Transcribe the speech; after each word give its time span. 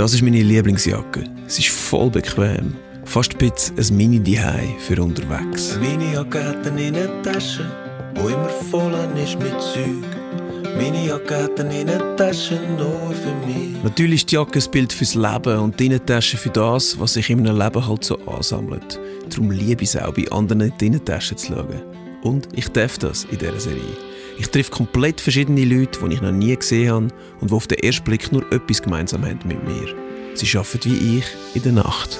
Das 0.00 0.14
ist 0.14 0.22
meine 0.22 0.42
Lieblingsjacke. 0.42 1.24
Sie 1.46 1.60
ist 1.60 1.68
voll 1.68 2.08
bequem. 2.08 2.74
Fast 3.04 3.34
ein 3.34 3.38
bisschen 3.38 3.78
ein 3.78 3.96
Mini-Dihei 3.98 4.74
für 4.78 5.02
unterwegs. 5.02 5.78
Meine 5.78 6.14
Jacke 6.14 6.42
hat 6.42 6.66
eine 6.66 6.84
Innentasche, 6.84 7.70
wo 8.14 8.28
immer 8.28 8.48
voll 8.70 8.94
ist 9.22 9.38
mit 9.38 9.52
Zeug. 9.60 10.72
Meine 10.74 11.06
Jacke 11.06 11.42
hat 11.42 11.60
eine 11.60 11.82
Innentasche 11.82 12.58
nur 12.78 13.12
für 13.12 13.46
mich. 13.46 13.76
Natürlich 13.82 14.22
ist 14.22 14.30
die 14.30 14.36
Jacke 14.36 14.58
ein 14.58 14.70
Bild 14.70 14.90
fürs 14.90 15.14
Leben 15.14 15.58
und 15.58 15.78
die 15.78 15.84
Innentasche 15.84 16.38
für 16.38 16.48
das, 16.48 16.98
was 16.98 17.12
sich 17.12 17.28
in 17.28 17.46
einem 17.46 17.58
Leben 17.58 17.86
halt 17.86 18.02
so 18.02 18.16
ansammelt. 18.20 18.98
Darum 19.28 19.50
liebe 19.50 19.82
ich 19.82 19.90
es 19.90 19.96
auch, 19.98 20.14
bei 20.14 20.26
anderen 20.30 20.62
in 20.62 20.72
die 20.80 20.86
Innentasche 20.86 21.36
zu 21.36 21.48
schauen. 21.48 21.99
Und 22.22 22.48
ich 22.52 22.68
darf 22.68 22.98
das 22.98 23.24
in 23.24 23.38
dieser 23.38 23.60
Serie. 23.60 23.96
Ich 24.38 24.48
treffe 24.48 24.70
komplett 24.70 25.20
verschiedene 25.20 25.64
Leute, 25.64 25.98
die 26.00 26.14
ich 26.14 26.20
noch 26.20 26.32
nie 26.32 26.54
gesehen 26.54 26.90
habe 26.90 27.08
und 27.40 27.50
die 27.50 27.54
auf 27.54 27.66
den 27.66 27.78
ersten 27.78 28.04
Blick 28.04 28.30
nur 28.32 28.50
etwas 28.52 28.82
gemeinsam 28.82 29.24
haben 29.24 29.40
mit 29.44 29.62
mir. 29.66 29.94
Sie 30.34 30.56
arbeiten 30.56 30.84
wie 30.84 31.18
ich 31.18 31.24
in 31.54 31.62
der 31.62 31.72
Nacht. 31.72 32.18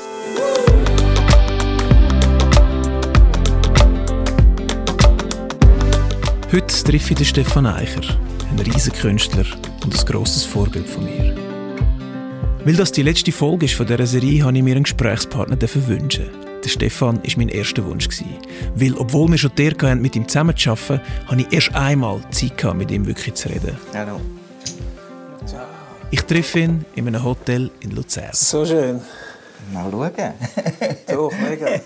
Heute 6.52 6.84
treffe 6.84 7.10
ich 7.10 7.16
den 7.16 7.26
Stefan 7.26 7.66
Eicher, 7.66 8.02
einen 8.50 8.58
riesen 8.58 8.92
Künstler 8.92 9.44
und 9.84 9.94
ein 9.94 10.06
grosses 10.06 10.44
Vorbild 10.44 10.88
von 10.88 11.04
mir. 11.04 11.36
Weil 12.64 12.74
das 12.74 12.92
die 12.92 13.02
letzte 13.02 13.32
Folge 13.32 13.66
ist 13.66 13.74
von 13.74 13.86
dieser 13.86 14.06
Serie, 14.06 14.44
habe 14.44 14.56
ich 14.56 14.62
mir 14.62 14.74
einen 14.74 14.82
Gesprächspartner 14.82 15.56
wünschen. 15.86 16.49
Der 16.64 16.68
Stefan 16.68 17.16
war 17.16 17.32
mein 17.36 17.48
erster 17.48 17.84
Wunsch. 17.84 18.08
Weil, 18.74 18.94
obwohl 18.94 19.30
wir 19.30 19.38
schon 19.38 19.52
der 19.56 19.72
hatten, 19.72 20.02
mit 20.02 20.16
ihm 20.16 20.28
zusammen 20.28 20.56
zu 20.56 20.70
arbeiten, 20.70 21.00
hatte 21.26 21.40
ich 21.40 21.52
erst 21.52 21.74
einmal 21.74 22.20
Zeit, 22.30 22.58
gehabt, 22.58 22.76
mit 22.76 22.90
ihm 22.90 23.06
wirklich 23.06 23.34
zu 23.34 23.48
reden. 23.48 23.76
Hallo. 23.94 24.20
Ich 26.10 26.22
treffe 26.22 26.60
ihn 26.60 26.84
in 26.96 27.06
einem 27.06 27.22
Hotel 27.22 27.70
in 27.80 27.92
Luzern. 27.92 28.30
So 28.32 28.66
schön. 28.66 29.00
Mal 29.72 29.90
schauen. 29.90 30.10
Doch, 31.06 31.32
mega. 31.38 31.80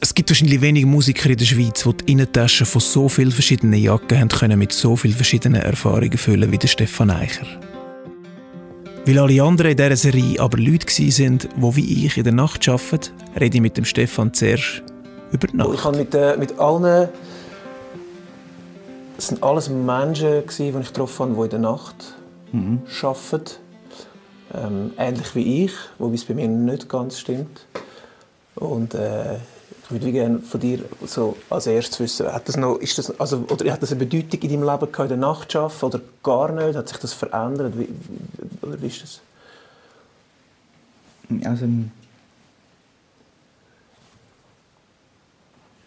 Es 0.00 0.14
gibt 0.14 0.28
wahrscheinlich 0.28 0.60
wenige 0.60 0.86
Musiker 0.86 1.30
in 1.30 1.38
der 1.38 1.44
Schweiz, 1.46 1.82
die 1.82 1.96
die 1.96 2.12
Innentaschen 2.12 2.66
von 2.66 2.80
so 2.80 3.08
vielen 3.08 3.32
verschiedenen 3.32 3.80
Jacken 3.80 4.20
haben 4.20 4.28
können 4.28 4.58
mit 4.58 4.72
so 4.72 4.96
vielen 4.96 5.14
verschiedenen 5.14 5.62
Erfahrungen 5.62 6.18
füllen 6.18 6.52
wie 6.52 6.58
der 6.58 6.68
Stefan 6.68 7.10
Eicher. 7.10 7.46
Weil 9.04 9.18
alle 9.18 9.42
anderen 9.42 9.72
in 9.72 9.76
dieser 9.76 9.96
Serie 9.96 10.38
aber 10.38 10.58
Leute 10.58 10.86
waren, 10.86 11.38
die 11.38 11.76
wie 11.76 12.06
ich 12.06 12.16
in 12.16 12.22
der 12.22 12.32
Nacht 12.32 12.68
arbeiten, 12.68 13.10
rede 13.38 13.56
ich 13.56 13.60
mit 13.60 13.76
dem 13.76 13.84
Stefan 13.84 14.32
zuerst 14.32 14.82
über 15.32 15.48
die 15.48 15.56
Nacht. 15.56 15.74
Ich 15.74 15.84
habe 15.84 15.96
mit, 15.96 16.14
äh, 16.14 16.36
mit 16.36 16.56
allen... 16.58 17.08
Es 19.18 19.32
waren 19.32 19.42
alles 19.42 19.68
Menschen, 19.68 20.42
die 20.56 20.68
ich 20.68 20.86
getroffen 20.86 21.36
habe, 21.36 21.48
die 21.48 21.56
in 21.56 21.62
der 21.62 21.70
Nacht 21.70 22.14
mhm. 22.52 22.82
arbeiten. 23.02 23.50
Ähm, 24.54 24.92
ähnlich 24.98 25.34
wie 25.34 25.64
ich, 25.64 25.72
wobei 25.98 26.14
es 26.14 26.24
bei 26.24 26.34
mir 26.34 26.46
nicht 26.46 26.88
ganz 26.88 27.18
stimmt. 27.18 27.66
Und 28.54 28.94
äh, 28.94 29.36
ich 29.94 30.00
würde 30.00 30.12
gerne 30.12 30.38
von 30.38 30.60
dir 30.60 30.84
so 31.06 31.36
als 31.50 31.66
erstes 31.66 32.00
wissen, 32.00 32.32
hat 32.32 32.48
das 32.48 32.56
noch, 32.56 32.76
ist 32.76 32.96
das, 32.98 33.18
also, 33.20 33.44
oder 33.48 33.70
hat 33.72 33.82
das 33.82 33.92
eine 33.92 34.04
Bedeutung 34.04 34.40
in 34.40 34.48
deinem 34.48 34.62
Leben 34.62 34.92
gehabt, 34.92 34.98
in 34.98 35.08
der 35.08 35.16
Nacht 35.16 35.54
arbeiten, 35.54 35.84
oder 35.84 36.00
gar 36.22 36.52
nicht? 36.52 36.76
Hat 36.76 36.88
sich 36.88 36.98
das 36.98 37.12
verändert? 37.12 37.78
Wie, 37.78 37.88
oder 38.62 38.80
wie 38.80 38.86
ist 38.86 39.02
das? 39.02 39.20
Also, 41.44 41.66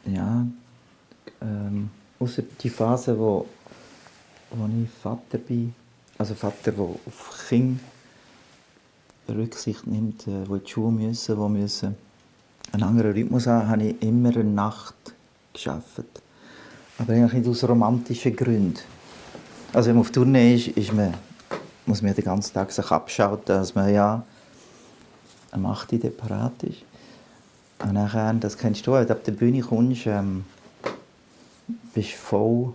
ja, 0.05 0.45
ähm, 1.41 1.89
außer 2.19 2.43
die 2.61 2.69
Phase, 2.69 3.17
wo, 3.17 3.47
wo 4.51 4.69
ich 4.83 4.89
Vater 5.01 5.37
bin, 5.37 5.73
also 6.17 6.35
Vater, 6.35 6.71
der 6.71 6.83
auf 6.83 7.45
Kinder 7.49 7.79
Rücksicht 9.27 9.87
nimmt, 9.87 10.27
äh, 10.27 10.43
die 10.45 10.51
in 10.51 10.63
die 10.63 10.69
Schule 10.69 10.91
müssen, 10.91 11.35
die 11.35 11.49
müssen 11.49 12.04
einen 12.75 12.83
anderen 12.83 13.11
Rhythmus 13.13 13.47
haben, 13.47 13.67
habe 13.67 13.83
ich 13.83 14.01
immer 14.01 14.29
eine 14.29 14.43
Nacht 14.43 14.95
geschafft. 15.53 16.03
Aber 16.97 17.13
eigentlich 17.13 17.33
nicht 17.33 17.47
aus 17.47 17.67
romantischen 17.67 18.35
Gründen. 18.35 18.79
Also 19.73 19.89
wenn 19.89 19.95
man 19.95 20.01
auf 20.01 20.11
Tournee 20.11 20.55
ist, 20.55 20.67
ist 20.69 20.93
man, 20.93 21.13
muss 21.85 22.01
man 22.01 22.13
den 22.13 22.23
ganzen 22.23 22.53
Tag 22.53 22.71
sich 22.71 22.89
abschalten, 22.91 23.43
dass 23.45 23.75
man 23.75 23.93
ja 23.93 24.23
am 25.51 25.65
8 25.65 25.93
Uhr 25.93 26.09
parat 26.11 26.63
ist. 26.63 26.83
Und 27.79 27.93
nachher, 27.93 28.33
das 28.33 28.57
kennst 28.57 28.85
du, 28.87 28.93
wenn 28.93 29.05
du 29.05 29.13
ab 29.13 29.23
der 29.23 29.33
Bühne 29.33 29.61
kommst, 29.61 30.07
ähm, 30.07 30.45
bist 31.93 32.11
du 32.11 32.17
voll 32.17 32.73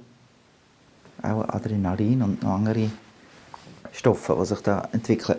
auch 1.23 1.49
Adrenalin 1.49 2.23
und 2.23 2.43
noch 2.43 2.55
andere 2.55 2.91
Stoffe, 3.93 4.37
die 4.39 4.47
sich 4.47 4.61
da 4.61 4.89
entwickeln. 4.93 5.39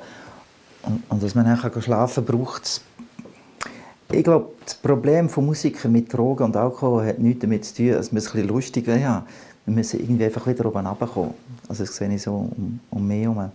Und, 0.83 1.03
und 1.09 1.23
dass 1.23 1.35
man 1.35 1.45
nachher 1.45 1.81
schlafen 1.81 2.25
kann, 2.25 2.37
braucht 2.37 2.63
es 2.65 2.81
ich 4.11 4.23
glaube, 4.23 4.51
das 4.63 4.75
Problem 4.75 5.29
von 5.29 5.45
Musikern 5.45 5.91
mit 5.91 6.11
Drogen 6.11 6.43
und 6.43 6.55
Alkohol 6.55 7.05
hat 7.05 7.19
nichts 7.19 7.41
damit 7.41 7.65
zu 7.65 7.75
tun, 7.75 7.91
dass 7.91 8.11
man 8.11 8.17
es 8.17 8.27
ein 8.27 8.33
bisschen 8.33 8.47
lustig 8.47 8.87
wäre. 8.87 8.99
Ja, 8.99 9.25
wir 9.65 9.73
müssen 9.73 9.99
irgendwie 9.99 10.25
einfach 10.25 10.45
wieder 10.47 10.65
oben 10.65 10.85
runterkommen. 10.85 11.33
Also 11.67 11.83
das 11.83 11.95
sehe 11.95 12.13
ich 12.13 12.21
so 12.21 12.33
um, 12.33 12.79
um 12.89 13.07
mich 13.07 13.23
herum. 13.23 13.51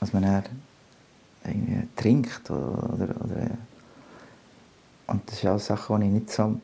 Dass 0.00 0.12
man 0.12 0.22
dann 0.22 0.44
irgendwie 1.44 1.88
trinkt 1.96 2.50
oder, 2.50 2.92
oder, 2.92 3.14
oder 3.24 3.50
und 5.08 5.22
das 5.26 5.38
ist 5.38 5.46
auch 5.46 5.58
Sache, 5.58 5.98
die 5.98 6.06
ich 6.06 6.12
nicht 6.12 6.30
so 6.30 6.60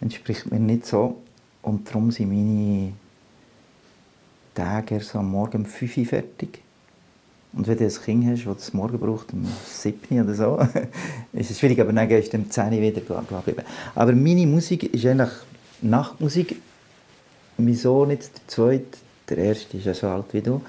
entspricht 0.00 0.50
mir 0.50 0.58
nicht 0.58 0.86
so 0.86 1.16
und 1.62 1.88
darum 1.88 2.10
sind 2.10 2.28
meine 2.28 2.92
Tage 4.54 5.00
so 5.00 5.18
am 5.18 5.30
Morgen 5.30 5.58
um 5.58 5.64
5 5.66 5.96
Uhr 5.98 6.04
fertig 6.04 6.62
und 7.54 7.66
wenn 7.66 7.78
du 7.78 7.84
ein 7.84 7.90
Kind 7.90 8.26
hast, 8.26 8.46
das 8.46 8.56
das 8.56 8.74
morgen 8.74 8.98
braucht, 8.98 9.32
um 9.32 9.46
7 9.66 10.22
oder 10.22 10.34
so, 10.34 10.58
ist 11.32 11.50
es 11.50 11.58
schwierig, 11.58 11.80
aber 11.80 11.92
dann 11.92 12.08
gehst 12.08 12.32
du 12.32 12.36
um 12.36 12.50
10 12.50 12.72
Uhr 12.72 12.80
wieder 12.80 13.00
bleiben. 13.00 13.62
Aber 13.94 14.12
meine 14.12 14.46
Musik 14.46 14.94
ist 14.94 15.06
eigentlich 15.06 15.30
Nachtmusik. 15.80 16.60
Wieso 17.56 18.04
nicht 18.04 18.22
der 18.22 18.46
zweite? 18.46 18.98
Der 19.28 19.38
erste 19.38 19.76
ist 19.76 19.86
ja 19.86 19.94
so 19.94 20.08
alt 20.08 20.26
wie 20.32 20.40
du, 20.40 20.62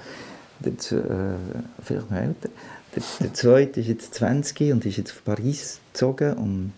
der, 0.58 0.72
äh, 0.72 1.36
vielleicht 1.82 2.10
noch 2.10 2.18
älter. 2.18 2.48
Der, 2.94 3.02
der 3.20 3.34
zweite 3.34 3.80
ist 3.80 3.86
jetzt 3.86 4.14
20 4.14 4.72
und 4.72 4.84
ist 4.84 4.96
jetzt 4.96 5.12
auf 5.12 5.24
Paris 5.24 5.80
gezogen, 5.92 6.34
um 6.34 6.72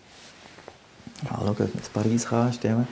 schauen, 1.27 1.49
ob 1.49 1.59
man 1.59 1.67
in 1.67 1.79
Paris 1.93 2.25
kann 2.25 2.87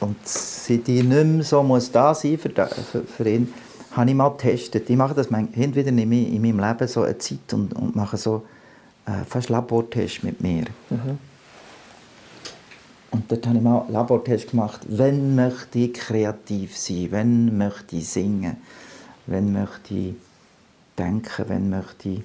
Und 0.00 0.16
seit 0.24 0.88
ich 0.88 1.02
nicht 1.02 1.08
mehr 1.08 1.42
so 1.42 1.62
muss 1.62 1.90
da 1.90 2.14
sein 2.14 2.38
für, 2.38 2.50
für, 2.50 3.02
für 3.02 3.28
ihn, 3.28 3.52
habe 3.92 4.10
ich 4.10 4.16
mal 4.16 4.30
getestet. 4.30 4.88
Ich 4.88 4.96
mache 4.96 5.14
das 5.14 5.28
hin 5.28 5.74
wieder 5.74 5.88
in 5.88 6.08
meinem 6.08 6.60
Leben 6.60 6.88
so 6.88 7.02
eine 7.02 7.18
Zeit 7.18 7.52
und, 7.52 7.74
und 7.74 7.94
mache 7.94 8.16
so 8.16 8.42
äh, 9.06 9.24
fast 9.24 9.48
Labortests 9.48 10.22
mit 10.22 10.40
mir. 10.40 10.64
Mhm. 10.90 11.18
Und 13.10 13.30
dort 13.30 13.46
habe 13.46 13.58
ich 13.58 13.62
mal 13.62 13.82
einen 13.82 13.92
Labortest 13.92 14.50
gemacht, 14.50 14.80
wenn 14.88 15.34
möchte 15.34 15.78
ich 15.78 15.92
kreativ 15.92 16.76
sein, 16.76 17.08
wenn 17.10 17.58
möchte 17.58 17.96
ich 17.96 18.08
singen, 18.08 18.56
wenn 19.26 19.52
möchte 19.52 19.94
ich 19.94 20.14
denken, 20.98 21.44
wenn 21.48 21.68
möchte 21.68 22.08
ich... 22.08 22.22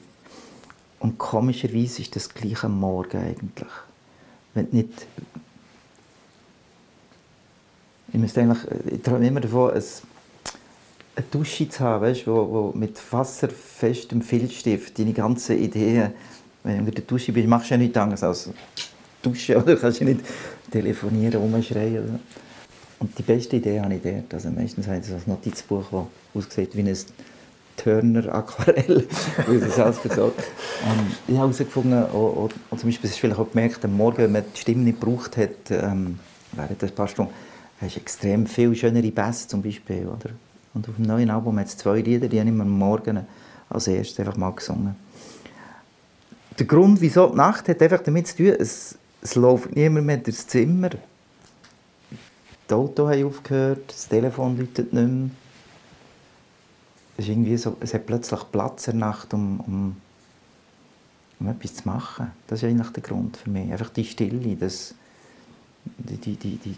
Und 1.00 1.18
komischerweise 1.18 2.02
ist 2.02 2.16
das 2.16 2.34
gleich 2.34 2.64
am 2.64 2.80
Morgen 2.80 3.18
eigentlich. 3.18 3.72
Wenn 4.54 4.68
nicht... 4.72 5.08
Ich, 8.14 8.20
müsste 8.20 8.42
eigentlich, 8.42 8.60
ich 8.90 9.02
träume 9.02 9.28
immer 9.28 9.42
davon, 9.42 9.72
ein 9.72 9.84
eine 11.18 11.26
Dusche 11.32 11.68
zu 11.68 11.80
haben, 11.80 12.04
weißt, 12.04 12.28
wo, 12.28 12.34
wo 12.34 12.78
mit 12.78 13.00
wasserfestem 13.12 14.22
Filzstift 14.22 14.98
deine 15.00 15.14
ganzen 15.14 15.58
Ideen, 15.58 16.12
wenn 16.64 16.80
du 16.80 16.90
in 16.90 16.96
der 16.96 17.04
Dusche 17.04 17.32
bist, 17.32 17.48
machst 17.48 17.70
du 17.70 17.74
ja 17.74 17.78
nichts 17.80 17.98
anderes 17.98 18.24
als 18.24 18.50
duschen 19.22 19.56
oder 19.62 19.76
kannst 19.76 20.00
du 20.00 20.06
nicht 20.06 20.22
telefonieren, 20.72 21.42
rumschreien. 21.42 22.04
Oder? 22.04 22.20
Und 23.00 23.18
die 23.18 23.24
beste 23.24 23.56
Idee 23.56 23.82
habe 23.82 23.96
ich 23.96 24.02
dort. 24.02 24.34
Also 24.34 24.50
meistens 24.50 24.88
habe 24.88 25.00
ich 25.00 25.12
ein 25.12 25.22
Notizbuch, 25.26 25.86
das 25.92 26.46
aussieht 26.46 26.76
wie 26.76 26.82
ein 26.82 26.98
Turner 27.78 28.34
Aquarell, 28.34 29.08
wie 29.48 29.60
das 29.60 29.80
alles 29.80 29.98
versorgt. 29.98 30.44
Und 30.84 31.08
ich 31.28 31.36
habe 31.36 31.48
herausgefunden, 31.48 32.04
auch, 32.04 32.50
auch, 32.72 32.78
zum 32.78 32.90
Beispiel, 32.90 33.10
das 33.10 33.12
ist 33.12 33.20
vielleicht 33.20 33.40
auch 33.40 33.50
gemerkt, 33.50 33.84
am 33.86 33.98
Morgen, 33.98 34.18
wenn 34.20 34.32
man 34.32 34.44
die 34.54 34.60
Stimme 34.60 34.84
nicht 34.84 35.00
gebraucht 35.00 35.38
hat, 35.38 35.72
ähm, 35.72 36.20
während 36.54 36.84
ein 36.84 36.92
paar 36.92 37.08
Stunden, 37.08 37.34
hast 37.82 37.96
du 37.96 38.00
extrem 38.00 38.46
viel 38.46 38.76
schönere 38.76 39.12
Bässe 39.12 39.48
zum 39.48 39.64
Beispiel, 39.64 40.08
oder? 40.08 40.32
Und 40.78 40.88
auf 40.88 40.96
dem 40.96 41.06
neuen 41.06 41.32
Album 41.32 41.58
hat 41.58 41.66
es 41.66 41.76
zwei 41.76 42.02
Lieder, 42.02 42.28
die 42.28 42.40
habe 42.40 42.48
ich 42.48 42.62
am 42.62 42.70
Morgen 42.70 43.26
als 43.68 43.88
erstes 43.88 44.20
einfach 44.20 44.38
mal 44.38 44.52
gesungen. 44.52 44.96
Der 46.60 46.68
Grund, 46.68 47.02
wieso 47.02 47.30
die 47.30 47.36
Nacht, 47.36 47.68
hat 47.68 47.82
einfach 47.82 48.04
damit 48.04 48.28
zu 48.28 48.38
tun, 48.38 48.56
es, 48.60 48.96
es 49.20 49.34
läuft 49.34 49.76
niemand 49.76 50.06
mehr 50.06 50.18
durchs 50.18 50.46
Zimmer. 50.46 50.92
Die 52.70 52.74
Autos 52.76 53.10
haben 53.10 53.26
aufgehört, 53.26 53.86
das 53.88 54.08
Telefon 54.08 54.56
läutet 54.56 54.94
nicht 54.94 55.10
mehr. 55.10 55.30
Es, 57.18 57.26
ist 57.26 57.32
irgendwie 57.32 57.58
so, 57.58 57.76
es 57.80 57.96
hat 57.96 58.06
plötzlich 58.06 58.42
Platz 58.52 58.88
in 58.88 59.00
der 59.00 59.08
Nacht, 59.08 59.34
um, 59.34 59.60
um, 59.62 59.98
um 61.40 61.48
etwas 61.48 61.74
zu 61.74 61.88
machen. 61.88 62.32
Das 62.46 62.62
ist 62.62 62.70
eigentlich 62.70 62.92
der 62.92 63.02
Grund 63.02 63.36
für 63.36 63.50
mich. 63.50 63.72
Einfach 63.72 63.90
die 63.90 64.06
Stille, 64.06 64.56
das, 64.56 64.94
die, 65.98 66.18
die, 66.18 66.36
die, 66.36 66.58
die 66.58 66.76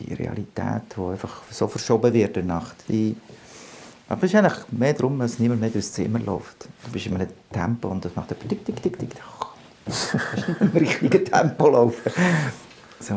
die 0.00 0.14
Realität, 0.14 0.82
die 0.96 1.00
einfach 1.00 1.42
so 1.50 1.68
verschoben 1.68 2.12
wird 2.12 2.36
in 2.36 2.46
der 2.46 2.56
Nacht, 2.56 2.76
die, 2.88 3.16
Aber 4.08 4.24
es 4.24 4.34
ist 4.34 4.38
eigentlich 4.38 4.64
mehr 4.72 4.92
darum, 4.92 5.18
dass 5.20 5.38
niemand 5.38 5.60
mehr 5.60 5.70
durchs 5.70 5.92
Zimmer 5.92 6.18
läuft. 6.18 6.68
Du 6.84 6.90
bist 6.90 7.06
in 7.06 7.14
einem 7.14 7.28
Tempo 7.52 7.88
und 7.88 8.04
das 8.04 8.16
macht 8.16 8.28
tick, 8.28 8.64
tick, 8.64 8.82
tick, 8.82 8.98
tick. 8.98 9.14
Du 9.14 9.20
kannst 9.86 10.14
nicht 10.48 10.60
im 10.60 10.70
richtigen 10.76 11.24
Tempo 11.24 11.68
laufen. 11.68 12.12
So. 12.98 13.14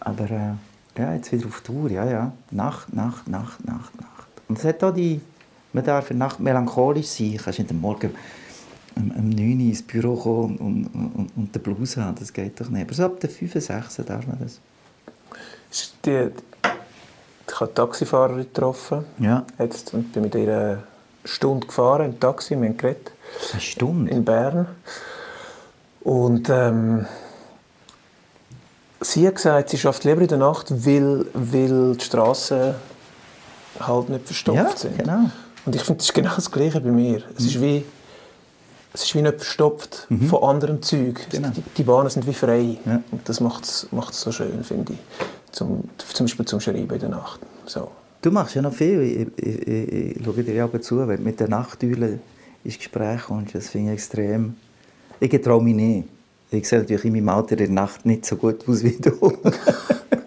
Aber 0.00 0.30
äh, 0.30 1.00
ja, 1.00 1.14
jetzt 1.14 1.32
wieder 1.32 1.46
auf 1.46 1.62
Tour, 1.62 1.90
ja, 1.90 2.04
ja. 2.04 2.32
Nacht, 2.50 2.92
Nacht, 2.92 3.26
Nacht, 3.28 3.64
Nacht, 3.64 3.98
Nacht. 3.98 4.28
Und 4.48 4.58
es 4.58 4.64
hat 4.64 4.84
auch 4.84 4.92
die, 4.92 5.20
man 5.72 5.84
darf 5.84 6.10
in 6.10 6.18
der 6.18 6.28
Nacht 6.28 6.38
melancholisch 6.38 7.06
sein. 7.06 7.32
Du 7.32 7.42
kannst 7.42 7.58
nicht 7.58 7.70
am 7.70 7.80
Morgen 7.80 8.10
um, 8.94 9.10
um 9.10 9.28
9 9.30 9.38
Uhr 9.38 9.66
ins 9.68 9.82
Büro 9.82 10.16
kommen 10.16 10.58
und, 10.58 10.86
und, 10.94 11.14
und, 11.14 11.30
und 11.36 11.54
den 11.54 11.62
Blues 11.62 11.96
haben, 11.96 12.14
das 12.14 12.32
geht 12.32 12.60
doch 12.60 12.68
nicht. 12.68 12.82
Aber 12.82 12.94
so 12.94 13.04
ab 13.04 13.20
der 13.20 13.30
5, 13.30 13.54
6 13.54 13.96
darf 14.06 14.26
man 14.26 14.38
das. 14.38 14.60
Die, 16.04 16.30
ich 17.48 17.54
habe 17.60 17.64
eine 17.70 17.74
Taxifahrerin 17.74 18.38
getroffen. 18.38 19.04
Ja. 19.18 19.44
Jetzt 19.58 19.94
und 19.94 20.12
bin 20.12 20.22
mit 20.22 20.34
ihr 20.34 20.42
eine 20.42 20.82
Stunde 21.24 21.66
gefahren 21.66 22.06
im 22.06 22.20
Taxi, 22.20 22.60
wir 22.60 22.68
haben 22.68 22.76
geredet, 22.76 23.12
Eine 23.52 23.60
Stunde? 23.60 24.10
in 24.10 24.24
Bern. 24.24 24.66
Und 26.00 26.48
ähm, 26.50 27.06
sie 29.00 29.26
hat 29.26 29.36
gesagt, 29.36 29.70
sie 29.70 29.78
schafft 29.78 30.04
lieber 30.04 30.20
in 30.22 30.28
der 30.28 30.38
Nacht, 30.38 30.70
weil, 30.86 31.26
weil 31.34 31.96
die 31.96 32.04
Straßen 32.04 32.74
halt 33.80 34.08
nicht 34.08 34.26
verstopft 34.26 34.58
Ja, 34.60 34.76
sind. 34.76 34.98
genau. 34.98 35.30
Und 35.64 35.74
ich 35.74 35.82
finde, 35.82 35.98
das 35.98 36.06
ist 36.06 36.14
genau 36.14 36.34
das 36.34 36.50
Gleiche 36.50 36.80
bei 36.80 36.90
mir. 36.90 37.22
Es 37.36 37.44
ist 37.44 37.60
wie, 37.60 37.84
es 38.94 39.02
ist 39.02 39.14
wie 39.16 39.22
nicht 39.22 39.36
verstopft 39.38 40.06
von 40.30 40.42
anderem 40.44 40.80
Zeug. 40.80 41.26
Genau. 41.30 41.48
Die, 41.48 41.62
die 41.62 41.82
Bahnen 41.82 42.08
sind 42.08 42.26
wie 42.26 42.34
frei. 42.34 42.78
Ja. 42.86 43.02
Und 43.10 43.28
das 43.28 43.40
macht 43.40 43.64
es 43.64 43.86
so 44.12 44.30
schön, 44.30 44.62
finde 44.62 44.92
ich. 44.92 44.98
Zum, 45.52 45.84
zum 46.12 46.26
Beispiel 46.26 46.46
zum 46.46 46.60
Schreiben 46.60 46.90
in 46.90 46.98
der 46.98 47.08
Nacht. 47.08 47.40
So. 47.66 47.90
Du 48.22 48.30
machst 48.30 48.54
ja 48.54 48.62
noch 48.62 48.72
viel. 48.72 49.02
Ich, 49.02 49.44
ich, 49.44 49.68
ich, 49.68 49.92
ich 50.16 50.24
schaue 50.24 50.42
dir 50.42 50.54
ja 50.54 50.80
zu, 50.80 51.06
wenn 51.06 51.16
du 51.16 51.22
mit 51.22 51.40
den 51.40 51.50
Nachteulen 51.50 52.20
ins 52.64 52.78
Gespräch 52.78 53.22
kommst. 53.22 53.54
Das 53.54 53.68
finde 53.68 53.92
ich 53.92 53.94
extrem. 53.94 54.56
Ich 55.20 55.30
traue 55.42 55.62
mich 55.62 55.74
nicht. 55.74 56.08
Ich 56.50 56.68
sehe 56.68 56.80
natürlich 56.80 57.04
in 57.04 57.12
meinem 57.12 57.28
Alter 57.28 57.52
in 57.52 57.58
der 57.58 57.70
Nacht 57.70 58.06
nicht 58.06 58.24
so 58.26 58.36
gut 58.36 58.68
aus 58.68 58.82
wie 58.82 58.96
du. 58.96 59.32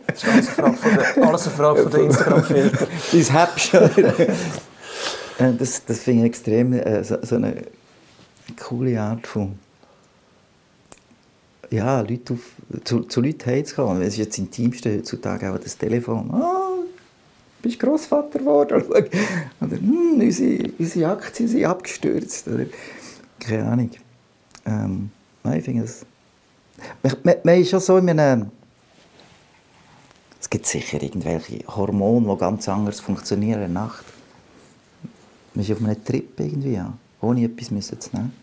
Das 0.07 0.23
ist 0.23 0.59
alles 0.59 0.59
eine 0.59 0.73
Frage 0.73 0.77
von 0.77 0.91
der, 0.95 1.27
alles 1.27 1.47
eine 1.47 1.55
Frage 1.55 1.81
von 1.83 1.91
der 1.91 2.01
Instagram-Filter. 2.01 2.87
Dein 3.11 3.25
Häppchen. 3.25 4.05
Äh, 5.39 5.53
das, 5.57 5.85
das 5.85 5.99
finde 5.99 6.23
ich 6.23 6.29
extrem 6.29 6.73
äh, 6.73 7.03
so, 7.03 7.17
so 7.21 7.35
eine 7.35 7.63
coole 8.59 8.99
Art 8.99 9.25
von 9.25 9.57
ja, 11.71 12.01
Leute 12.01 12.33
auf, 12.33 12.39
zu, 12.83 13.01
zu 13.01 13.21
Leuten 13.21 13.45
heimzukommen. 13.45 14.01
Es 14.01 14.09
ist 14.09 14.17
jetzt 14.17 14.31
das 14.33 14.39
Intimste 14.39 14.97
heutzutage 14.97 15.51
auch 15.51 15.59
das 15.59 15.77
Telefon. 15.77 16.29
«Ah, 16.33 16.69
bist 17.61 17.79
Großvater 17.79 18.39
geworden? 18.39 18.81
Oder 19.61 19.77
hm, 19.77 20.19
unsere, 20.19 20.71
unsere 20.77 21.11
Aktien 21.11 21.47
sind 21.47 21.65
abgestürzt. 21.65 22.47
Oder, 22.47 22.65
keine 23.39 23.65
Ahnung. 23.65 23.91
Ähm, 24.65 25.11
nein, 25.43 25.59
ich 25.59 25.65
finde 25.65 25.83
es... 25.83 26.05
Man, 27.03 27.15
man, 27.23 27.35
man 27.43 27.59
ist 27.59 27.69
schon 27.69 27.79
so 27.79 27.97
in 27.97 28.09
einem... 28.09 28.51
Es 30.39 30.49
gibt 30.49 30.65
sicher 30.65 31.03
irgendwelche 31.03 31.65
Hormone, 31.67 32.33
die 32.33 32.39
ganz 32.39 32.69
anders 32.69 33.01
funktionieren 33.01 33.61
in 33.61 33.73
der 33.73 33.83
Nacht. 33.83 34.05
Man 35.53 35.65
ist 35.65 35.71
auf 35.71 35.83
einem 35.83 36.03
Trip 36.03 36.39
irgendwie, 36.39 36.81
ohne 37.21 37.43
etwas 37.43 37.87
zu 37.87 38.09
nehmen. 38.13 38.33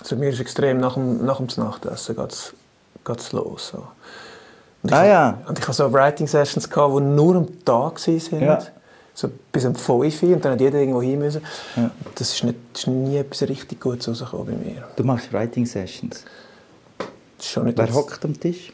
Also 0.00 0.16
mir 0.16 0.30
ist 0.30 0.40
extrem 0.40 0.78
nach 0.80 0.94
dem, 0.94 1.24
nach 1.24 1.38
dem 1.38 1.46
Nachtessen 1.56 2.16
geht's, 2.16 2.52
geht's 3.04 3.32
los. 3.32 3.68
So. 3.68 3.78
Und 4.82 4.90
ich, 4.90 4.92
Ah, 4.92 5.04
ja. 5.06 5.38
Und 5.46 5.58
ich 5.58 5.64
hatte 5.66 5.76
so 5.76 5.92
Writing 5.92 6.26
Sessions, 6.26 6.68
gehabt, 6.68 6.94
die 6.96 7.00
nur 7.00 7.36
am 7.36 7.64
Tag 7.64 8.06
waren. 8.06 8.42
Ja. 8.42 8.58
So 9.16 9.30
bis 9.52 9.64
um 9.64 9.76
5 9.76 10.22
Uhr 10.24 10.34
und 10.34 10.44
dann 10.44 10.52
hat 10.54 10.60
jeder 10.60 10.80
irgendwo 10.80 11.00
hin 11.00 11.20
müssen. 11.20 11.40
Das 12.16 12.32
ist, 12.32 12.42
nicht, 12.42 12.58
das 12.72 12.82
ist 12.82 12.86
nie 12.88 13.16
etwas 13.16 13.42
richtig 13.48 13.80
Gutes 13.80 14.08
rausgekommen 14.08 14.46
bei 14.58 14.64
mir. 14.70 14.88
Du 14.96 15.04
machst 15.04 15.32
Writing 15.32 15.64
Sessions. 15.66 16.24
Das 16.98 17.46
ist 17.46 17.52
schon 17.52 17.64
nicht 17.66 17.78
Wer 17.78 17.84
jetzt- 17.86 17.94
hockt 17.94 18.24
am 18.24 18.38
Tisch? 18.38 18.72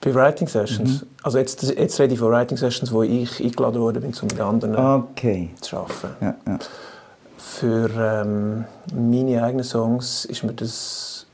Bei 0.00 0.14
Writing 0.14 0.48
Sessions? 0.48 1.02
Mhm. 1.02 1.06
Also 1.22 1.36
jetzt, 1.38 1.62
jetzt 1.62 2.00
rede 2.00 2.14
ich 2.14 2.18
von 2.18 2.30
Writing 2.32 2.56
Sessions, 2.56 2.90
wo 2.92 3.02
ich 3.02 3.42
eingeladen 3.42 4.00
bin, 4.00 4.14
um 4.14 4.26
mit 4.28 4.40
anderen 4.40 4.74
Okay. 4.76 5.50
zu 5.60 5.76
arbeiten. 5.76 6.16
Ja, 6.22 6.34
ja. 6.46 6.58
Für 7.46 7.90
ähm, 8.24 8.64
meine 8.94 9.42
eigenen 9.42 9.64
Songs 9.64 10.24
ist 10.24 10.42
mir 10.42 10.52
das... 10.54 11.26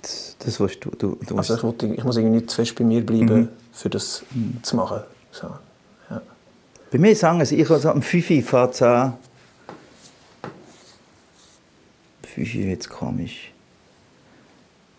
Das, 0.00 0.36
das 0.38 0.60
willst 0.60 0.84
du. 0.84 0.90
du, 0.90 1.18
du 1.26 1.36
Also 1.36 1.56
ich, 1.56 1.62
wollte, 1.62 1.86
ich 1.86 2.04
muss 2.04 2.16
irgendwie 2.16 2.36
nicht 2.36 2.50
zu 2.50 2.56
fest 2.56 2.74
bei 2.76 2.84
mir 2.84 3.04
bleiben, 3.04 3.40
Mhm. 3.40 3.48
für 3.72 3.90
das 3.90 4.22
zu 4.62 4.76
machen. 4.76 5.00
So, 5.30 5.48
ja. 6.10 6.22
Bei 6.90 6.98
mir 6.98 7.14
sagen 7.16 7.44
sie, 7.44 7.60
ich 7.60 7.70
also 7.70 7.90
am 7.90 8.02
5 8.02 8.30
Uhr 8.30 8.42
fängt 8.42 8.74
es 8.74 8.82
an. 8.82 9.14
5 12.34 12.54
Uhr 12.54 12.76
es 12.78 12.88
komisch. 12.88 13.52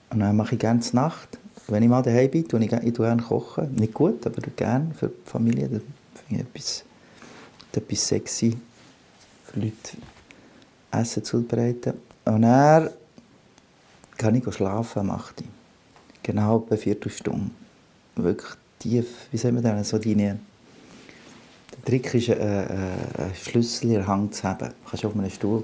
Und 0.10 0.19
dann 0.19 0.36
mache 0.36 0.56
ich 0.56 0.60
gerne 0.60 0.81
Nacht. 0.92 1.39
Wenn 1.68 1.81
ich 1.81 1.89
mal 1.89 2.01
daheim 2.04 2.30
bin, 2.30 2.48
tue 2.48 2.63
ich, 2.63 2.72
ich 2.72 2.94
tue 2.94 3.06
gerne 3.06 3.22
kochen. 3.22 3.74
Nicht 3.75 3.94
gut, 3.94 4.25
aber 4.28 4.42
gerne 4.56 4.94
für 4.94 5.07
die 5.07 5.30
Familie. 5.30 5.69
Das 5.69 5.81
finde 6.28 6.44
ich 6.44 6.50
etwas, 6.50 6.84
etwas 7.74 8.07
sexy 8.07 8.57
für 9.46 9.60
Leute 9.60 9.98
Essen 10.94 11.24
zubereiten. 11.24 11.94
Und 12.25 12.44
dann 12.44 12.90
kann 14.18 14.36
ich 14.36 14.54
schlafen 14.54 15.00
am 15.00 15.12
8 15.12 15.42
Uhr. 15.42 15.48
Genau 16.22 16.66
eine 16.69 16.78
Viertelstunde. 16.78 17.51
Wirklich 18.16 18.51
tief, 18.80 19.28
wie 19.31 19.38
sagen 19.38 19.56
wir 19.56 19.62
das, 19.62 19.90
so 19.90 19.98
deine... 19.98 20.40
Der 21.75 21.86
Trick 21.86 22.13
ist, 22.13 22.30
äh, 22.30 22.34
äh, 22.34 22.68
einen 22.68 23.36
Schlüssel 23.36 23.88
in 23.88 23.94
der 23.95 24.07
Hand 24.07 24.36
zu 24.36 24.44
haben. 24.44 24.69
Du 24.69 24.90
kannst 24.90 25.06
auf 25.06 25.16
einem 25.16 25.30
Stuhl. 25.30 25.63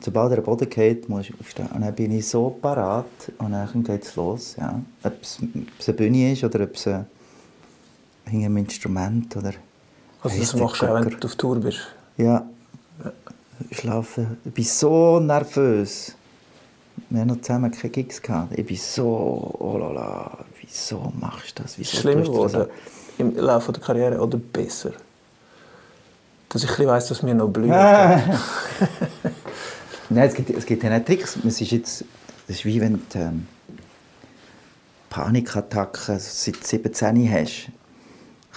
Sobald 0.00 0.32
er 0.32 0.38
am 0.38 0.44
Boden 0.44 0.68
geht, 0.68 1.08
musst 1.08 1.30
du 1.30 1.34
aufstehen. 1.40 1.68
Und 1.68 1.80
dann 1.82 1.94
bin 1.94 2.12
ich 2.12 2.28
so 2.28 2.50
parat 2.50 3.06
und 3.38 3.52
dann 3.52 3.82
geht 3.84 4.04
es 4.04 4.16
los. 4.16 4.56
Ja. 4.58 4.80
Ob 5.02 5.22
es 5.22 5.38
eine 5.40 5.96
Bühne 5.96 6.32
ist 6.32 6.44
oder 6.44 6.64
ob 6.64 6.74
es 6.74 6.86
ein, 6.88 7.06
Instrument 8.56 9.36
oder... 9.36 9.52
Also 10.22 10.38
das 10.38 10.54
machst 10.56 10.82
du 10.82 10.86
auch, 10.86 10.94
wenn 11.00 11.08
du 11.08 11.26
auf 11.26 11.36
Tour 11.36 11.60
bist. 11.60 11.78
Ja. 12.16 12.44
Ich 13.70 13.82
bin 13.82 14.64
so 14.64 15.20
nervös. 15.20 16.14
Wir 17.10 17.20
haben 17.20 17.28
noch 17.28 17.40
zusammen 17.40 17.70
keine 17.70 17.90
Gigs 17.90 18.20
gehabt. 18.20 18.58
Ich 18.58 18.66
bin 18.66 18.76
so, 18.76 19.54
oh 19.58 19.78
la 19.78 19.92
la, 19.92 20.38
wieso 20.60 21.12
machst 21.20 21.58
du 21.58 21.62
das? 21.62 21.78
Wieso 21.78 21.96
es 21.96 22.00
schlimmer 22.00 22.22
geworden 22.22 22.66
im 23.18 23.36
Laufe 23.36 23.72
der 23.72 23.82
Karriere 23.82 24.20
oder 24.20 24.38
besser? 24.38 24.92
Dass 26.48 26.64
ich 26.64 26.78
weiss, 26.78 27.08
dass 27.08 27.22
mir 27.22 27.34
noch 27.34 27.48
blüht. 27.48 27.70
Ah. 27.70 28.20
Nein, 30.08 30.28
es 30.28 30.34
gibt, 30.34 30.50
es 30.50 30.64
gibt 30.64 30.82
ja 30.82 30.90
nicht 30.90 31.06
Tricks. 31.06 31.36
Es 31.44 31.60
ist 31.60 31.70
jetzt, 31.70 32.04
das 32.46 32.56
ist 32.56 32.64
wie 32.64 32.80
wenn 32.80 32.94
du 32.94 33.18
ähm, 33.18 33.46
Panikattacken 35.10 36.18
seit 36.18 36.64
17 36.64 37.32
hast. 37.32 37.68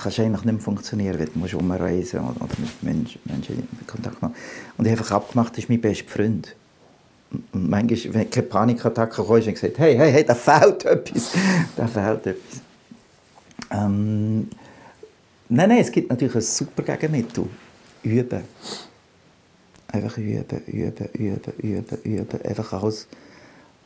Kannst 0.01 0.19
eigentlich 0.19 0.45
nicht 0.45 0.53
mehr 0.53 0.61
funktionieren, 0.61 1.19
weil 1.19 1.25
du 1.25 1.39
musst 1.39 1.53
umreisen 1.53 2.21
oder, 2.21 2.41
oder 2.41 2.53
mit 2.57 2.83
Menschen, 2.83 3.19
Menschen 3.25 3.67
Kontakt 3.85 4.21
machen. 4.21 4.35
Und 4.77 4.85
ich 4.85 4.91
habe 4.91 5.01
einfach 5.01 5.15
abgemacht, 5.15 5.51
das 5.53 5.59
ist 5.59 5.69
mein 5.69 5.81
bester 5.81 6.09
Freund. 6.09 6.55
Und 7.31 7.69
manchmal, 7.69 8.13
wenn 8.13 8.29
keine 8.29 8.47
Panikattacke 8.47 9.15
kam, 9.17 9.27
habe 9.27 9.39
ich 9.39 9.45
gesagt, 9.47 9.77
hey, 9.77 9.97
hey, 9.97 10.11
hey, 10.11 10.23
da 10.23 10.35
fehlt 10.35 10.85
etwas. 10.85 11.31
da 11.75 11.87
fehlt 11.87 12.27
etwas. 12.27 12.61
Ähm, 13.71 14.49
nein, 15.49 15.69
nein, 15.69 15.79
es 15.79 15.91
gibt 15.91 16.09
natürlich 16.09 16.35
ein 16.35 16.41
super 16.41 16.83
Gegenmittel. 16.83 17.47
Üben. 18.01 18.43
Einfach 19.87 20.17
üben, 20.17 20.61
üben, 20.67 21.09
üben, 21.13 21.53
üben, 21.57 21.97
üben. 22.03 22.41
Einfach 22.43 22.73
alles, 22.73 23.07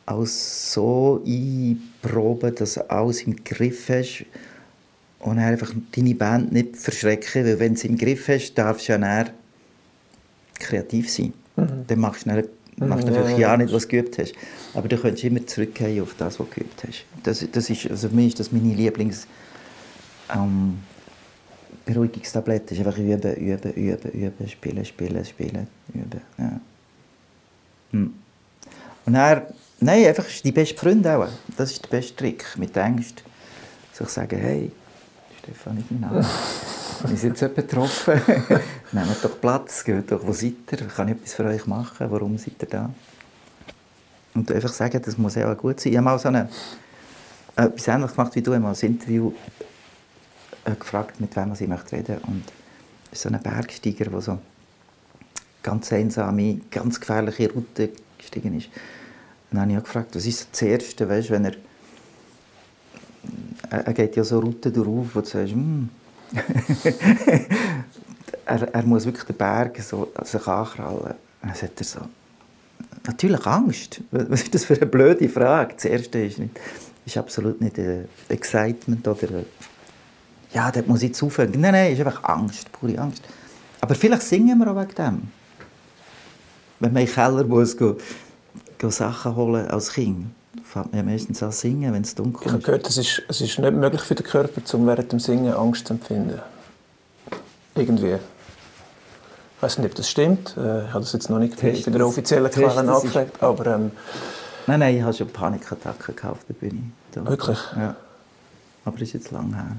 alles 0.06 0.72
so 0.72 1.22
einproben, 1.26 2.54
dass 2.54 2.74
du 2.74 2.90
alles 2.90 3.22
im 3.22 3.42
Griff 3.42 3.88
hast. 3.88 4.26
Und 5.24 5.38
einfach 5.38 5.72
deine 5.96 6.14
Band 6.14 6.52
nicht 6.52 6.76
verschrecken, 6.76 7.46
weil 7.46 7.58
wenn 7.58 7.72
du 7.72 7.78
es 7.78 7.84
im 7.84 7.96
Griff 7.96 8.28
hast, 8.28 8.54
darfst 8.54 8.88
du 8.88 8.92
ja 8.92 8.98
dann 8.98 9.30
kreativ 10.58 11.10
sein. 11.10 11.32
Dann 11.56 11.98
machst 11.98 12.26
du, 12.26 12.30
dann, 12.76 12.88
machst 12.88 13.08
du 13.08 13.10
Mhm, 13.10 13.14
ja, 13.14 13.20
natürlich 13.20 13.38
ja. 13.38 13.56
nicht, 13.56 13.72
was 13.72 13.82
du 13.84 13.88
geübt 13.88 14.18
hast. 14.18 14.34
Aber 14.74 14.86
du 14.86 14.98
kannst 14.98 15.24
immer 15.24 15.46
zurückgehen 15.46 16.02
auf 16.02 16.14
das, 16.18 16.38
was 16.38 16.46
du 16.48 16.54
geübt 16.54 16.84
hast. 16.86 17.04
Das, 17.22 17.46
das 17.50 17.70
ist, 17.70 17.90
also 17.90 18.08
für 18.08 18.14
mich 18.14 18.28
ist 18.28 18.40
das 18.40 18.52
meine 18.52 18.74
Lieblings... 18.74 19.26
Ähm, 20.34 20.78
Beruhigungstablette 21.86 22.74
ist 22.74 22.78
einfach 22.80 22.96
üben, 22.96 23.34
üben, 23.34 23.72
üben, 23.72 24.10
üben, 24.12 24.48
spielen, 24.48 24.84
spielen, 24.84 25.24
spielen, 25.24 25.66
üben. 25.92 26.20
Ja. 26.38 26.60
Hm. 27.90 28.14
Und 29.04 29.12
dann, 29.12 29.42
nein, 29.80 30.06
einfach 30.06 30.26
ist 30.26 30.44
die 30.44 30.52
beste 30.52 30.78
Freund 30.78 31.06
auch. 31.06 31.28
Das 31.56 31.72
ist 31.72 31.84
der 31.84 31.90
beste 31.90 32.16
Trick. 32.16 32.46
Mit 32.56 32.76
Angst 32.78 33.22
soll 33.92 34.06
ich 34.06 34.12
sagen, 34.14 34.38
hey, 34.38 34.70
Stefan 35.44 35.76
ist 35.76 35.90
Name. 35.90 36.24
Wir 37.06 37.16
sind 37.18 37.38
jetzt 37.38 37.54
betroffen. 37.54 38.14
Nehmt 38.92 39.22
doch 39.22 39.40
Platz, 39.40 39.84
geht 39.84 40.10
doch, 40.10 40.26
wo 40.26 40.32
seid 40.32 40.54
ihr? 40.72 40.78
Kann 40.88 41.08
ich 41.08 41.16
etwas 41.16 41.34
für 41.34 41.44
euch 41.44 41.66
machen? 41.66 42.06
Warum 42.10 42.38
seid 42.38 42.54
ihr 42.60 42.68
da? 42.68 42.90
Und 44.34 44.50
einfach 44.50 44.72
sagen, 44.72 45.02
das 45.04 45.18
muss 45.18 45.36
auch 45.36 45.54
gut 45.56 45.80
sein. 45.80 45.92
Ich 45.92 45.98
habe 45.98 46.04
mal 46.06 46.18
so 46.18 46.28
eine, 46.28 46.48
äh, 47.56 47.64
etwas 47.64 47.86
Ähnliches 47.88 48.16
gemacht 48.16 48.34
wie 48.34 48.40
du, 48.40 48.52
ich 48.52 48.54
habe 48.54 48.64
mal 48.64 48.74
ein 48.74 48.86
Interview 48.86 49.32
äh, 50.64 50.74
gefragt, 50.74 51.20
mit 51.20 51.36
wem 51.36 51.52
ich 51.52 51.68
möchte 51.68 51.96
reden 51.96 52.18
Und 52.26 52.44
es 53.12 53.18
ist 53.18 53.22
so 53.24 53.28
ein 53.28 53.42
Bergsteiger, 53.42 54.06
der 54.06 54.20
so 54.22 54.38
ganz 55.62 55.92
einsame, 55.92 56.60
ganz 56.70 56.98
gefährliche 56.98 57.52
Route 57.52 57.90
gestiegen 58.16 58.56
ist. 58.56 58.70
dann 59.50 59.60
habe 59.60 59.72
ich 59.72 59.78
auch 59.78 59.84
gefragt, 59.84 60.16
was 60.16 60.24
ist 60.24 60.48
das 60.52 60.62
Erste, 60.62 61.06
weißt, 61.06 61.30
wenn 61.30 61.44
er, 61.44 61.52
er, 63.70 63.92
geht 63.92 64.16
ja 64.16 64.24
so 64.24 64.38
Routen 64.40 64.72
durch, 64.72 65.14
wo 65.14 65.20
du 65.20 65.26
sagst, 65.26 65.52
hm. 65.52 65.88
er, 68.46 68.74
er 68.74 68.82
muss 68.82 69.04
wirklich 69.04 69.24
den 69.24 69.36
Berg 69.36 69.80
so 69.82 70.12
sich 70.24 70.46
ankrallen. 70.46 71.14
dann 71.42 71.54
sagt 71.54 71.80
er 71.80 71.84
so, 71.84 72.00
natürlich 73.06 73.46
Angst. 73.46 74.00
Was 74.10 74.42
ist 74.42 74.54
das 74.54 74.64
für 74.64 74.74
eine 74.74 74.86
blöde 74.86 75.28
Frage? 75.28 75.74
Das 75.74 75.84
Erste 75.84 76.18
ist, 76.20 76.38
nicht, 76.38 76.58
ist 77.06 77.16
absolut 77.16 77.60
nicht 77.60 77.78
äh, 77.78 78.04
Excitement 78.28 79.06
oder 79.06 79.44
ja, 80.52 80.70
dort 80.70 80.86
muss 80.86 81.02
ich 81.02 81.08
jetzt 81.08 81.22
aufhören. 81.22 81.50
Nein, 81.58 81.72
nein, 81.72 81.92
ist 81.92 81.98
einfach 81.98 82.22
Angst, 82.24 82.70
pure 82.70 82.96
Angst. 82.98 83.24
Aber 83.80 83.94
vielleicht 83.94 84.22
singen 84.22 84.56
wir 84.58 84.70
auch 84.70 84.80
wegen 84.80 84.94
dem. 84.94 85.22
Wenn 86.78 86.92
man 86.92 87.02
in 87.02 87.06
den 87.06 87.14
Keller 87.14 87.44
muss, 87.44 87.76
go, 87.76 87.96
go 88.78 88.88
Sachen 88.88 89.34
holen 89.34 89.66
als 89.66 89.92
Kind, 89.92 90.26
fängt 90.74 90.92
man 90.92 91.06
ja 91.06 91.12
meistens 91.12 91.42
an 91.42 91.52
singen, 91.52 91.92
wenn 91.94 92.02
es 92.02 92.14
dunkel 92.16 92.40
ist. 92.40 92.46
Ich 92.46 92.52
habe 92.52 92.62
gehört, 92.62 92.88
es 92.88 92.96
ist, 92.98 93.22
es 93.28 93.40
ist 93.40 93.58
nicht 93.58 93.72
möglich 93.74 94.02
für 94.02 94.14
den 94.16 94.26
Körper, 94.26 94.60
um 94.76 94.86
während 94.88 95.12
dem 95.12 95.20
Singen 95.20 95.54
Angst 95.54 95.86
zu 95.86 95.94
empfinden. 95.94 96.40
Irgendwie. 97.76 98.14
Ich 98.14 99.62
weiß 99.62 99.78
nicht, 99.78 99.86
ob 99.90 99.94
das 99.94 100.10
stimmt. 100.10 100.56
Äh, 100.56 100.84
Ich 100.84 100.88
habe 100.88 101.00
das 101.00 101.12
jetzt 101.12 101.30
noch 101.30 101.38
nicht 101.38 101.60
bei 101.60 101.70
der 101.70 102.06
offiziellen 102.06 102.50
Quelle 102.50 102.72
angefragt, 102.76 103.42
aber 103.42 103.66
ähm, 103.76 103.92
Nein, 104.66 104.80
nein, 104.80 104.96
ich 104.96 105.02
habe 105.02 105.12
schon 105.12 105.28
Panikattacken 105.28 106.16
gehabt 106.16 106.32
auf 106.32 106.44
der 106.48 106.54
Bühne. 106.54 106.80
Da. 107.12 107.26
Wirklich? 107.26 107.58
Ja. 107.76 107.94
Aber 108.84 108.98
das 108.98 109.08
ist 109.08 109.12
jetzt 109.14 109.30
lang 109.30 109.54
her. 109.54 109.76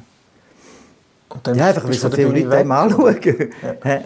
und 1.29 1.45
dann 1.47 1.55
Ja, 1.55 1.65
einfach, 1.67 1.83
weil 1.85 1.93
so 1.93 2.09
viele 2.09 2.27
Leute 2.29 2.49
weg. 2.51 2.69
anschauen. 2.71 3.17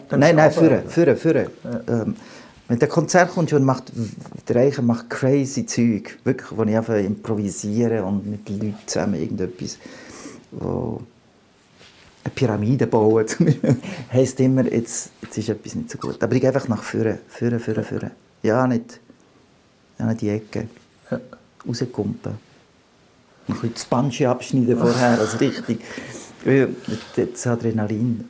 Dann 0.10 0.20
Nein, 0.20 0.36
nein, 0.38 0.52
führen, 0.52 0.88
führen, 0.90 1.18
führen. 1.18 1.48
Ähm, 1.88 2.16
wenn 2.70 2.78
der 2.78 2.88
Konzert 2.88 3.32
kommt 3.32 3.52
und 3.52 3.66
macht, 3.66 3.92
der 4.48 4.56
Reicher 4.56 4.84
macht 4.84 5.10
crazy 5.10 5.66
Zeug, 5.66 6.20
wirklich, 6.24 6.56
wo 6.56 6.64
ich 6.64 6.78
einfach 6.78 6.98
improvisiere 6.98 8.04
und 8.04 8.28
mit 8.28 8.48
Leuten 8.48 8.78
zusammen 8.86 9.16
irgendetwas, 9.16 9.80
wo 10.52 11.02
eine 12.24 12.34
Pyramide 12.36 12.86
bauen, 12.86 13.26
heisst 14.14 14.40
immer, 14.40 14.72
jetzt, 14.72 15.10
jetzt 15.24 15.38
ist 15.40 15.50
etwas 15.50 15.74
nicht 15.74 15.90
so 15.90 15.98
gut. 15.98 16.22
Aber 16.22 16.36
ich 16.36 16.42
gehe 16.42 16.50
einfach 16.50 16.68
nach 16.68 16.84
vorne, 16.84 17.18
vorne, 17.28 17.60
vorne, 17.60 17.84
vorne. 17.84 18.12
Ja, 18.44 18.68
nicht, 18.68 19.00
ja, 19.98 20.06
nicht 20.06 20.22
die 20.22 20.30
Ecke. 20.30 20.68
Ja. 21.10 21.20
Rauskumpen. 21.68 22.34
Ein 23.48 23.54
bisschen 23.56 23.74
das 23.74 23.86
Bungee 23.86 24.28
abschneiden 24.28 24.78
vorher, 24.78 25.20
also 25.20 25.38
richtig. 25.38 25.80
Das 27.16 27.48
Adrenalin 27.48 28.30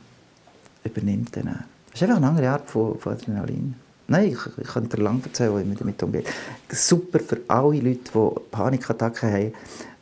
übernimmt 0.82 1.36
dann. 1.36 1.48
auch. 1.48 1.52
Das 1.90 2.00
ist 2.00 2.02
einfach 2.04 2.16
eine 2.16 2.28
andere 2.28 2.48
Art 2.48 2.70
von, 2.70 2.98
von 2.98 3.12
Adrenalin. 3.12 3.74
Nein, 4.10 4.32
ich, 4.32 4.38
ich 4.60 4.66
könnte 4.66 4.96
dir 4.96 5.04
lange 5.04 5.22
erzählen, 5.22 5.56
wie 5.60 5.64
man 5.64 5.76
damit 5.76 6.02
umgeht. 6.02 6.26
Super 6.68 7.20
für 7.20 7.38
alle 7.46 7.78
Leute, 7.78 8.10
die 8.12 8.40
Panikattacken 8.50 9.32
haben. 9.32 9.52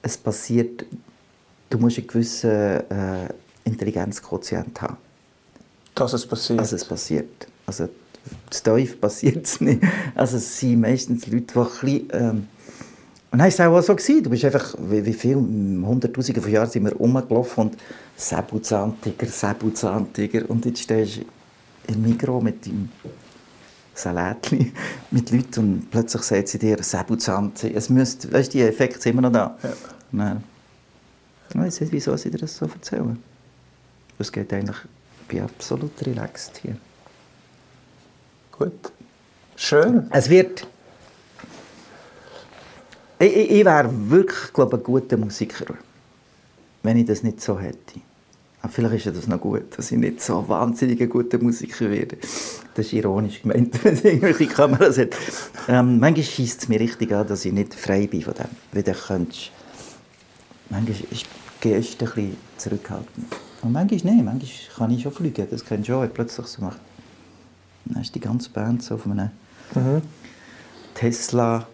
Es 0.00 0.16
passiert, 0.16 0.86
du 1.68 1.76
musst 1.76 1.98
einen 1.98 2.06
gewissen 2.06 2.50
äh, 2.50 3.28
Intelligenzquotient 3.64 4.80
haben. 4.80 4.96
Dass 5.94 6.14
es 6.14 6.26
passiert. 6.26 6.58
Also 6.58 6.76
es 6.76 6.86
passiert. 6.86 7.46
Also 7.66 7.90
das 8.48 8.62
Teufel 8.62 8.96
passiert 9.00 9.44
es 9.44 9.60
nicht. 9.60 9.82
Also 10.14 10.38
es 10.38 10.58
sind 10.58 10.80
meistens 10.80 11.26
Leute, 11.26 11.52
die 11.52 11.58
ein 11.58 11.64
bisschen, 11.66 12.08
ähm, 12.12 12.48
und 13.30 13.38
dann 13.40 13.58
war 13.58 13.78
auch 13.78 13.82
so. 13.82 13.94
Gewesen. 13.94 14.22
Du 14.22 14.30
bist 14.30 14.42
einfach, 14.46 14.74
wie, 14.88 15.04
wie 15.04 15.12
viel, 15.12 15.36
hunderttausende 15.36 16.40
von 16.40 16.50
Jahren 16.50 16.70
sind 16.70 16.84
wir 16.84 16.94
rumgelaufen 16.94 17.64
und 17.64 17.76
Säbelzahntiger, 18.16 19.26
Säbelzahntiger. 19.26 20.48
Und 20.48 20.64
jetzt 20.64 20.80
stehst 20.80 21.18
du 21.18 21.92
im 21.92 22.00
Mikro 22.00 22.40
mit 22.40 22.64
deinem 22.64 22.88
Salatli 23.98 24.72
mit 25.10 25.30
Leuten 25.30 25.60
und 25.60 25.90
plötzlich 25.90 26.22
sagt 26.22 26.48
sie 26.48 26.58
dir 26.58 26.82
Säbelzahntiger. 26.82 27.76
Es 27.76 27.88
müsste, 27.88 28.32
weißt 28.32 28.54
du, 28.54 28.58
die 28.58 28.64
Effekte 28.64 29.00
sind 29.00 29.12
immer 29.12 29.22
noch 29.22 29.32
da. 29.32 29.58
Ja. 29.62 29.72
Nein. 30.12 30.44
Ich 31.50 31.56
weiß 31.56 31.80
nicht, 31.80 31.92
wieso 31.92 32.16
sie 32.16 32.30
dir 32.30 32.38
das 32.38 32.56
so 32.56 32.66
erzählen. 32.66 33.22
Es 34.18 34.32
geht 34.32 34.52
eigentlich, 34.52 34.76
ich 35.22 35.28
bin 35.28 35.42
absolut 35.42 35.92
relaxed 36.06 36.58
hier. 36.58 36.76
Gut. 38.52 38.92
Schön. 39.56 40.08
Es 40.10 40.28
wird. 40.28 40.66
Ich, 43.18 43.36
ich, 43.36 43.50
ich 43.50 43.64
wäre 43.64 43.90
wirklich, 44.10 44.52
glaube 44.52 44.76
ich, 44.76 44.82
ein 44.82 44.84
guter 44.84 45.16
Musiker, 45.16 45.74
wenn 46.82 46.96
ich 46.96 47.06
das 47.06 47.22
nicht 47.22 47.40
so 47.40 47.58
hätte. 47.58 48.00
Aber 48.60 48.72
vielleicht 48.72 48.96
ist 48.96 49.04
ja 49.06 49.12
das 49.12 49.28
noch 49.28 49.40
gut, 49.40 49.76
dass 49.76 49.92
ich 49.92 49.98
nicht 49.98 50.20
so 50.20 50.48
wahnsinnig 50.48 51.08
guter 51.08 51.38
Musiker 51.38 51.90
werde. 51.90 52.18
Das 52.74 52.86
ist 52.86 52.92
ironisch 52.92 53.42
gemeint, 53.42 53.82
wenn 53.84 53.94
es 53.94 54.04
irgendwelche 54.04 54.46
Kameras 54.46 54.98
hat. 54.98 55.10
Ähm, 55.68 56.00
manchmal 56.00 56.24
schießt 56.24 56.62
es 56.62 56.68
mir 56.68 56.80
richtig 56.80 57.12
an, 57.12 57.26
dass 57.26 57.44
ich 57.44 57.52
nicht 57.52 57.74
frei 57.74 58.06
bin 58.06 58.22
von 58.22 58.34
dem. 58.34 58.46
Weil 58.72 58.82
dann 58.82 58.96
könntest 58.96 59.52
Manchmal 60.70 60.96
ist 61.10 61.24
die 61.62 61.68
Geste 61.68 62.04
ein 62.04 62.12
bisschen 62.12 62.36
zurückhaltend. 62.58 63.26
Und 63.62 63.72
manchmal 63.72 64.14
nicht. 64.14 64.24
Manchmal 64.24 64.50
kann 64.76 64.90
ich 64.90 65.02
schon 65.02 65.12
fliegen. 65.12 65.46
Das 65.50 65.64
du 65.64 65.94
auch, 65.94 66.02
wenn 66.02 66.10
plötzlich 66.10 66.46
so 66.46 66.62
macht. 66.62 66.78
Dann 67.86 68.02
ist 68.02 68.14
die 68.14 68.20
ganze 68.20 68.50
Band 68.50 68.82
so 68.82 68.98
von 68.98 69.18
einem 69.18 70.02
Tesla. 70.94 71.66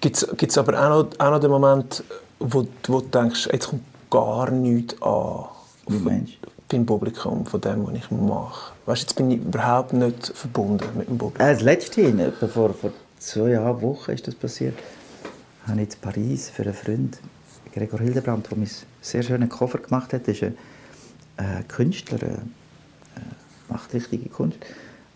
Gibt 0.00 0.22
es 0.42 0.58
aber 0.58 0.78
auch 0.78 1.04
noch, 1.04 1.18
auch 1.18 1.30
noch 1.30 1.40
den 1.40 1.50
Moment, 1.50 2.04
wo, 2.38 2.66
wo 2.86 3.00
du 3.00 3.08
denkst, 3.08 3.48
jetzt 3.52 3.68
kommt 3.68 3.84
gar 4.10 4.50
nichts 4.50 5.00
an 5.00 5.46
Wie 5.90 5.98
meinst 5.98 6.34
du? 6.42 6.50
beim 6.70 6.86
Publikum 6.86 7.44
von 7.46 7.60
dem, 7.60 7.86
was 7.86 7.94
ich 7.94 8.10
mache. 8.10 8.72
Weißt, 8.86 9.02
jetzt 9.02 9.16
bin 9.16 9.30
ich 9.30 9.38
überhaupt 9.38 9.92
nicht 9.92 10.28
verbunden 10.28 10.86
mit 10.96 11.08
dem 11.08 11.18
Publikum. 11.18 11.46
Äh, 11.46 11.52
das 11.54 11.62
letzte, 11.62 12.02
etwa 12.02 12.46
vor, 12.46 12.72
vor 12.74 12.92
zweieinhalb 13.18 13.82
Wochen 13.82 14.12
ist 14.12 14.26
das 14.26 14.34
passiert, 14.34 14.78
habe 15.66 15.82
ich 15.82 15.88
in 15.88 16.00
Paris 16.00 16.50
für 16.50 16.62
einen 16.62 16.74
Freund, 16.74 17.18
Gregor 17.72 18.00
Hildebrand, 18.00 18.50
der 18.50 18.58
mir 18.58 18.64
einen 18.64 18.74
sehr 19.00 19.22
schönen 19.22 19.48
Cover 19.48 19.78
gemacht 19.78 20.12
hat. 20.12 20.26
Ist 20.28 20.42
ein 20.42 20.56
äh, 21.36 21.62
Künstler, 21.68 22.22
äh, 22.22 22.38
macht 23.68 23.92
richtige 23.92 24.28
Kunst. 24.28 24.58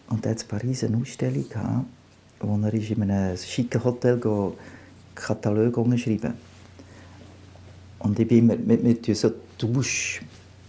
Und 0.09 0.25
er 0.27 0.33
hat 0.33 0.43
in 0.43 0.49
Paris 0.49 0.85
eine 0.85 0.97
Ausstellung 0.99 1.49
gehabt, 1.49 1.87
wo 2.41 2.59
er 2.63 2.75
ist 2.75 2.91
in 2.91 3.03
einem 3.03 3.37
schicken 3.37 3.83
Hotel 3.83 4.21
Kataloge 5.15 5.99
schreiben. 5.99 6.35
Und 8.01 8.19
ich 8.19 8.29
bin 8.29 8.39
immer, 8.39 8.57
mit, 8.57 8.83
mit 8.83 9.17
so 9.17 9.31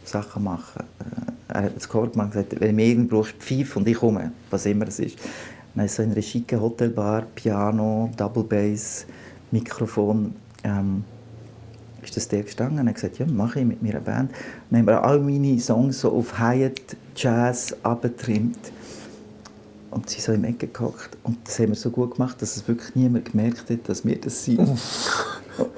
Tausch-Sachen 0.05 0.43
machen. 0.43 0.83
Äh, 1.00 1.53
Er 1.53 1.63
hat 1.63 1.75
das 1.75 1.88
Cover 1.88 2.07
gemacht 2.07 2.35
und 2.35 2.43
gesagt, 2.50 2.59
wenn 2.62 2.77
du 2.77 2.83
irgend 2.83 3.09
brauchst, 3.09 3.33
pfeif 3.33 3.75
und 3.75 3.88
ich 3.88 3.97
komme, 3.97 4.31
was 4.50 4.65
immer 4.65 4.88
es 4.88 5.00
ist. 5.00 5.17
Dann 5.74 5.85
ist 5.85 5.95
so 5.95 6.03
in 6.03 6.12
einer 6.12 6.21
schicken 6.21 6.62
Hotelbar, 6.62 7.24
Piano, 7.35 8.09
Double 8.17 8.43
Bass, 8.43 9.05
Mikrofon, 9.51 10.35
ähm, 10.63 11.03
ist 12.01 12.15
das 12.17 12.27
der 12.27 12.43
gestanden 12.43 12.79
und 12.79 12.88
hat 12.88 12.95
gesagt, 12.95 13.17
ja, 13.19 13.25
mache 13.25 13.59
ich 13.59 13.65
mit 13.65 13.81
meiner 13.81 14.00
Band. 14.00 14.31
Dann 14.69 14.79
haben 14.79 14.88
wir 14.88 15.03
all 15.03 15.19
meine 15.19 15.59
Songs 15.59 16.01
so 16.01 16.12
auf 16.12 16.39
Hyatt 16.39 16.95
Jazz 17.15 17.75
abgetrimmt. 17.83 18.59
Und 19.91 20.09
sie 20.09 20.19
so 20.19 20.33
im 20.33 20.43
Ecke 20.43 20.67
gehockt. 20.67 21.17
Und 21.24 21.38
das 21.45 21.57
haben 21.57 21.69
wir 21.69 21.75
so 21.75 21.89
gut 21.89 22.15
gemacht, 22.15 22.41
dass 22.41 22.57
es 22.57 22.67
wirklich 22.67 22.95
niemand 22.95 23.31
gemerkt 23.31 23.69
hat, 23.69 23.88
dass 23.88 24.03
wir 24.03 24.19
das 24.19 24.43
sind. 24.43 24.59
und 24.59 24.77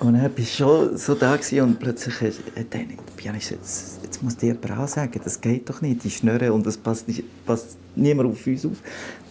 dann 0.02 0.22
war 0.24 0.30
ich 0.36 0.56
schon 0.56 0.98
so 0.98 1.14
da 1.14 1.38
und 1.62 1.80
plötzlich 1.80 2.16
hat 2.16 2.74
der 2.74 2.86
Pianist 3.16 3.52
jetzt, 3.52 3.97
jetzt 4.08 4.24
muss 4.24 4.38
dir 4.38 4.56
Bra 4.56 4.88
sagen, 4.88 5.20
das 5.24 5.40
geht 5.40 5.70
doch 5.70 5.82
nicht, 5.82 6.04
die 6.04 6.10
Schnurren 6.10 6.52
und 6.52 6.66
das 6.66 6.78
passt, 6.78 7.08
nicht, 7.08 7.24
passt 7.46 7.78
niemand 7.96 8.32
auf 8.32 8.48
uns 8.48 8.66
auf. 8.66 8.72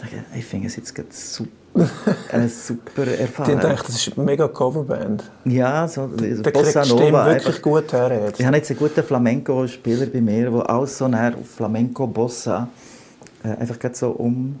Ich, 0.03 0.39
ich 0.39 0.45
finde 0.45 0.67
es 0.67 0.75
jetzt 0.75 0.93
gerade 0.93 1.09
super, 1.11 1.89
eine 2.31 2.47
super 2.67 3.07
Erfahrung. 3.07 3.53
haben 3.53 3.61
gedacht, 3.61 3.87
das 3.87 3.95
ist 3.95 4.17
eine 4.17 4.25
mega 4.25 4.47
Coverband. 4.47 5.29
Ja, 5.45 5.87
so, 5.87 6.09
also 6.19 6.41
Der 6.43 6.51
Bossa 6.51 6.81
die 6.81 6.89
Stimme 6.89 7.05
Nova. 7.11 7.25
wirklich 7.25 7.47
einfach. 7.47 7.61
gut 7.61 7.93
her. 7.93 8.21
Jetzt. 8.25 8.39
Ich 8.39 8.45
habe 8.45 8.57
jetzt 8.57 8.69
einen 8.69 8.79
guten 8.79 9.03
Flamenco-Spieler 9.03 10.05
bei 10.07 10.21
mir, 10.21 10.51
der 10.51 10.69
alles 10.69 10.97
so 10.97 11.07
näher 11.07 11.35
auf 11.39 11.49
Flamenco 11.49 12.07
Bossa 12.07 12.69
äh, 13.43 13.49
einfach 13.49 13.79
gerade 13.79 13.95
so 13.95 14.11
um 14.11 14.59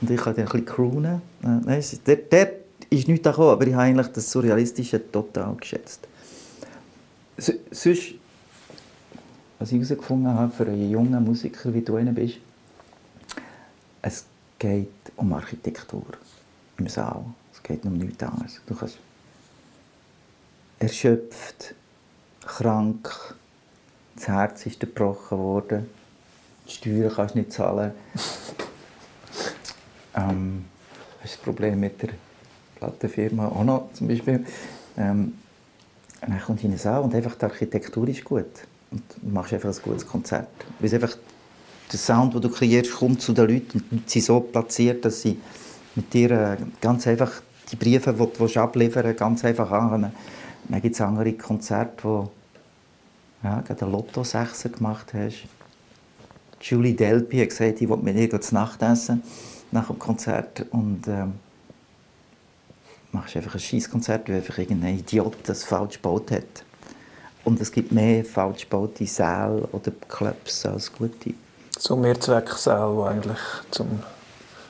und 0.00 0.10
ich 0.10 0.16
kann 0.16 0.34
dann 0.34 0.46
ein 0.46 0.50
bisschen 0.50 0.64
croonen. 0.64 1.22
Äh, 1.66 1.82
der, 2.06 2.16
der 2.16 2.52
ist 2.88 3.08
nicht 3.08 3.22
gekommen, 3.22 3.50
aber 3.50 3.66
ich 3.66 3.74
habe 3.74 3.82
eigentlich 3.84 4.08
das 4.08 4.30
Surrealistische 4.30 5.10
total 5.12 5.54
geschätzt. 5.56 6.08
S 7.36 7.52
sonst, 7.70 8.14
was 9.60 9.72
ich 9.72 9.74
herausgefunden 9.74 10.32
habe 10.32 10.50
für 10.50 10.64
einen 10.64 10.90
jungen 10.90 11.22
Musiker, 11.22 11.72
wie 11.74 11.82
du 11.82 11.96
einer 11.96 12.12
bist, 12.12 12.38
es 14.00 14.24
geht 14.58 14.88
um 15.16 15.34
Architektur 15.34 16.06
im 16.78 16.88
Saal. 16.88 17.26
Es 17.52 17.62
geht 17.62 17.84
um 17.84 17.98
nichts 17.98 18.22
anderes. 18.22 18.58
Du 18.66 18.74
kannst 18.74 18.98
erschöpft, 20.78 21.74
krank, 22.40 23.36
das 24.16 24.28
Herz 24.28 24.64
ist 24.64 24.80
gebrochen 24.80 25.38
worden, 25.38 25.86
die 26.66 26.72
Steuern 26.72 27.12
kannst 27.14 27.34
du 27.34 27.40
nicht 27.40 27.52
zahlen. 27.52 27.92
ähm, 30.16 30.64
ist 31.22 31.34
das 31.34 31.42
Problem 31.42 31.80
mit 31.80 32.00
der 32.00 32.10
Plattenfirma 32.76 33.48
auch 33.48 33.64
noch 33.64 33.92
zum 33.92 34.08
Beispiel. 34.08 34.46
Ähm, 34.96 35.34
dann 36.22 36.40
kommst 36.40 36.62
du 36.62 36.66
in 36.66 36.72
den 36.72 36.78
Saal 36.78 37.02
und 37.02 37.14
einfach 37.14 37.34
die 37.34 37.44
Architektur 37.44 38.08
ist 38.08 38.24
gut. 38.24 38.66
Und 38.90 39.32
machst 39.32 39.52
einfach 39.52 39.74
ein 39.74 39.82
gutes 39.82 40.06
Konzert. 40.06 40.48
Weil 40.78 40.94
einfach 40.94 41.16
der 41.92 41.98
Sound, 41.98 42.34
den 42.34 42.40
du 42.40 42.50
kreierst, 42.50 42.92
kommt 42.92 43.20
zu 43.20 43.32
den 43.32 43.48
Leuten 43.48 43.84
und 43.90 44.08
sind 44.08 44.24
so 44.24 44.40
platziert, 44.40 45.04
dass 45.04 45.22
sie 45.22 45.38
mit 45.94 46.12
dir 46.12 46.30
äh, 46.30 46.56
ganz 46.80 47.06
einfach 47.06 47.32
die 47.70 47.76
Briefe, 47.76 48.12
die 48.12 48.46
du 48.54 48.60
abliefern 48.60 49.14
ganz 49.16 49.44
einfach 49.44 49.70
ankommen. 49.70 50.12
Dann 50.68 50.82
gibt 50.82 50.94
es 50.94 51.00
andere 51.00 51.32
Konzerte, 51.32 52.04
wo 52.04 52.30
ja, 53.42 53.60
gerade 53.60 53.82
einen 53.82 53.92
Lotto-Sechser 53.92 54.68
gemacht 54.68 55.12
hast. 55.14 55.46
Julie 56.60 56.94
Delpy 56.94 57.38
hat 57.38 57.48
gesagt, 57.48 57.80
ich 57.80 57.88
will 57.88 57.96
mit 57.96 58.16
ihr 58.16 58.40
zu 58.40 58.54
Nacht 58.54 58.82
essen 58.82 59.22
nach 59.72 59.86
dem 59.86 59.98
Konzert 59.98 60.66
und 60.70 61.08
ähm, 61.08 61.34
machst 63.12 63.36
einfach 63.36 63.54
ein 63.54 63.60
Scheißkonzert, 63.60 64.28
weil 64.28 64.36
einfach 64.36 64.58
irgendein 64.58 64.98
Idiot 64.98 65.36
das 65.44 65.64
falsch 65.64 65.96
gebaut 65.96 66.30
hat. 66.30 66.64
Und 67.44 67.60
es 67.60 67.72
gibt 67.72 67.92
mehr 67.92 68.24
falsch 68.24 68.62
gebaute 68.62 69.06
Säle 69.06 69.66
oder 69.72 69.92
Clubs 70.08 70.66
als 70.66 70.92
gute. 70.92 71.34
So 71.78 71.96
Mehrzwecksäle, 71.96 72.94
die 72.94 73.08
eigentlich 73.08 73.38
zum 73.70 73.88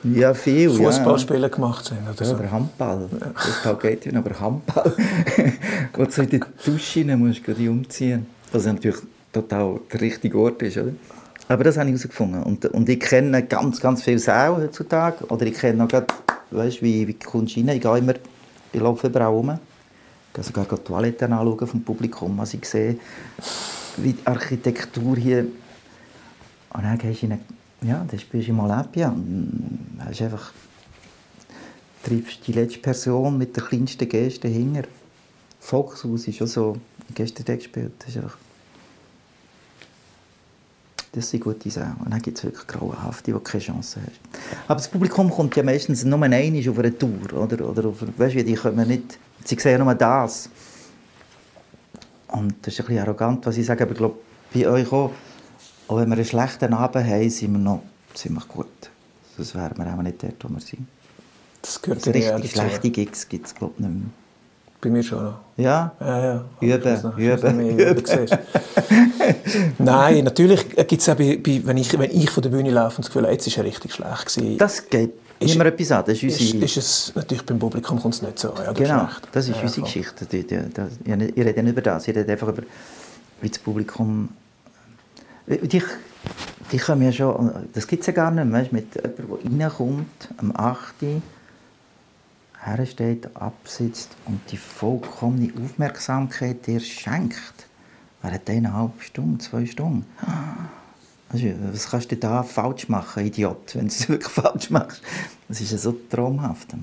ja, 0.03 0.33
viel, 0.33 0.69
Fußballspielen 0.69 1.43
ja. 1.43 1.47
gemacht 1.49 1.85
sind. 1.85 1.99
Oder, 2.09 2.25
so. 2.25 2.35
oder 2.35 2.51
Handball. 2.51 3.09
Ja. 3.19 3.27
Fußball 3.35 3.75
geht 3.75 4.05
ja, 4.05 4.17
aber 4.17 4.39
Handball. 4.39 4.93
wo 5.93 6.05
du 6.05 6.21
in 6.21 6.29
die 6.29 6.39
Dusche 6.65 7.01
rein 7.01 7.19
musst, 7.19 7.41
du 7.45 7.69
umziehen. 7.69 8.25
Was 8.51 8.65
natürlich 8.65 8.97
total 9.31 9.79
der 9.91 10.01
richtige 10.01 10.37
Ort 10.37 10.61
ist, 10.61 10.77
oder? 10.77 10.91
Aber 11.47 11.63
das 11.65 11.77
habe 11.77 11.89
ich 11.89 11.95
herausgefunden. 11.95 12.43
Und, 12.43 12.65
und 12.65 12.87
ich 12.87 12.99
kenne 12.99 13.43
ganz, 13.43 13.79
ganz 13.79 14.03
viele 14.03 14.19
Säle 14.19 14.57
heutzutage. 14.57 15.25
Oder 15.25 15.45
ich 15.45 15.53
kenne 15.53 15.79
noch 15.79 15.89
gerade, 15.89 16.07
weißt, 16.51 16.81
wie, 16.81 17.07
wie 17.07 17.13
kommst 17.13 17.55
du 17.55 17.59
rein? 17.59 17.69
Ich 17.69 17.81
gehe 17.81 17.97
immer, 17.97 18.13
ich 18.71 18.79
laufe 18.79 19.07
überall 19.07 19.27
rum. 19.27 19.59
Ich 20.31 20.35
gehe 20.35 20.43
sogar 20.43 20.65
die 20.65 20.83
Toiletten 20.83 21.67
vom 21.67 21.83
Publikum. 21.83 22.39
Also 22.39 22.57
ich 22.57 22.65
sehe, 22.65 22.97
wie 23.97 24.13
die 24.13 24.25
Architektur 24.25 25.17
hier... 25.17 25.45
Und 26.73 26.83
dann 26.83 26.97
gehst 26.97 27.21
du 27.21 27.25
in 27.25 27.33
eine, 27.33 27.41
ja, 27.81 28.05
dann 28.07 28.17
spielst 28.17 28.47
du 28.47 28.53
in 28.53 28.59
Olympia 28.59 29.09
und 29.09 29.99
hast 30.05 30.21
einfach 30.21 30.53
triffst 32.01 32.47
die 32.47 32.53
letzte 32.53 32.79
Person 32.79 33.37
mit 33.37 33.55
der 33.57 33.63
kleinsten 33.63 34.07
Geste 34.07 34.47
hinter. 34.47 34.83
Volkshaus 35.59 36.27
ist 36.27 36.37
schon 36.37 36.47
so, 36.47 36.77
gestern 37.13 37.57
gespielt. 37.57 37.91
Das 37.99 38.09
ist 38.09 38.17
einfach 38.17 38.37
das 41.13 41.29
sind 41.29 41.43
gute 41.43 41.69
Sachen. 41.69 41.97
Und 42.05 42.11
dann 42.11 42.21
gibt 42.21 42.37
es 42.37 42.43
wirklich 42.45 42.65
Grauenhafte, 42.67 43.33
die 43.33 43.39
keine 43.39 43.61
Chance 43.61 43.99
haben. 43.99 44.11
Aber 44.67 44.75
das 44.75 44.87
Publikum 44.87 45.29
kommt 45.29 45.55
ja 45.57 45.63
meistens 45.63 46.05
nur 46.05 46.21
einmal 46.21 46.69
auf 46.69 46.79
eine 46.79 46.97
Tour. 46.97 47.33
Oder, 47.33 47.69
oder 47.69 47.85
auf, 47.89 47.97
weißt 48.17 48.35
du, 48.35 48.43
die 48.45 48.53
kommen 48.53 48.87
nicht, 48.87 49.19
sie 49.43 49.59
sehen 49.59 49.83
nur 49.83 49.95
das. 49.95 50.49
Und 52.27 52.55
das 52.61 52.73
ist 52.73 52.79
ein 52.79 52.85
bisschen 52.87 53.01
arrogant, 53.03 53.45
was 53.45 53.57
ich 53.57 53.65
sage, 53.65 53.83
aber 53.83 53.91
ich 53.91 53.97
glaube, 53.97 54.15
bei 54.53 54.67
euch 54.67 54.91
auch, 54.91 55.11
auch 55.87 55.97
wenn 55.97 56.09
wir 56.09 56.15
einen 56.15 56.25
schlechten 56.25 56.73
Abend 56.73 57.05
haben, 57.05 57.29
sind 57.29 57.51
wir 57.51 57.59
noch 57.59 57.83
ziemlich 58.13 58.47
gut. 58.47 58.67
Sonst 59.35 59.55
wären 59.55 59.77
wir 59.77 59.93
auch 59.93 60.01
nicht 60.01 60.23
dort, 60.23 60.43
wo 60.43 60.49
wir 60.49 60.61
sind. 60.61 60.87
Das 61.61 61.81
gehört 61.81 62.07
also 62.07 62.11
richtig 62.11 62.51
schlechte 62.51 62.89
Gigs 62.89 63.27
gibt 63.27 63.47
es, 63.47 63.55
glaube 63.55 63.73
ich, 63.77 63.85
nicht 63.85 63.93
mehr. 63.93 64.09
Bei 64.81 64.89
mir 64.89 65.03
schon 65.03 65.23
noch. 65.23 65.35
Ja? 65.57 65.93
Ja, 65.99 66.25
ja. 66.25 66.45
Üben, 66.59 67.13
üben, 67.15 67.79
üben. 67.79 68.03
Nein, 69.77 70.23
natürlich 70.23 70.69
gibt 70.75 70.93
es 70.93 71.07
auch, 71.07 71.15
bei, 71.15 71.37
bei, 71.37 71.61
wenn, 71.63 71.77
ich, 71.77 71.97
wenn 71.97 72.09
ich 72.09 72.31
von 72.31 72.41
der 72.41 72.49
Bühne 72.49 72.71
laufe 72.71 72.97
und 72.97 73.05
das 73.05 73.07
Gefühl 73.07 73.23
habe, 73.23 73.33
jetzt 73.33 73.47
war 73.47 73.63
er 73.63 73.69
richtig 73.69 73.93
schlecht. 73.93 74.25
Gewesen, 74.25 74.57
das 74.57 74.89
geht 74.89 75.13
ist, 75.39 75.55
immer 75.55 75.65
etwas 75.67 75.91
an. 75.91 76.03
Das 76.07 76.17
ist, 76.17 76.23
unsere... 76.23 76.65
ist, 76.65 76.77
ist 76.77 76.77
es, 76.77 77.15
natürlich 77.15 77.45
beim 77.45 77.59
Publikum 77.59 77.99
kommt 77.99 78.15
es 78.15 78.21
nicht 78.23 78.39
so. 78.39 78.53
Ja, 78.57 78.71
genau, 78.71 79.07
das 79.31 79.47
ist 79.47 79.55
ja, 79.55 79.61
unsere 79.61 79.81
voll. 79.81 79.83
Geschichte. 79.83 80.25
Die, 80.25 80.47
die, 80.47 80.57
die, 80.57 81.25
ich 81.35 81.45
rede 81.45 81.63
nicht 81.63 81.71
über 81.73 81.81
das, 81.81 82.07
ich 82.07 82.15
rede 82.15 82.31
einfach 82.31 82.47
über, 82.47 82.63
wie 83.41 83.49
das 83.49 83.59
Publikum... 83.59 84.29
Die, 85.47 85.83
die 86.71 86.77
kommen 86.77 87.01
ja 87.03 87.11
schon... 87.11 87.51
Das 87.73 87.85
gibt 87.85 88.01
es 88.01 88.07
ja 88.07 88.13
gar 88.13 88.31
nicht 88.31 88.45
mehr, 88.45 88.65
mit 88.71 88.95
jemandem, 88.95 89.59
der 89.59 89.67
reinkommt, 89.67 90.29
am 90.37 90.55
8 90.55 90.95
hersteht, 92.61 93.35
absitzt 93.35 94.15
und 94.25 94.39
die 94.51 94.57
vollkommene 94.57 95.51
Aufmerksamkeit 95.63 96.65
dir 96.67 96.79
schenkt. 96.79 97.67
Während 98.21 98.49
eineinhalb 98.49 99.01
Stunden, 99.01 99.39
zwei 99.39 99.65
Stunden. 99.65 100.05
Also, 101.33 101.47
was 101.71 101.89
kannst 101.89 102.11
du 102.11 102.17
da 102.17 102.43
falsch 102.43 102.89
machen, 102.89 103.25
Idiot, 103.25 103.73
wenn 103.75 103.87
du 103.87 103.87
es 103.87 104.09
wirklich 104.09 104.33
falsch 104.33 104.69
machst? 104.69 105.01
Das 105.47 105.61
ist 105.61 105.71
ja 105.71 105.77
so 105.77 105.95
traumhaft. 106.09 106.75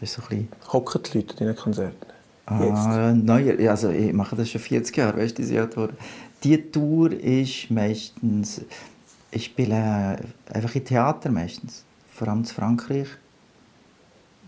Das 0.00 0.10
ist 0.10 0.14
so 0.14 0.22
ein. 0.30 0.48
Hocken 0.72 1.00
die 1.04 1.18
Leute 1.18 1.36
in 1.38 1.46
den 1.46 1.54
Konzerten? 1.54 2.06
Ah, 2.46 3.12
nein, 3.14 3.68
also 3.68 3.90
ich 3.90 4.12
mache 4.12 4.34
das 4.34 4.50
schon 4.50 4.60
40 4.60 4.96
Jahre, 4.96 5.18
weißt 5.18 5.38
du, 5.38 5.42
diese 5.42 5.70
Tour. 5.70 5.90
Die 6.42 6.60
Tour 6.72 7.12
ist 7.12 7.70
meistens... 7.70 8.62
Ich 9.30 9.44
spiele 9.44 10.18
einfach 10.52 10.74
in 10.74 10.84
Theater 10.84 11.30
meistens, 11.30 11.84
vor 12.12 12.26
allem 12.26 12.40
in 12.40 12.46
Frankreich 12.46 13.06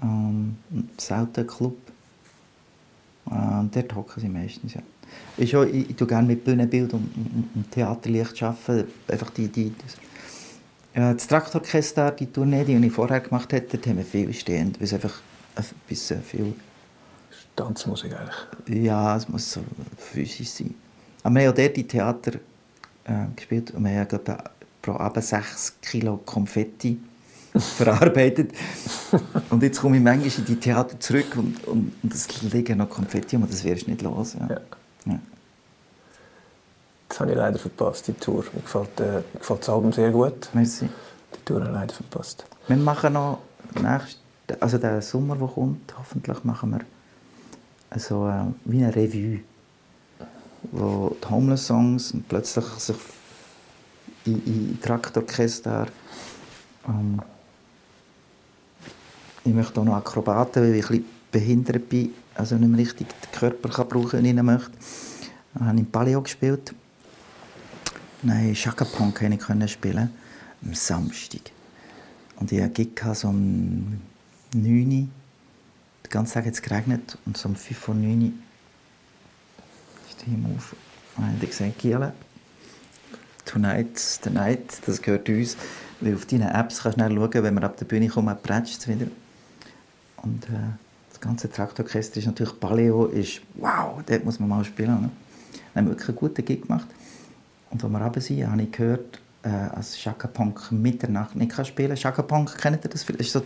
ähm, 0.03 0.57
selten 0.97 1.47
Club. 1.47 1.77
Äh, 3.31 3.65
dort 3.71 3.95
hocken 3.95 4.21
sie 4.21 4.29
meistens, 4.29 4.75
ja. 4.75 4.83
Ich, 5.37 5.57
auch, 5.57 5.65
ich, 5.65 5.91
ich 5.91 5.97
tue 5.97 6.07
gerne 6.07 6.29
mit 6.29 6.45
Bühnenbild 6.45 6.93
und, 6.93 7.11
und, 7.17 7.51
und 7.55 7.71
Theaterlicht 7.71 8.43
arbeiten. 8.43 8.89
Einfach 9.09 9.31
die, 9.31 9.49
die, 9.49 9.75
das, 9.83 9.97
ja, 10.95 11.13
das 11.13 11.27
Traktorchester, 11.27 12.11
die 12.13 12.27
Tournee, 12.27 12.65
die 12.65 12.75
ich 12.75 12.93
vorher 12.93 13.21
gemacht 13.21 13.53
habe, 13.53 13.65
dort 13.71 13.87
haben 13.87 13.99
wir 13.99 14.05
viel 14.05 14.33
stehend, 14.33 14.79
weil 14.79 14.85
es 14.85 14.95
einfach 14.95 15.21
ein 15.57 15.65
bisschen 15.89 16.23
viel... 16.23 16.55
Tanzmusik 17.57 18.13
eigentlich? 18.15 18.85
Ja, 18.85 19.17
es 19.17 19.29
muss 19.29 19.53
so 19.53 19.61
physisch 19.99 20.49
sein. 20.49 20.75
Aber 21.23 21.35
wir 21.35 21.43
haben 21.43 21.53
auch 21.53 21.57
dort 21.57 21.77
die 21.77 21.87
Theater 21.87 22.33
äh, 23.05 23.27
gespielt 23.37 23.73
und 23.73 23.85
wir 23.85 24.01
haben 24.01 24.39
pro 24.83 24.93
Abend 24.93 25.25
6 25.25 25.81
Kilo 25.83 26.17
Konfetti 26.19 26.99
verarbeitet. 27.77 28.53
Und 29.51 29.63
jetzt 29.63 29.81
komme 29.81 29.97
ich 29.97 30.03
manchmal 30.03 30.31
in 30.39 30.45
die 30.45 30.57
Theater 30.57 30.99
zurück 31.01 31.37
und, 31.37 31.67
und, 31.67 31.93
und 32.03 32.15
es 32.15 32.43
liegen 32.43 32.79
noch 32.79 32.89
Konfetti 32.89 33.37
und 33.37 33.51
das 33.51 33.65
wirst 33.65 33.87
du 33.87 33.91
nicht 33.91 34.03
los. 34.03 34.35
Ja. 34.35 34.49
Ja. 34.49 34.61
Ja. 35.07 35.19
Das 37.09 37.21
habe 37.21 37.31
ich 37.33 37.37
leider 37.37 37.59
verpasst, 37.59 38.07
die 38.09 38.13
Tour. 38.13 38.45
Mir 38.53 38.63
gefällt, 38.63 39.01
äh, 39.01 39.05
mir 39.05 39.25
gefällt 39.39 39.61
das 39.61 39.69
Album 39.69 39.93
sehr 39.93 40.11
gut. 40.11 40.49
Merci. 40.53 40.89
Die 41.35 41.45
Tour 41.45 41.61
habe 41.61 41.71
ich 41.71 41.75
leider 41.75 41.95
verpasst. 41.95 42.45
Wir 42.69 42.77
machen 42.77 43.15
noch 43.15 43.41
nächst, 43.75 44.19
also 44.61 44.79
den 44.79 45.01
Sommer, 45.01 45.37
der 45.37 45.49
kommt, 45.49 45.95
hoffentlich 45.99 46.45
machen 46.45 46.71
wir 46.71 46.81
also, 47.91 48.29
äh, 48.29 48.45
wie 48.65 48.85
eine 48.85 48.95
Revue, 48.95 49.41
wo 50.71 51.17
die 51.23 51.29
Homeless-Songs 51.29 52.15
plötzlich 52.29 52.65
sich 52.65 52.97
in, 54.27 54.45
in 54.47 54.79
Traktorchester 54.81 55.89
ähm, 56.87 57.21
ich 59.44 59.53
möchte 59.55 59.81
auch 59.81 59.85
noch 59.85 59.96
Akrobaten, 59.96 60.62
weil 60.62 60.74
ich 60.74 60.85
ein 60.85 60.90
bisschen 60.90 61.05
behindert 61.33 61.88
bin, 61.88 62.12
also 62.35 62.57
nicht 62.57 62.68
mehr 62.68 62.79
richtig 62.79 63.07
den 63.09 63.38
Körper 63.38 63.68
kann 63.68 63.88
brauchen 63.88 64.22
kann, 64.22 64.44
möchte. 64.44 64.70
Dann 65.55 65.68
habe 65.68 65.81
ich 65.81 65.90
Paleo 65.90 66.22
gespielt. 66.22 66.74
Nein, 68.22 68.55
Shaka 68.55 68.85
Punk 68.85 69.20
konnte 69.20 69.64
ich 69.64 69.72
spielen, 69.72 70.11
am 70.62 70.74
Samstag. 70.74 71.40
Und 72.38 72.53
ich 72.53 72.62
hatte 72.62 73.14
so 73.14 73.29
um 73.29 74.00
9 74.55 74.64
Uhr. 74.64 75.09
Den 76.05 76.11
ganzen 76.11 76.35
Tag 76.35 76.46
hat 76.46 76.55
es 76.55 76.62
geregnet 76.62 77.16
und 77.24 77.37
so 77.37 77.48
um 77.48 77.57
5 77.57 77.88
Uhr 77.88 77.94
9 77.94 78.22
Uhr 78.22 78.33
ist 80.09 80.20
der 80.20 80.29
Himmel 80.29 80.57
auf. 80.57 80.74
Und 81.16 81.24
dann 81.24 81.35
habe 81.35 81.44
ich 81.44 81.50
gesagt, 81.50 81.79
Giele, 81.79 82.12
tonight's 83.44 84.20
the 84.22 84.31
night, 84.31 84.81
das 84.87 85.00
gehört 85.00 85.29
uns. 85.29 85.57
Weil 86.00 86.14
auf 86.14 86.26
deinen 86.26 86.48
Apps 86.48 86.83
kannst 86.83 86.98
du 86.98 87.05
schauen, 87.05 87.42
wenn 87.42 87.55
wir 87.55 87.62
ab 87.62 87.76
der 87.76 87.85
Bühne 87.85 88.09
kommen, 88.09 88.37
prätscht 88.42 88.81
es 88.81 88.88
wieder. 88.88 89.07
Und 90.22 90.44
äh, 90.44 90.72
das 91.11 91.20
ganze 91.20 91.50
Traktorchester 91.50 92.18
ist 92.18 92.26
natürlich 92.26 92.59
Paleo, 92.59 93.06
ist 93.06 93.40
wow, 93.54 94.00
dort 94.06 94.24
muss 94.24 94.38
man 94.38 94.48
mal 94.48 94.64
spielen. 94.64 95.02
Ne? 95.02 95.11
Dann 95.74 95.85
haben 95.85 95.87
wir 95.87 95.90
wirklich 95.92 96.09
einen 96.09 96.18
guten 96.18 96.44
Gig 96.44 96.62
gemacht. 96.62 96.87
Und 97.70 97.83
als 97.85 97.92
wir 97.92 98.00
runter 98.00 98.20
sind, 98.20 98.50
habe 98.50 98.62
ich 98.62 98.72
gehört, 98.72 99.20
äh, 99.42 99.48
als 99.48 99.98
Shaka 99.98 100.28
Punk 100.28 100.70
Mitternacht 100.70 101.35
nicht 101.35 101.52
kann 101.52 101.64
spielen 101.64 101.96
Shaka 101.96 102.22
Punk, 102.22 102.56
kennt 102.59 102.85
ihr 102.85 102.90
das? 102.90 103.06
Das 103.06 103.16
ist 103.16 103.33
so, 103.33 103.42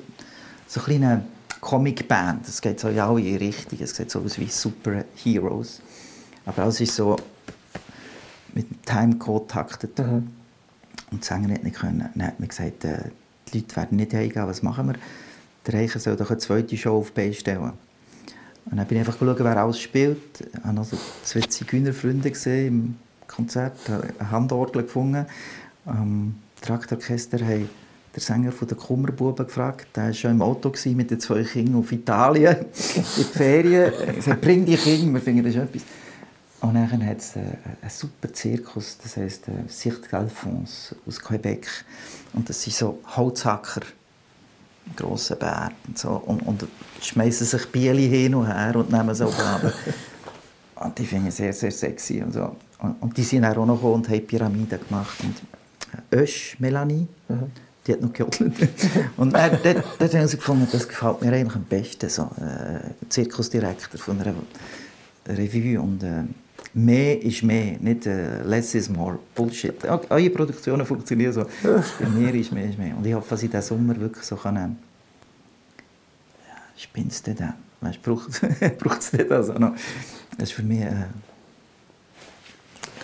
so 0.66 0.80
eine 0.80 0.84
kleine 0.84 1.24
Comic-Band. 1.60 2.48
Es 2.48 2.60
geht 2.60 2.80
so 2.80 2.88
in 2.88 2.98
alle 2.98 3.40
Richtungen. 3.40 3.82
Es 3.82 3.94
sieht 3.94 4.10
so 4.10 4.20
aus 4.20 4.38
wie 4.38 4.48
Super 4.48 5.04
Heroes. 5.22 5.80
Aber 6.46 6.64
es 6.66 6.80
ist 6.80 6.96
so 6.96 7.16
mit 8.54 8.70
dem 8.70 8.82
Timecode 8.82 9.48
taktet. 9.48 9.98
Mhm. 9.98 10.30
Und 11.10 11.22
die 11.22 11.26
Sänger 11.26 11.48
nicht 11.48 11.76
können. 11.76 12.08
Dann 12.14 12.26
hat 12.26 12.40
man 12.40 12.48
gesagt, 12.48 12.84
äh, 12.84 13.10
die 13.52 13.58
Leute 13.58 13.76
werden 13.76 13.96
nicht 13.96 14.12
heimgehen, 14.14 14.46
was 14.46 14.62
machen 14.62 14.88
wir? 14.88 14.94
Der 15.66 15.74
Reicher 15.74 15.98
soll 15.98 16.16
doch 16.16 16.30
eine 16.30 16.38
zweite 16.38 16.76
Show 16.76 16.98
auf 16.98 17.10
die 17.12 17.32
stellen. 17.32 17.72
Und 18.70 18.76
dann 18.76 18.86
bin 18.86 18.98
ich 18.98 19.06
einfach 19.06 19.18
geschaut, 19.18 19.38
wer 19.40 19.56
alles 19.56 19.80
spielt. 19.80 20.18
Ich 20.40 20.64
habe 20.64 20.78
also 20.78 20.96
zwei 21.22 21.40
Zigeunerfreunde 21.40 22.30
gesehen 22.30 22.68
im 22.68 22.96
Konzert, 23.26 23.78
eine 23.88 24.30
Handorgel 24.30 24.82
gefunden. 24.82 25.26
Ähm, 25.86 26.34
Traktorchester 26.60 27.44
haben 27.44 27.68
der 28.14 28.22
Sänger 28.22 28.52
von 28.52 28.68
der 28.68 28.76
Kummerbuben 28.76 29.46
gefragt. 29.46 29.88
Der 29.96 30.04
war 30.04 30.12
schon 30.12 30.30
im 30.32 30.42
Auto 30.42 30.72
mit 30.94 31.10
den 31.10 31.20
zwei 31.20 31.42
Kindern 31.42 31.76
auf 31.76 31.92
Italien 31.92 32.56
in 32.94 33.04
die 33.16 33.24
Ferien. 33.24 33.92
Er 33.92 34.22
sagte, 34.22 34.46
bring 34.46 34.64
die 34.64 34.76
Kinder, 34.76 35.12
wir 35.14 35.20
finden 35.20 35.44
das 35.44 35.56
etwas. 35.56 35.82
Und 36.60 36.74
dann 36.74 37.06
hat 37.06 37.18
es 37.18 37.36
einen, 37.36 37.58
einen 37.82 37.90
super 37.90 38.32
Zirkus, 38.32 38.96
das 39.02 39.18
heisst 39.18 39.48
äh, 39.48 39.68
Cirque 39.68 40.08
d'Alphonse 40.08 40.94
aus 41.06 41.20
Quebec. 41.20 41.66
Und 42.32 42.48
das 42.48 42.62
sind 42.62 42.74
so 42.74 43.00
Holzhacker, 43.04 43.82
grosse 44.96 45.36
Bär 45.36 45.70
und 45.86 45.98
so. 45.98 46.10
Und, 46.10 46.40
und 46.42 46.66
schmeißen 47.00 47.46
sich 47.46 47.66
Bieli 47.70 48.08
hin 48.08 48.34
und 48.34 48.46
her 48.46 48.74
und 48.76 48.90
nehmen 48.90 49.14
so 49.14 49.26
Aufgaben. 49.26 49.72
und 50.76 50.98
die 50.98 51.06
finde 51.06 51.28
ich 51.28 51.34
sehr, 51.34 51.52
sehr 51.52 51.70
sexy. 51.70 52.22
Und, 52.22 52.32
so. 52.32 52.56
und, 52.78 52.96
und 53.00 53.16
die 53.16 53.22
sind 53.22 53.44
auch 53.44 53.66
noch 53.66 53.76
gekommen 53.76 53.94
und 53.94 54.08
haben 54.08 54.26
Pyramiden 54.26 54.78
gemacht. 54.88 55.16
Und 55.22 55.42
Ösch, 56.12 56.56
Melanie, 56.58 57.06
mhm. 57.28 57.50
die 57.86 57.92
hat 57.92 58.00
noch 58.00 58.12
gejodelt. 58.12 58.54
und 59.16 59.32
dann, 59.32 59.58
dort, 59.62 59.84
dort 59.98 60.14
haben 60.14 60.28
sie 60.28 60.36
gefunden, 60.36 60.68
das 60.70 60.88
gefällt 60.88 61.22
mir 61.22 61.32
eigentlich 61.32 61.56
am 61.56 61.64
besten. 61.64 62.08
So, 62.08 62.22
äh, 62.40 63.08
Zirkusdirektor 63.08 63.98
von 63.98 64.20
einer 64.20 64.34
Revue. 65.26 65.80
Und, 65.80 66.02
äh, 66.02 66.24
mehr 66.74 67.22
ist 67.22 67.42
mehr, 67.42 67.78
nicht 67.78 68.06
äh, 68.06 68.42
less 68.42 68.74
is 68.74 68.88
more. 68.88 69.18
Bullshit. 69.34 69.84
Eure 69.84 70.30
Produktionen 70.30 70.84
funktionieren 70.84 71.32
so. 71.32 71.46
Mir 72.14 72.34
ist 72.34 72.52
mehr 72.52 72.68
ist 72.68 72.78
mehr. 72.78 72.96
Und 72.96 73.06
ich 73.06 73.14
hoffe, 73.14 73.30
dass 73.30 73.42
ich 73.42 73.50
diesen 73.50 73.62
Sommer 73.62 73.98
wirklich 73.98 74.24
so 74.24 74.36
kann. 74.36 74.56
Ähm, 74.56 74.76
ja, 76.48 76.56
spinnst 76.76 77.26
du 77.26 77.34
denn? 77.34 77.54
Weißt, 77.80 78.02
braucht 78.02 78.28
es 79.00 79.12
nicht 79.12 79.30
also 79.30 79.52
noch? 79.54 79.74
Das 80.38 80.50
ist 80.50 80.52
für 80.52 80.62
mich 80.62 80.80
äh, 80.80 81.06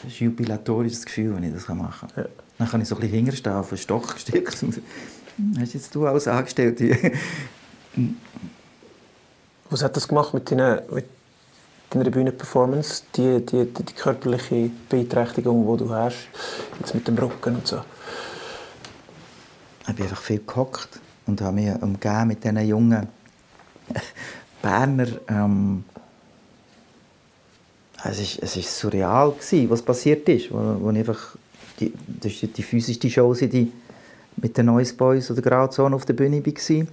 ein 0.02 0.08
jubilatorisches 0.08 1.04
Gefühl, 1.04 1.36
wenn 1.36 1.44
ich 1.44 1.52
das 1.52 1.68
machen 1.68 2.08
kann. 2.14 2.24
Ja. 2.24 2.30
Dann 2.58 2.68
kann 2.68 2.80
ich 2.80 2.88
so 2.88 2.96
ein 2.96 3.00
bisschen 3.00 3.16
hinterstehen, 3.16 3.56
auf 3.56 3.68
den 3.68 3.78
Stock 3.78 4.14
gesteckt. 4.14 4.62
Und, 4.62 4.82
hast 5.58 5.74
jetzt 5.74 5.94
du 5.94 6.06
als 6.06 6.26
Angestellte? 6.26 7.12
Was 9.70 9.82
hat 9.82 9.96
das 9.96 10.08
gemacht 10.08 10.34
mit 10.34 10.50
deinen, 10.50 10.80
mit 10.92 11.06
deiner 11.90 12.10
Bühnenperformance, 12.10 13.02
die, 13.16 13.44
die, 13.44 13.64
die, 13.64 13.82
die 13.82 13.92
körperliche 13.92 14.70
Beeinträchtigung, 14.88 15.76
die 15.76 15.84
du 15.84 15.90
hast, 15.90 16.28
jetzt 16.78 16.94
mit 16.94 17.06
dem 17.06 17.18
Rücken 17.18 17.56
und 17.56 17.66
so? 17.66 17.82
Ich 19.88 19.94
bin 19.94 20.04
einfach 20.04 20.22
viel 20.22 20.40
gehockt 20.46 21.00
und 21.26 21.40
habe 21.40 21.56
mich 21.56 21.82
umgeben 21.82 22.28
mit 22.28 22.44
diesen 22.44 22.66
jungen 22.66 23.08
Berner. 24.62 25.08
Ähm, 25.28 25.84
es 28.04 28.04
war 28.04 28.44
es 28.44 28.56
ist 28.56 28.78
surreal, 28.78 29.32
gewesen, 29.32 29.68
was 29.68 29.82
passiert 29.82 30.28
ist. 30.28 30.50
Wo, 30.52 30.76
wo 30.80 30.88
einfach 30.88 31.36
die, 31.80 31.92
das 32.06 32.42
war 32.42 32.48
die 32.48 32.62
physischste 32.62 33.10
Show, 33.10 33.34
die 33.34 33.72
mit 34.36 34.56
den 34.56 34.66
Noise 34.66 34.94
Boys 34.94 35.30
oder 35.30 35.42
Grauzone 35.42 35.94
auf 35.94 36.06
der 36.06 36.14
Bühne 36.14 36.44
war. 36.44 36.86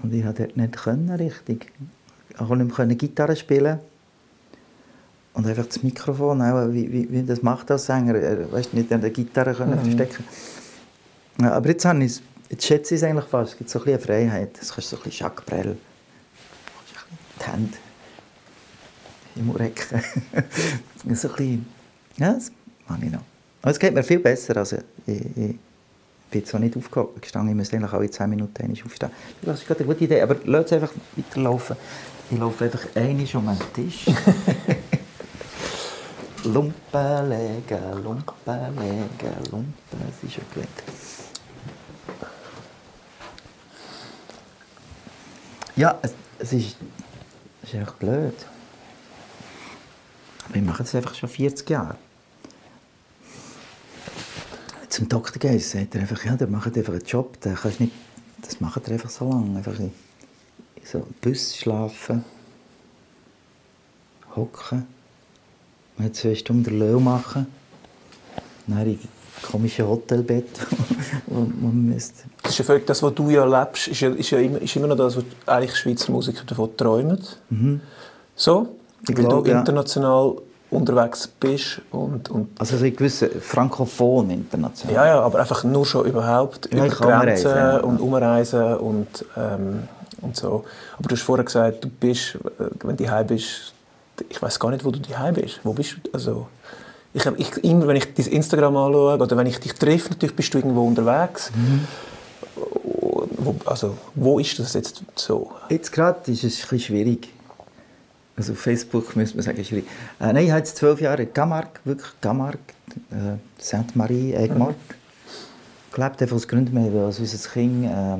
Und 0.00 0.14
ich 0.14 0.24
konnte 0.24 0.46
dort 0.46 0.56
nicht 0.56 0.86
richtig 1.20 1.72
auch 2.38 2.54
nicht 2.54 2.78
mehr 2.78 2.86
Gitarre 2.88 3.36
spielen 3.36 3.78
und 5.34 5.46
einfach 5.46 5.66
das 5.66 5.82
Mikrofon, 5.82 6.42
auch, 6.42 6.72
wie, 6.72 6.92
wie, 6.92 7.12
wie 7.12 7.22
das 7.22 7.42
macht 7.42 7.70
als 7.70 7.86
Sänger, 7.86 8.14
weißt, 8.50 8.74
nicht 8.74 8.92
an 8.92 9.00
der 9.00 9.10
Gitarre 9.10 9.54
können 9.54 9.76
mhm. 9.76 9.82
verstecken. 9.82 10.24
Ja, 11.40 11.52
aber 11.52 11.68
jetzt, 11.68 11.84
habe 11.84 12.00
jetzt 12.04 12.22
schätze 12.58 12.94
ich 12.94 13.02
es 13.02 13.08
eigentlich 13.08 13.26
fast, 13.26 13.52
es 13.52 13.58
gibt 13.58 13.70
so 13.70 13.78
ein 13.78 13.84
bisschen 13.84 14.00
Freiheit. 14.00 14.56
Jetzt 14.56 14.74
kannst 14.74 14.90
so 14.90 14.96
ein 14.96 15.02
bisschen 15.02 15.24
Jacques 15.24 15.44
Brel, 15.44 15.76
die 17.40 17.44
Hände 17.44 17.78
im 19.36 19.50
Recken. 19.50 20.02
so 20.96 21.08
ein 21.08 21.34
bisschen, 21.34 21.66
ja, 22.16 22.32
das 22.32 22.50
mache 22.88 23.04
ich 23.04 23.12
noch. 23.12 23.22
Aber 23.62 23.70
es 23.70 23.78
geht 23.78 23.94
mir 23.94 24.02
viel 24.02 24.18
besser, 24.18 24.56
also 24.56 24.78
ich, 25.06 25.36
ich 25.36 25.54
bin 26.30 26.44
zwar 26.44 26.60
nicht 26.60 26.76
aufgestanden, 26.76 27.50
ich 27.50 27.56
müsste 27.56 27.76
eigentlich 27.76 27.92
alle 27.92 28.10
10 28.10 28.30
Minuten 28.30 28.72
aufstehen. 28.84 29.10
Das 29.42 29.60
ist 29.60 29.66
gerade 29.66 29.80
eine 29.80 29.92
gute 29.92 30.04
Idee, 30.04 30.20
aber 30.20 30.36
lass 30.44 30.66
es 30.66 30.72
einfach 30.72 30.92
weiterlaufen. 31.16 31.76
Ich 32.30 32.38
laufe 32.38 32.64
einfach 32.64 32.84
einig 32.94 33.34
um 33.34 33.46
den 33.46 33.72
Tisch. 33.72 34.04
Lumpen 36.44 37.28
legen, 37.30 38.02
Lumpen 38.02 38.76
legen, 38.76 39.44
Lumpen. 39.50 39.74
Das 39.90 40.22
ist 40.22 40.36
ja 40.36 40.42
gut. 40.54 40.68
Ja, 45.74 45.98
es, 46.02 46.12
es 46.38 46.52
ist, 46.52 46.76
es 47.62 47.70
ist 47.70 47.74
einfach 47.76 47.94
blöd. 47.94 48.34
Aber 50.46 50.56
ich 50.56 50.62
mache 50.62 50.82
das 50.82 50.94
einfach 50.94 51.14
schon 51.14 51.30
40 51.30 51.70
Jahre. 51.70 51.96
Zum 54.90 55.08
Doktor 55.08 55.38
gehen, 55.38 55.58
sagt 55.60 55.94
er 55.94 56.02
einfach, 56.02 56.22
ja, 56.24 56.36
der 56.36 56.48
macht 56.48 56.76
einfach 56.76 56.92
einen 56.92 57.06
Job, 57.06 57.40
der 57.40 57.54
kannst 57.54 57.80
nicht, 57.80 57.92
das 58.42 58.60
macht 58.60 58.86
er 58.86 58.92
einfach 58.92 59.10
so 59.10 59.30
lange. 59.30 59.56
Einfach 59.56 59.78
nicht 59.78 59.94
so 60.84 61.06
Bus 61.20 61.56
schlafen, 61.56 62.24
hocken, 64.34 64.86
man 65.96 66.14
zwei 66.14 66.34
Stunden 66.34 66.78
Löw 66.78 67.00
machen, 67.00 67.46
dann 68.66 68.86
in 68.86 68.98
komische 69.42 69.86
Hotelbett, 69.86 70.48
wo 71.26 71.40
man 71.40 71.86
müsste. 71.86 72.24
Das 72.42 72.52
ist 72.52 72.58
ja 72.58 72.64
völlig 72.64 72.86
das, 72.86 73.02
was 73.02 73.14
du 73.14 73.30
ja 73.30 73.44
lebst, 73.44 73.88
ist, 73.88 74.00
ja, 74.00 74.10
ist, 74.10 74.30
ja 74.30 74.38
immer, 74.38 74.60
ist 74.60 74.74
immer 74.76 74.88
noch 74.88 74.96
das, 74.96 75.16
was 75.16 75.24
eigentlich 75.46 75.76
Schweizer 75.76 76.12
Musiker 76.12 76.44
davon 76.44 76.76
träumen. 76.76 77.20
Mhm. 77.50 77.80
So, 78.34 78.76
ich 79.02 79.16
weil 79.16 79.24
glaub, 79.24 79.44
du 79.44 79.50
international 79.50 80.34
ja. 80.36 80.78
unterwegs 80.78 81.26
bist 81.26 81.80
und, 81.90 82.30
und 82.30 82.60
also 82.60 82.76
so 82.76 82.84
gewisse 82.84 83.28
frankophon 83.28 84.30
international. 84.30 84.94
Ja, 84.94 85.06
ja, 85.06 85.20
aber 85.20 85.40
einfach 85.40 85.64
nur 85.64 85.86
schon 85.86 86.06
überhaupt 86.06 86.68
ja, 86.72 86.84
über 86.84 86.94
Grenzen 86.94 87.48
ja. 87.48 87.78
und 87.78 88.00
umreisen 88.00 88.76
und 88.76 89.24
ähm, 89.36 89.88
und 90.20 90.36
so. 90.36 90.64
Aber 90.98 91.08
du 91.08 91.14
hast 91.14 91.22
vorher 91.22 91.44
gesagt, 91.44 91.84
du 91.84 91.88
bist, 91.88 92.34
äh, 92.34 92.70
wenn 92.82 92.96
du 92.96 93.10
heim 93.10 93.26
bist, 93.26 93.72
ich 94.28 94.40
weiß 94.40 94.58
gar 94.58 94.70
nicht, 94.70 94.84
wo 94.84 94.90
du 94.90 95.00
heim 95.18 95.34
bist. 95.34 95.60
Wo 95.62 95.72
bist 95.72 95.96
du? 96.02 96.10
Also, 96.12 96.48
ich, 97.14 97.24
ich, 97.24 97.64
immer, 97.64 97.86
wenn 97.86 97.96
ich 97.96 98.12
dein 98.14 98.26
Instagram 98.26 98.76
anschaue 98.76 99.18
oder 99.18 99.36
wenn 99.36 99.46
ich 99.46 99.58
dich 99.58 99.72
treffe, 99.74 100.10
natürlich 100.10 100.36
bist 100.36 100.52
du 100.52 100.58
irgendwo 100.58 100.86
unterwegs. 100.86 101.50
Mhm. 101.54 101.86
Wo, 103.38 103.54
also, 103.64 103.96
wo 104.14 104.38
ist 104.38 104.58
das 104.58 104.74
jetzt 104.74 105.02
so? 105.14 105.52
Jetzt 105.68 105.92
gerade 105.92 106.30
ist 106.30 106.44
es 106.44 106.70
ein 106.70 106.80
schwierig. 106.80 107.28
Also 108.36 108.52
auf 108.52 108.60
Facebook 108.60 109.16
müsste 109.16 109.36
man 109.36 109.44
sagen, 109.44 109.64
schwierig. 109.64 109.86
Äh, 110.20 110.32
nein, 110.32 110.44
ich 110.44 110.50
habe 110.50 110.60
jetzt 110.60 110.76
zwölf 110.76 111.00
Jahre 111.00 111.22
in 111.22 111.32
Camargue, 111.32 111.80
wirklich 111.84 112.10
Camargue, 112.20 112.60
äh, 113.10 113.36
Sainte-Marie, 113.58 114.34
Egmont, 114.34 114.76
mhm. 114.76 115.92
gelebt, 115.92 116.32
aus 116.32 116.46
Gründen, 116.46 116.76
weil 116.76 117.04
unser 117.04 117.50
Kind 117.50 117.86
äh, 117.86 118.18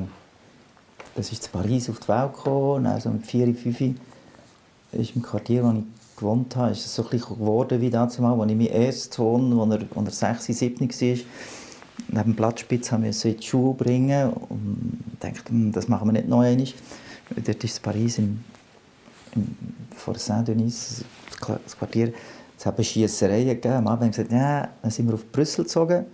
das 1.19 1.33
ist 1.33 1.47
in 1.47 1.51
Paris 1.51 1.89
auf 1.89 1.99
die 1.99 2.07
Welt 2.07 2.33
gekommen, 2.33 2.85
also 2.85 3.09
mit 3.09 3.25
4, 3.25 3.53
5 3.53 3.95
ist 4.93 5.15
im 5.17 5.21
Quartier, 5.21 5.65
wo 5.65 5.71
ich 5.71 5.83
gewohnt 6.15 6.55
habe, 6.55 6.71
ist 6.71 6.85
es 6.85 6.95
so 6.95 7.03
ein 7.03 7.19
geworden 7.19 7.81
wie 7.81 7.89
damals, 7.89 8.17
als 8.17 8.51
ich 8.51 8.57
mein 8.57 8.67
erstes 8.67 9.13
Sohn, 9.13 9.59
als 9.59 9.81
er, 9.81 9.97
als 9.97 10.21
er 10.21 10.33
6, 10.35 10.45
7 10.45 10.79
war, 10.79 11.17
neben 12.07 12.35
Blattspitz 12.35 12.91
haben 12.93 13.03
wir 13.03 13.11
in 13.11 13.37
die 13.37 13.45
Schule 13.45 13.73
bringen 13.73 14.31
und 14.31 14.99
dachte, 15.19 15.49
hm, 15.49 15.73
das 15.73 15.89
machen 15.89 16.07
wir 16.07 16.13
nicht 16.13 16.29
noch 16.29 16.39
einmal. 16.39 16.67
Dort 17.35 17.63
ist 17.65 17.83
Paris 17.83 18.17
im, 18.17 18.39
im, 19.35 19.57
vor 19.97 20.17
Saint-Denis, 20.17 21.03
das 21.37 21.77
Quartier, 21.77 22.13
es 22.57 22.65
hat 22.65 22.85
Schiessereien 22.85 23.45
gegeben. 23.45 23.73
Am 23.73 23.87
Abend 23.87 24.03
haben 24.03 24.17
wir 24.17 24.23
gesagt, 24.23 24.31
ja, 24.31 24.69
dann 24.81 24.91
sind 24.91 25.07
wir 25.07 25.15
auf 25.15 25.29
Brüssel 25.29 25.65
gezogen 25.65 26.05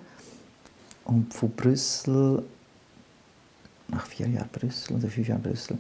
und 1.06 1.32
von 1.32 1.52
Brüssel 1.52 2.44
nach 3.88 4.06
vier 4.06 4.28
Jahren 4.28 4.50
Brüssel 4.52 4.96
oder 4.96 5.08
fünf 5.08 5.28
Jahren 5.28 5.42
Brüssel, 5.42 5.78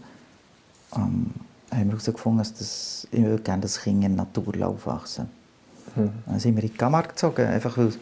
ähm, 0.95 1.31
haben 1.71 1.85
wir 1.85 1.91
herausgefunden, 1.91 2.39
dass 2.39 2.53
das, 2.53 3.07
ich 3.11 3.23
würde 3.23 3.43
gerne 3.43 3.63
das 3.63 3.81
Kind 3.81 4.03
in 4.03 4.15
Natur 4.15 4.53
aufwachsen. 4.65 5.27
Mhm. 5.95 6.11
Dann 6.25 6.39
sind 6.39 6.55
wir 6.55 6.63
in 6.63 6.69
die 6.69 6.77
Kammer 6.77 7.03
gezogen, 7.03 7.45
einfach 7.45 7.77
weil, 7.77 7.93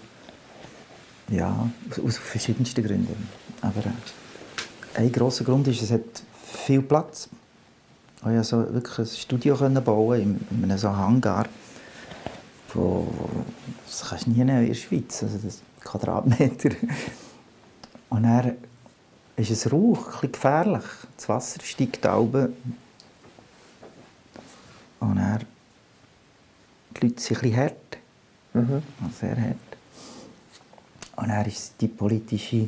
ja, 1.29 1.69
aus, 1.89 1.99
aus 1.99 2.17
verschiedensten 2.17 2.83
Gründen. 2.83 3.29
Aber 3.61 3.79
äh, 3.79 4.99
ein 4.99 5.11
grosser 5.11 5.43
Grund 5.43 5.67
ist, 5.67 5.81
es 5.81 5.91
hat 5.91 6.01
viel 6.43 6.81
Platz. 6.81 7.29
Ich 8.17 8.21
konnte 8.21 8.37
also 8.37 8.73
wirklich 8.73 8.99
ein 8.99 9.05
Studio 9.05 9.55
bauen 9.55 10.21
in, 10.21 10.47
in 10.51 10.63
einem 10.63 10.77
so 10.77 10.89
Hangar. 10.95 11.47
Wo, 12.73 13.07
das 13.85 14.09
kannst 14.09 14.25
du 14.25 14.31
nie 14.31 14.41
in 14.41 14.47
der 14.47 14.73
Schweiz, 14.73 15.23
also 15.23 15.37
das 15.37 15.61
Quadratmeter. 15.81 16.69
Und 18.09 18.23
er 18.25 18.55
ist 19.35 19.51
es 19.51 19.71
rauch, 19.71 20.23
ein 20.23 20.31
gefährlich. 20.31 20.83
Das 21.17 21.29
Wasser 21.29 21.61
steigt 21.63 22.05
oben. 22.05 22.53
Und 24.99 25.17
er 25.17 25.39
die 26.95 27.07
Leute 27.07 27.21
sind 27.21 27.43
ein 27.43 27.57
hart. 27.57 27.97
Mhm. 28.53 28.83
Sehr 29.19 29.35
hart. 29.35 29.57
Und 31.15 31.29
er 31.29 31.45
ist 31.45 31.73
die 31.79 31.87
politische, 31.87 32.67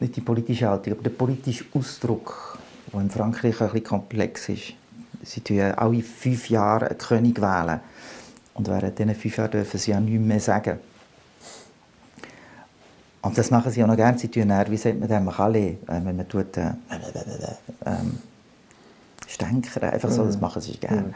nicht 0.00 0.16
die 0.16 0.20
politische 0.20 0.68
Haltung, 0.68 0.94
aber 0.94 1.02
der 1.02 1.10
politische 1.10 1.64
Ausdruck, 1.72 2.58
der 2.92 3.00
in 3.00 3.10
Frankreich 3.10 3.60
ein 3.60 3.66
bisschen 3.68 3.84
komplex 3.84 4.48
ist. 4.48 4.74
Sie 5.22 5.42
wählen 5.48 5.74
alle 5.74 6.02
fünf 6.02 6.50
Jahre 6.50 6.88
einen 6.88 6.98
König 6.98 7.40
wählen. 7.40 7.80
Und 8.54 8.68
während 8.68 8.98
diesen 8.98 9.14
fünf 9.14 9.36
Jahren 9.36 9.50
dürfen 9.50 9.78
sie 9.78 9.90
ja 9.90 10.00
nichts 10.00 10.24
mehr 10.24 10.40
sagen. 10.40 10.78
Und 13.26 13.36
das 13.36 13.50
machen 13.50 13.72
sie 13.72 13.82
auch 13.82 13.88
noch 13.88 13.96
gerne. 13.96 14.16
Sie 14.16 14.28
tun 14.28 14.48
dann, 14.48 14.70
wie 14.70 14.76
sagt 14.76 15.00
man 15.00 15.08
dem, 15.08 15.28
alle, 15.28 15.58
äh, 15.58 15.76
wenn 15.88 16.16
man 16.16 16.28
tut, 16.28 16.56
äh, 16.56 16.70
ähm, 17.84 18.18
Stänkern, 19.26 19.90
einfach 19.90 20.10
so, 20.12 20.24
das 20.24 20.36
mhm. 20.36 20.42
machen 20.42 20.62
sie 20.62 20.78
gerne. 20.78 21.02
Mhm. 21.02 21.14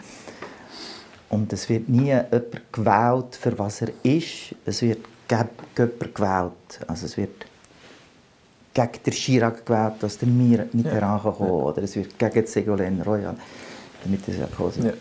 Und 1.28 1.52
es 1.52 1.68
wird 1.68 1.88
nie 1.88 2.06
jemand 2.06 2.72
gewählt, 2.72 3.36
für 3.36 3.56
was 3.56 3.82
er 3.82 3.90
ist. 4.02 4.56
Es 4.66 4.82
wird 4.82 5.06
jemand 5.30 5.50
gewählt. 5.76 6.80
Also 6.88 7.06
es 7.06 7.16
wird 7.16 7.46
gegen 8.74 9.02
den 9.06 9.12
Chirac 9.12 9.64
gewählt, 9.64 9.94
dass 10.00 10.18
der 10.18 10.28
Mir 10.28 10.68
nicht 10.72 10.86
ja. 10.86 10.92
herankommen 10.92 11.48
ja. 11.48 11.54
Oder 11.54 11.82
es 11.84 11.94
wird 11.94 12.18
gegen 12.18 12.44
Ségolène 12.44 13.04
Royal, 13.04 13.36
damit 14.02 14.26
das 14.26 14.36
ja 14.36 14.46
kommen 14.46 14.84
ja. 14.84 14.92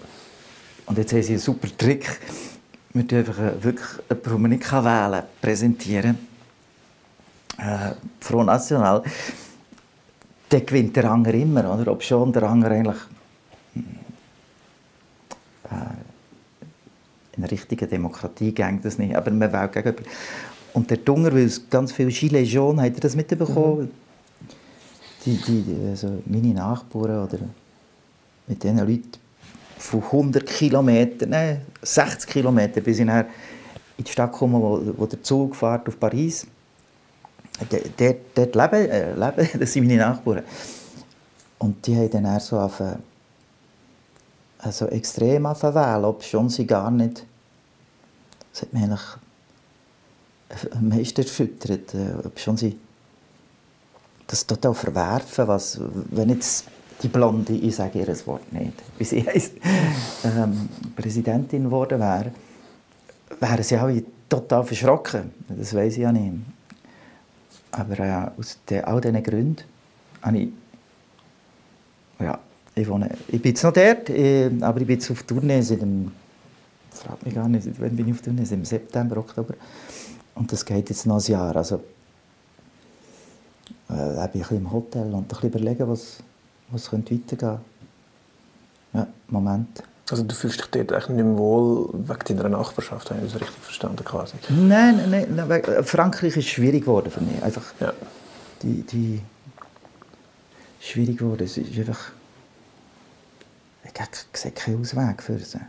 Und 0.85 0.97
jetzt 0.99 1.11
haben 1.11 1.23
sie 1.23 1.33
einen 1.33 1.41
super 1.41 1.67
Trick. 1.75 2.19
Wir 2.93 3.03
dürfen 3.03 3.29
einfach 3.29 3.63
wirklich 3.63 3.87
jemanden, 4.09 4.29
den 4.29 4.41
man 4.41 4.51
nicht 4.51 4.71
wählen 4.71 5.11
kann, 5.11 5.23
präsentieren. 5.41 6.28
Äh, 7.59 7.93
Front 8.21 8.47
National. 8.47 9.03
Dann 10.49 10.65
gewinnt 10.65 10.95
der 10.95 11.11
Anger 11.11 11.33
immer, 11.33 11.73
oder? 11.73 11.91
Ob 11.91 12.01
schon 12.01 12.31
der 12.31 12.43
Anger 12.43 12.71
eigentlich 12.71 12.97
äh, 15.65 17.35
in 17.37 17.43
richtigen 17.43 17.89
Demokratie 17.89 18.53
ging 18.53 18.81
das 18.81 18.97
nicht, 18.97 19.15
aber 19.15 19.31
man 19.31 19.51
wählt 19.51 19.73
gegenüber. 19.73 20.03
Und 20.73 20.89
der 20.89 20.97
Dunger, 20.97 21.33
weil 21.33 21.45
es 21.45 21.69
ganz 21.69 21.91
viele 21.91 22.11
Gilets 22.11 22.51
jaunes, 22.51 22.85
hat 22.85 22.95
er 22.95 23.01
das 23.01 23.15
mitbekommen? 23.15 23.81
Mhm. 23.81 23.89
Die, 25.25 25.37
die, 25.37 25.75
also 25.89 26.21
meine 26.25 26.53
Nachbarn 26.53 27.25
oder 27.25 27.39
mit 28.47 28.63
diesen 28.63 28.77
Leuten 28.77 29.11
von 29.77 30.01
100 30.01 30.45
Kilometern, 30.45 31.29
nein, 31.29 31.61
60 31.81 32.29
Kilometer, 32.29 32.81
bis 32.81 32.99
ich 32.99 33.07
in 33.07 33.25
die 33.99 34.11
Stadt 34.11 34.31
komme, 34.31 34.59
wo, 34.59 34.81
wo 34.97 35.05
der 35.05 35.21
Zug 35.21 35.55
fährt 35.55 35.87
auf 35.87 35.99
Paris. 35.99 36.47
Dort, 37.97 38.17
dort 38.35 38.55
leben, 38.55 38.89
äh, 38.89 39.13
leben, 39.13 39.49
das 39.59 39.73
sind 39.73 39.87
meine 39.87 39.97
Nachbarn. 39.97 40.43
Und 41.57 41.85
die 41.85 41.95
haben 41.95 42.09
dann 42.09 42.39
so 42.39 42.57
auf, 42.57 42.81
also 44.59 44.85
extrem 44.87 45.43
wählen, 45.43 46.05
ob 46.05 46.23
schon 46.23 46.49
sie 46.49 46.65
gar 46.65 46.89
nicht, 46.89 47.25
das 48.51 48.61
hat 48.61 48.73
mich 48.73 48.83
eigentlich 48.83 49.01
am 50.71 50.89
meisten 50.89 51.21
erschüttert, 51.21 51.93
äh, 51.93 52.25
ob 52.25 52.39
schon 52.39 52.57
sie 52.57 52.77
das 54.27 54.45
total 54.45 54.73
verwerfen, 54.73 55.47
was, 55.47 55.79
wenn 56.11 56.29
jetzt 56.29 56.65
die 57.01 57.07
Blonde, 57.07 57.53
ich 57.53 57.75
sage 57.75 57.99
ihr 57.99 58.27
Wort 58.27 58.51
nicht, 58.51 58.73
wie 58.97 59.03
sie 59.03 59.25
heisst, 59.25 59.53
ähm, 60.23 60.69
Präsidentin 60.95 61.63
geworden 61.65 61.99
wäre, 61.99 62.31
wären 63.39 63.63
sie 63.63 63.77
alle 63.77 64.03
total 64.27 64.63
verschrocken. 64.63 65.31
Das 65.47 65.73
weiß 65.73 65.93
ich 65.93 65.99
ja 65.99 66.11
nicht. 66.11 66.33
Aber 67.79 67.99
äh, 67.99 68.31
aus 68.37 68.59
de, 68.69 68.81
all 68.81 68.99
diesen 68.99 69.23
Gründen 69.23 69.63
habe 70.21 70.37
ich, 70.37 70.49
ja, 72.19 72.37
ich, 72.75 72.87
wohne, 72.89 73.09
ich 73.29 73.41
bin 73.41 73.51
jetzt 73.51 73.63
noch 73.63 73.71
dort, 73.71 74.09
ich, 74.09 74.63
aber 74.63 74.81
ich 74.81 74.87
bin 74.87 74.99
jetzt 74.99 75.09
auf 75.09 75.23
Tournee 75.23 75.61
seit 75.61 75.81
dem, 75.81 76.11
fragt 76.91 77.25
mich 77.25 77.33
gar 77.33 77.47
nicht, 77.47 77.67
wann 77.79 77.95
bin 77.95 78.07
ich 78.07 78.13
auf 78.13 78.21
Tournee, 78.21 78.43
im 78.51 78.65
September, 78.65 79.17
Oktober. 79.17 79.53
Und 80.35 80.51
das 80.51 80.65
geht 80.65 80.89
jetzt 80.89 81.05
noch 81.05 81.25
ein 81.25 81.31
Jahr. 81.31 81.55
Also, 81.55 81.81
äh, 83.89 83.93
lebe 83.93 84.19
ich 84.19 84.23
ein 84.23 84.31
bisschen 84.31 84.57
im 84.57 84.71
Hotel 84.71 85.13
und 85.13 85.15
ein 85.15 85.25
bisschen 85.25 85.49
überlegen, 85.49 85.87
was, 85.87 86.17
was 86.71 86.89
könnte 86.89 87.15
weitergehen 87.15 87.59
Ja, 88.93 89.07
Moment. 89.29 89.83
Also 90.11 90.23
du 90.23 90.33
fühlst 90.33 90.59
dich 90.59 90.67
dort 90.67 90.91
eigentlich 90.91 91.09
nicht 91.09 91.25
mehr 91.25 91.37
wohl 91.37 91.89
wegen 91.93 92.37
deiner 92.37 92.49
Nachbarschaft, 92.49 93.09
habe 93.09 93.19
ich 93.25 93.31
das 93.31 93.41
richtig 93.41 93.61
verstanden 93.61 94.03
quasi? 94.03 94.33
Nein, 94.49 95.01
nein, 95.09 95.27
nein 95.35 95.83
Frankreich 95.83 96.35
ist 96.35 96.47
schwierig 96.47 96.81
geworden 96.81 97.11
für 97.11 97.21
mich. 97.21 97.41
Einfach 97.43 97.63
ja. 97.79 97.93
die, 98.63 98.83
die 98.83 99.21
schwierig 100.79 101.17
geworden. 101.17 101.43
Es 101.43 101.57
ist 101.57 101.77
einfach 101.77 102.11
ich 104.33 104.39
sehe 104.39 104.51
keinen 104.51 104.81
Ausweg 104.81 105.21
für 105.21 105.37
sie. 105.39 105.59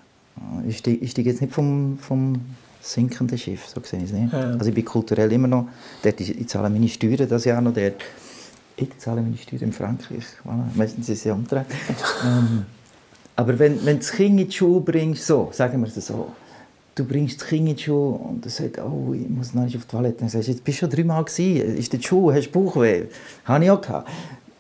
Ich 0.67 0.79
steige, 0.79 0.99
ich 0.99 1.11
steige 1.11 1.31
jetzt 1.31 1.41
nicht 1.41 1.53
vom, 1.53 1.99
vom 1.99 2.41
sinkenden 2.81 3.37
Schiff, 3.37 3.67
so 3.67 3.81
sehe 3.83 3.99
ich 3.99 4.07
es 4.07 4.13
nicht. 4.13 4.33
Ja. 4.33 4.53
Also 4.53 4.67
ich 4.67 4.75
bin 4.75 4.85
kulturell 4.85 5.31
immer 5.33 5.49
noch, 5.49 5.69
dort, 6.03 6.21
ich, 6.21 6.39
ich 6.39 6.49
zahle 6.49 6.71
meine 6.71 6.89
Steuern 6.89 7.29
das 7.29 7.45
Jahr 7.45 7.61
noch 7.61 7.75
dort. 7.75 7.97
Ich 8.77 8.99
zahle 8.99 9.21
meine 9.21 9.37
Steuern 9.37 9.65
in 9.65 9.73
Frankreich, 9.73 10.25
voilà. 10.45 10.65
meistens 10.75 11.09
ist 11.09 11.19
es 11.19 11.25
ja 11.25 11.35
umgedreht. 11.35 11.67
Aber 13.41 13.59
wenn, 13.59 13.83
wenn 13.87 13.97
das 13.97 14.13
Kind 14.13 14.39
in 14.39 14.49
die 14.49 14.53
Schule 14.53 14.83
bringst, 14.83 15.27
so, 15.27 15.49
sagen 15.51 15.81
wir 15.81 15.89
es 15.89 15.95
so, 16.07 16.31
du 16.95 17.05
bringst 17.07 17.41
das 17.41 17.49
Kind 17.49 17.71
in 17.71 17.75
die 17.75 17.83
Schule 17.83 18.19
und 18.19 18.45
es 18.45 18.59
sagt, 18.59 18.79
oh, 18.79 19.15
ich 19.15 19.27
muss 19.31 19.55
noch 19.55 19.65
nicht 19.65 19.75
auf 19.79 19.87
die 19.87 19.91
Toilette. 19.91 20.19
Dann 20.19 20.29
sagst 20.29 20.49
du, 20.49 20.53
jetzt 20.53 20.63
bist 20.63 20.77
du 20.77 20.81
schon 20.81 20.91
dreimal 20.91 21.25
gewesen, 21.25 21.75
ist 21.75 21.91
die 21.91 22.03
Schule, 22.03 22.37
hast 22.37 22.51
du 22.51 22.61
Bauchweh? 22.61 23.05
Habe 23.47 23.65
ich 23.65 23.71
auch 23.71 23.81
gehabt. 23.81 24.11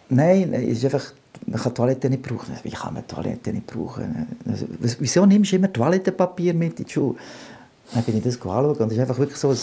Nein, 0.09 0.55
es 0.55 0.79
ist 0.79 0.87
einfach, 0.87 1.12
man 1.45 1.61
kann 1.61 1.75
Toilette 1.75 2.09
nicht 2.09 2.23
brauchen. 2.23 2.55
Wie 2.62 2.71
kann 2.71 2.95
man 2.95 3.07
Toilette 3.07 3.53
nicht 3.53 3.66
brauchen? 3.66 4.27
Also, 4.51 4.64
wieso 4.79 5.27
nimmst 5.27 5.53
du 5.53 5.57
immer 5.57 5.71
Toilettenpapier 5.71 6.55
mit 6.55 6.81
in 6.81 6.87
die 6.87 6.90
Schule? 6.90 7.16
Dann 7.93 8.03
bin 8.05 8.16
ich 8.16 8.23
das 8.23 8.40
angeschaut 8.40 8.81
und 8.81 8.87
es 8.87 8.95
ist 8.95 9.01
einfach 9.01 9.19
wirklich 9.19 9.38
so 9.38 9.51
ein 9.51 9.59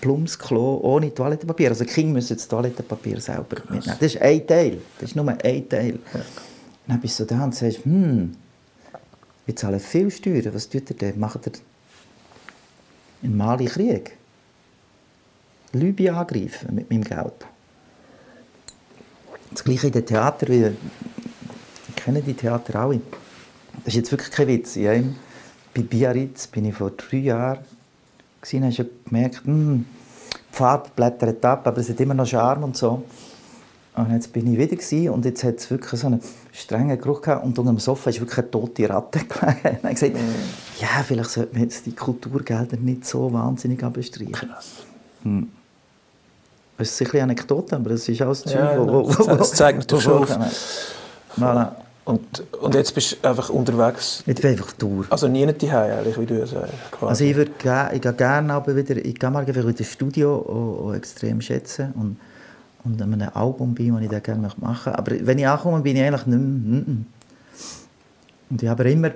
plumps 0.00 0.38
Klo 0.38 0.78
ohne 0.84 1.12
Toilettenpapier. 1.12 1.70
Also 1.70 1.82
die 1.82 1.90
Kinder 1.90 2.12
müssen 2.12 2.36
das 2.36 2.46
Toilettenpapier 2.46 3.20
selber 3.20 3.56
mitnehmen. 3.68 3.96
Das 3.98 4.14
ist 4.14 4.22
ein 4.22 4.46
Teil. 4.46 4.78
Das 5.00 5.10
ist 5.10 5.16
nur 5.16 5.26
ein 5.26 5.68
Teil. 5.68 5.98
Dann 6.88 7.00
bist 7.00 7.20
du 7.20 7.24
da 7.24 7.44
und 7.44 7.54
sagst, 7.54 7.84
hm, 7.84 8.34
wir 9.46 9.56
zahlen 9.56 9.78
viel 9.78 10.10
Steuern. 10.10 10.54
Was 10.54 10.68
tut 10.68 10.90
ihr 10.90 10.96
denn? 10.96 11.20
Macht 11.20 11.46
ihr 11.46 11.52
in 13.22 13.36
Mali 13.36 13.66
Krieg? 13.66 14.16
Libyen 15.72 16.14
angreifen 16.14 16.74
mit 16.74 16.90
meinem 16.90 17.04
Geld. 17.04 17.46
Das 19.50 19.64
gleiche 19.64 19.88
in 19.88 19.92
den 19.92 20.06
Theater. 20.06 20.48
Wir 20.48 20.74
kennen 21.94 22.24
die 22.24 22.34
Theater 22.34 22.80
alle. 22.80 23.00
Das 23.84 23.88
ist 23.88 23.94
jetzt 23.94 24.10
wirklich 24.10 24.30
kein 24.30 24.48
Witz. 24.48 24.74
Ja, 24.74 24.92
bei 25.74 25.82
Biarritz 25.82 26.46
bin 26.46 26.64
ich 26.64 26.74
vor 26.74 26.90
drei 26.90 27.18
Jahren 27.18 27.58
gewesen, 28.40 28.64
hast 28.64 28.78
du 28.78 28.88
gemerkt, 29.04 29.44
hm, 29.44 29.84
die 30.32 30.54
Pfad 30.54 30.96
blättert 30.96 31.44
ab, 31.44 31.66
aber 31.66 31.78
es 31.78 31.88
hat 31.88 32.00
immer 32.00 32.14
noch 32.14 32.26
Charme 32.26 32.64
und 32.64 32.76
so. 32.76 33.04
Und 33.98 34.12
jetzt 34.12 34.32
bin 34.32 34.52
ich 34.52 34.58
wieder 34.58 34.76
gewesen, 34.76 35.10
und 35.10 35.24
jetzt 35.24 35.42
hat 35.42 35.56
es 35.56 35.70
wirklich 35.70 36.00
so 36.00 36.06
einen 36.06 36.20
strengen 36.52 37.00
Geruch 37.00 37.20
gehabt 37.20 37.44
und 37.44 37.58
unter 37.58 37.72
dem 37.72 37.80
Sofa 37.80 38.10
ist 38.10 38.20
wirklich 38.20 38.38
eine 38.38 38.50
tote 38.50 38.88
Ratte 38.88 39.18
gelegen. 39.24 39.78
Und 39.82 39.88
ich 39.90 39.94
gesagt, 39.94 40.14
mm. 40.14 40.80
ja, 40.80 41.02
vielleicht 41.04 41.30
sollten 41.30 41.56
wir 41.56 41.62
jetzt 41.62 41.84
die 41.84 41.92
Kulturgelder 41.92 42.76
nicht 42.76 43.04
so 43.04 43.32
wahnsinnig 43.32 43.82
abstreichen. 43.82 44.32
Krass. 44.32 44.68
Hm. 45.24 45.48
Das 46.76 46.88
ist 46.88 46.96
sicher 46.96 47.14
eine 47.14 47.24
Anekdote, 47.24 47.74
aber 47.74 47.90
das 47.90 48.08
ist 48.08 48.22
alles 48.22 48.44
ja, 48.44 48.52
Zeug, 48.52 48.78
wo, 48.78 49.08
wo, 49.08 49.18
wo, 49.18 49.34
Das 49.34 49.52
zeigt 49.52 49.78
natürlich 49.78 50.04
schon 50.04 50.22
auf. 50.22 50.30
Voilà. 51.36 51.72
Und, 52.04 52.42
und 52.60 52.74
jetzt 52.74 52.94
bist 52.94 53.18
du 53.20 53.28
einfach 53.28 53.50
unterwegs? 53.50 54.22
Jetzt 54.24 54.40
bin 54.40 54.52
ich 54.52 54.58
einfach 54.58 54.72
durch. 54.74 55.10
Also 55.12 55.28
nie 55.28 55.44
nicht 55.44 55.62
eigentlich, 55.64 56.18
wie 56.18 56.24
du 56.24 56.46
sagst. 56.46 56.72
Also 57.02 57.24
ich, 57.24 57.36
würde, 57.36 57.50
ich 57.92 58.00
gehe 58.00 58.12
gerne 58.14 58.52
aber 58.54 58.74
wieder, 58.76 58.96
ich 58.96 59.14
gehe 59.14 59.30
mal 59.30 59.46
wieder 59.46 59.62
ins 59.62 59.92
Studio 59.92 60.36
auch, 60.36 60.86
auch 60.86 60.94
extrem 60.94 61.40
schätzen 61.40 61.92
und, 61.96 62.16
und 62.84 63.00
an 63.00 63.12
einem 63.12 63.30
Album 63.34 63.74
bin, 63.74 63.94
das 63.94 64.02
ich 64.02 64.08
da 64.08 64.20
gerne 64.20 64.42
machen 64.42 64.62
möchte. 64.64 64.98
Aber 64.98 65.12
wenn 65.20 65.38
ich 65.38 65.46
ankomme, 65.46 65.80
bin 65.80 65.96
ich 65.96 66.02
eigentlich 66.02 66.26
nicht 66.26 66.38
mehr, 66.38 66.80
mm, 66.80 66.90
mm. 66.90 67.06
Und 68.50 68.62
ich 68.62 68.68
habe 68.68 68.90
immer, 68.90 69.10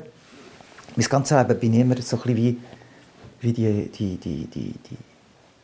mein 0.97 1.07
ganzes 1.09 1.37
Leben 1.37 1.61
bin 1.61 1.75
ich 1.75 1.81
immer 1.81 1.97
so 2.03 2.17
ein 2.17 2.23
bisschen 2.23 2.37
wie, 2.37 2.59
wie 3.41 3.53
die, 3.53 3.89
die, 3.89 4.17
die, 4.17 4.47
die, 4.47 4.73
die, 4.73 4.97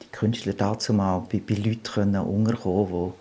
die 0.03 0.09
Künstler 0.11 0.55
dazu 0.55 0.93
mal 0.93 1.23
bei, 1.31 1.41
bei 1.47 1.55
Leuten 1.55 1.83
können 1.83 2.17
unterkommen 2.17 2.89
können, 2.89 3.13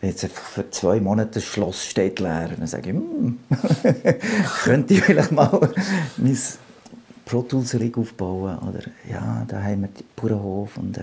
jetzt 0.00 0.26
für 0.26 0.70
zwei 0.70 1.00
Monate 1.00 1.32
das 1.34 1.44
Schloss 1.44 1.84
steht 1.84 2.20
leer. 2.20 2.50
dann 2.56 2.66
sage 2.66 2.90
ich, 2.90 2.96
hm, 2.96 3.38
könnte 4.64 4.94
ich 4.94 5.02
vielleicht 5.02 5.32
mal 5.32 5.70
mein 6.16 6.38
Pro 7.24 7.42
Tools 7.42 7.78
Rig 7.78 7.98
aufbauen. 7.98 8.58
Oder 8.58 8.84
ja, 9.10 9.44
da 9.48 9.62
haben 9.62 9.82
wir 9.82 9.88
den 9.88 10.04
Bauernhof 10.14 10.76
und 10.76 10.96
äh, 10.96 11.02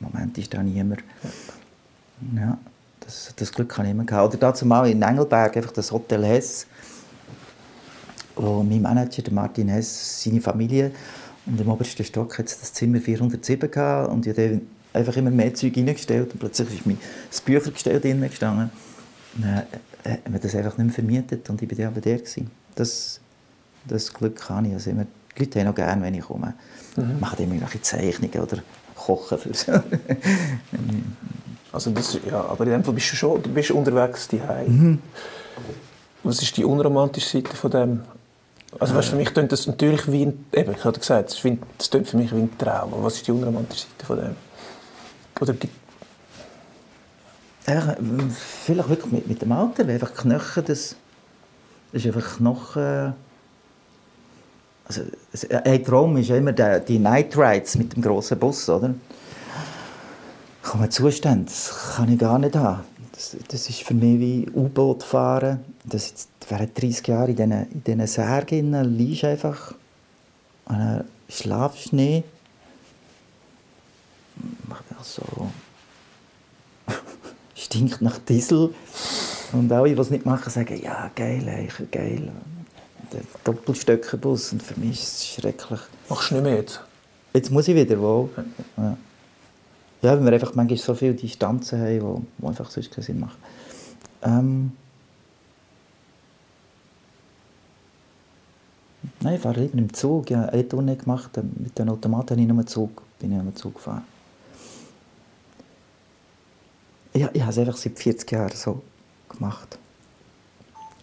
im 0.00 0.06
Moment 0.10 0.36
ist 0.38 0.52
da 0.54 0.62
niemand. 0.62 1.00
Ja, 2.36 2.58
das, 3.00 3.32
das 3.36 3.52
Glück 3.52 3.68
kann 3.68 3.86
ich 3.86 3.92
immer 3.92 4.04
gehabt. 4.04 4.28
Oder 4.28 4.38
dazu 4.38 4.66
mal 4.66 4.88
in 4.88 5.02
Engelberg, 5.02 5.56
einfach 5.56 5.72
das 5.72 5.90
Hotel 5.90 6.24
Hess, 6.24 6.66
wo 8.36 8.62
mein 8.62 8.82
Manager, 8.82 9.22
der 9.22 9.32
Martin 9.32 9.68
Hess, 9.68 10.22
seine 10.22 10.40
Familie 10.40 10.92
und 11.46 11.60
im 11.60 11.68
obersten 11.68 12.04
Stock 12.04 12.38
hat 12.38 12.46
das 12.46 12.72
Zimmer 12.72 13.00
407 13.00 13.70
gehabt 13.70 14.10
und 14.10 14.26
ich 14.26 14.60
einfach 14.92 15.16
immer 15.16 15.30
mehr 15.30 15.54
Zeug 15.54 15.76
reingestellt 15.76 16.32
und 16.32 16.38
plötzlich 16.38 16.72
ist 16.72 16.86
mein 16.86 16.98
das 17.30 17.40
Büchergestell 17.40 18.00
drin 18.00 18.20
gestanden. 18.20 18.70
dann 19.34 19.62
hat 20.04 20.30
man 20.30 20.40
das 20.40 20.54
einfach 20.54 20.76
nicht 20.78 20.86
mehr 20.86 20.94
vermietet 20.94 21.48
und 21.50 21.62
ich 21.62 21.78
war 21.78 21.90
dann 21.90 22.02
der. 22.02 22.18
Gewesen. 22.18 22.50
Das, 22.74 23.20
das 23.86 24.12
Glück 24.12 24.48
habe 24.48 24.68
ich. 24.68 24.74
Also 24.74 24.90
immer, 24.90 25.06
die 25.36 25.44
Leute 25.44 25.60
haben 25.60 25.68
auch 25.68 25.74
gerne, 25.74 26.02
wenn 26.02 26.14
ich 26.14 26.22
komme. 26.22 26.54
Mhm. 26.96 27.20
Machen 27.20 27.44
immer 27.44 27.54
irgendwelche 27.54 27.82
Zeichnungen 27.82 28.40
oder 28.40 28.62
kochen 28.94 29.38
für 29.38 29.54
sie. 29.54 29.72
also 31.72 31.90
das, 31.90 32.18
ja, 32.28 32.40
aber 32.44 32.64
in 32.64 32.70
dem 32.70 32.84
Fall 32.84 32.94
bist 32.94 33.12
du 33.12 33.16
schon 33.16 33.42
du 33.42 33.50
bist 33.50 33.70
unterwegs 33.70 34.28
daheim. 34.28 34.66
Mhm. 34.66 34.98
Was 36.22 36.42
ist 36.42 36.56
die 36.56 36.64
unromantische 36.64 37.28
Seite 37.28 37.56
von 37.56 37.70
dem? 37.70 38.00
Also 38.78 38.94
weißt, 38.94 39.08
für 39.08 39.16
mich 39.16 39.32
klingt 39.32 39.50
das 39.50 39.66
natürlich 39.66 40.10
wie 40.10 40.26
ein, 40.26 40.46
eben, 40.52 40.72
ich 40.72 40.84
hatte 40.84 41.00
gesagt, 41.00 41.30
das 41.30 41.40
klingt 41.90 42.08
für 42.08 42.16
mich 42.16 42.32
wie 42.32 42.40
ein 42.40 42.58
Traum. 42.58 42.92
was 42.98 43.16
ist 43.16 43.26
die 43.26 43.32
unromantische 43.32 43.86
Seite 43.86 44.06
von 44.06 44.16
dem? 44.16 44.36
Oder 45.40 45.54
gibt 45.54 45.74
ja, 47.66 47.96
vielleicht 48.64 48.88
wirklich 48.88 49.12
mit, 49.12 49.28
mit 49.28 49.42
dem 49.42 49.52
Alter, 49.52 49.86
weil 49.86 49.94
einfach 49.94 50.14
Knochen, 50.14 50.64
das, 50.64 50.96
das 51.92 52.04
ist 52.04 52.06
einfach 52.06 52.36
Knochen, 52.36 53.14
Also, 54.84 55.02
ein 55.64 55.84
Traum 55.84 56.16
ist 56.16 56.28
ja 56.28 56.36
immer 56.36 56.52
der, 56.52 56.80
die 56.80 56.98
Night 56.98 57.36
Rides 57.36 57.76
mit 57.76 57.94
dem 57.94 58.02
grossen 58.02 58.38
Bus, 58.38 58.68
oder? 58.68 58.94
Kommen 60.62 60.90
Zustände, 60.90 61.46
das 61.46 61.94
kann 61.96 62.12
ich 62.12 62.18
gar 62.18 62.38
nicht 62.38 62.54
haben. 62.54 62.82
Das, 63.12 63.36
das 63.48 63.68
ist 63.68 63.82
für 63.82 63.94
mich 63.94 64.18
wie 64.18 64.50
U-Boot 64.54 65.02
fahren. 65.02 65.60
Das 65.84 66.08
jetzt, 66.08 66.28
während 66.48 66.80
30 66.80 67.06
Jahre 67.06 67.30
in 67.30 67.36
diesen, 67.36 67.70
in 67.70 67.84
diesen 67.84 68.06
Särgen 68.06 68.96
liegst 68.96 69.24
einfach 69.24 69.74
an 70.66 70.80
einem 70.80 71.04
Schlafschnee. 71.28 72.24
So. 75.02 75.22
Stinkt 77.54 78.02
nach 78.02 78.18
Diesel. 78.18 78.74
Und 79.52 79.72
alle, 79.72 79.94
die 79.94 80.00
es 80.00 80.10
nicht 80.10 80.26
machen, 80.26 80.50
sagen, 80.50 80.80
ja, 80.82 81.10
geil, 81.14 81.48
Eicher, 81.48 81.84
geil. 81.90 82.30
Der 83.12 83.22
Doppelstöckerbus. 83.44 84.52
Und 84.52 84.62
für 84.62 84.78
mich 84.78 85.02
ist 85.02 85.16
es 85.16 85.26
schrecklich. 85.26 85.80
Machst 86.08 86.30
du 86.30 86.34
nicht 86.36 86.44
mehr 86.44 86.56
jetzt? 86.56 86.80
Jetzt 87.32 87.50
muss 87.50 87.66
ich 87.68 87.74
wieder, 87.74 88.00
wo? 88.00 88.30
Ja. 88.76 88.96
Ja, 90.02 90.12
weil 90.12 90.24
wir 90.24 90.32
einfach 90.32 90.54
manchmal 90.54 90.78
so 90.78 90.94
viele 90.94 91.14
Distanzen 91.14 91.80
haben, 91.80 92.26
die, 92.38 92.46
einfach 92.46 92.70
sonst 92.70 92.90
keinen 92.90 93.04
Sinn 93.04 93.20
machen. 93.20 93.38
Ähm 94.22 94.72
Nein, 99.22 99.34
ich 99.34 99.40
fahre 99.40 99.60
lieber 99.60 99.76
im 99.76 99.92
Zug. 99.92 100.30
Ich 100.30 100.36
habe 100.36 100.50
eine 100.50 100.66
Tournee 100.66 100.96
gemacht, 100.96 101.30
mit 101.58 101.78
den 101.78 101.90
Automaten 101.90 102.30
habe 102.30 102.40
ich 102.40 102.48
nur 102.48 102.66
Zug, 102.66 103.02
bin 103.18 103.36
ich 103.36 103.42
nur 103.42 103.54
Zug 103.54 103.74
gefahren. 103.74 104.04
Ja, 107.12 107.28
ich 107.32 107.40
habe 107.42 107.50
es 107.50 107.58
einfach 107.58 107.76
seit 107.76 107.98
40 107.98 108.30
Jahren 108.30 108.56
so 108.56 108.82
gemacht. 109.28 109.78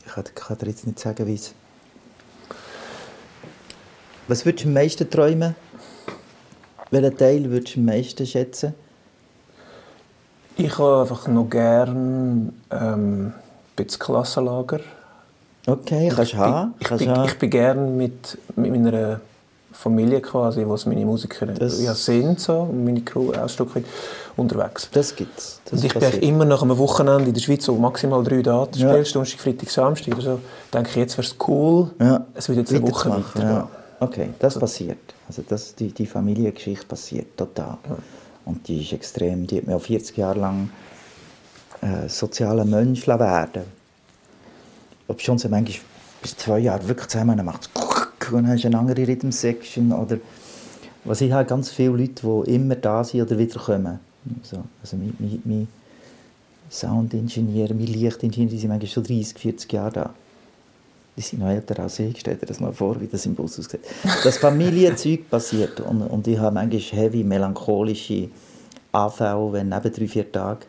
Ich 0.05 0.11
kann, 0.13 0.23
kann 0.33 0.57
dir 0.57 0.67
jetzt 0.67 0.87
nicht 0.87 0.99
sagen, 0.99 1.27
wie 1.27 1.35
es... 1.35 1.53
Was 4.27 4.45
würdest 4.45 4.63
du 4.63 4.69
am 4.69 4.73
meisten 4.73 5.09
träumen? 5.09 5.55
Welchen 6.89 7.17
Teil 7.17 7.49
würdest 7.49 7.75
du 7.75 7.79
am 7.79 7.85
meisten 7.85 8.25
schätzen? 8.25 8.73
Ich 10.57 10.77
habe 10.77 11.01
einfach 11.01 11.27
noch 11.27 11.49
gerne 11.49 12.51
ähm, 12.71 13.27
ein 13.27 13.33
bisschen 13.75 13.99
Klassenlager. 13.99 14.79
Okay, 15.67 16.09
kannst 16.13 16.33
du 16.33 16.37
haben. 16.37 16.73
Ich, 16.79 16.89
ich, 16.91 16.97
bin, 16.97 17.23
ich 17.25 17.37
bin 17.39 17.49
gerne 17.49 17.81
mit, 17.81 18.37
mit 18.55 18.71
meiner 18.71 19.19
Familie 19.73 20.21
quasi, 20.21 20.63
was 20.65 20.85
meine 20.85 21.05
Musiker 21.05 21.45
Das- 21.47 21.81
ja 21.83 21.93
sind, 21.93 22.39
so, 22.39 22.61
und 22.61 22.85
meine 22.85 23.01
Crew 23.01 23.31
Ausstücke 23.33 23.83
unterwegs. 24.37 24.89
Das 24.93 25.15
gibt's. 25.15 25.61
Das 25.65 25.73
und 25.79 25.85
ich 25.85 25.93
passiert. 25.93 26.13
denke 26.13 26.25
immer 26.25 26.45
nach 26.45 26.63
einem 26.63 26.77
Wochenende 26.77 27.25
in 27.27 27.33
der 27.33 27.41
Schweiz, 27.41 27.67
wo 27.67 27.73
maximal 27.73 28.23
drei 28.23 28.41
Daten 28.41 28.79
Ja. 28.79 28.91
spielst, 28.93 29.13
Donnerstag, 29.15 29.39
Freitag, 29.41 29.69
Samstag 29.69 30.13
oder 30.13 30.21
so, 30.23 30.39
denke 30.73 30.89
ich, 30.89 30.95
jetzt 30.95 31.17
wäre 31.17 31.27
es 31.27 31.35
cool, 31.47 31.91
Ja. 31.99 32.25
es 32.33 32.47
würde 32.49 32.61
jetzt 32.61 32.73
eine 32.73 32.81
Woche 32.89 33.09
weitergehen. 33.11 33.49
ja. 33.49 33.67
Okay, 33.99 34.29
das 34.39 34.57
passiert. 34.57 34.97
Also 35.27 35.43
das, 35.47 35.75
die, 35.75 35.91
die 35.91 36.05
Familiengeschichte 36.05 36.85
passiert 36.85 37.35
total. 37.35 37.77
Und 38.47 38.67
die 38.67 38.81
ist 38.81 38.93
extrem. 38.93 39.45
Die 39.45 39.57
hat 39.57 39.67
mir 39.67 39.75
auch 39.75 39.81
40 39.81 40.15
Jahre 40.17 40.39
lang 40.39 40.69
äh, 41.81 42.07
sozialer 42.07 42.65
Mensch 42.65 43.07
werden. 43.07 43.63
Ob 45.07 45.21
schon 45.21 45.37
so 45.37 45.49
manchmal 45.49 45.79
bis 46.21 46.37
zwei 46.37 46.59
Jahre 46.59 46.87
wirklich 46.87 47.07
zusammen 47.07 47.43
macht 47.45 47.69
es 47.69 47.69
und 48.31 48.43
dann 48.43 48.51
hast 48.51 48.63
du 48.63 48.67
eine 48.67 48.79
andere 48.79 49.07
Rhythm-Section 49.07 49.91
oder 49.91 50.17
was 51.03 51.21
ich 51.21 51.31
habe 51.31 51.45
ganz 51.45 51.69
viele 51.69 51.89
Leute, 51.89 52.43
die 52.45 52.55
immer 52.55 52.75
da 52.75 53.03
sind 53.03 53.21
oder 53.21 53.37
wiederkommen. 53.37 53.99
Also, 54.41 54.63
also 54.81 54.97
mein, 54.97 55.13
mein, 55.19 55.41
mein 55.45 55.67
Soundingenieur, 56.69 57.69
mein 57.69 57.85
Lichtingenieur, 57.85 58.49
die 58.49 58.57
sind 58.57 58.69
manchmal 58.69 58.89
schon 58.89 59.03
30, 59.03 59.37
40 59.37 59.71
Jahre 59.71 59.91
da. 59.91 60.13
Die 61.17 61.21
sind 61.21 61.39
noch 61.39 61.49
älter 61.49 61.81
als 61.81 61.97
ich. 61.97 62.19
Stell 62.19 62.35
dir 62.35 62.45
das 62.45 62.59
mal 62.59 62.71
vor, 62.71 63.01
wie 63.01 63.07
das 63.07 63.25
im 63.25 63.33
Bus 63.33 63.57
aussieht. 63.59 63.81
Das 64.23 64.37
Familienzeug 64.37 65.27
passiert. 65.29 65.79
Und, 65.79 66.03
und 66.03 66.27
ich 66.27 66.37
habe 66.37 66.53
manchmal 66.53 66.79
heavy, 66.79 67.23
melancholische 67.23 68.29
Anfälle, 68.91 69.51
wenn 69.51 69.69
neben 69.69 69.91
drei, 69.91 70.07
vier 70.07 70.31
Tagen 70.31 70.61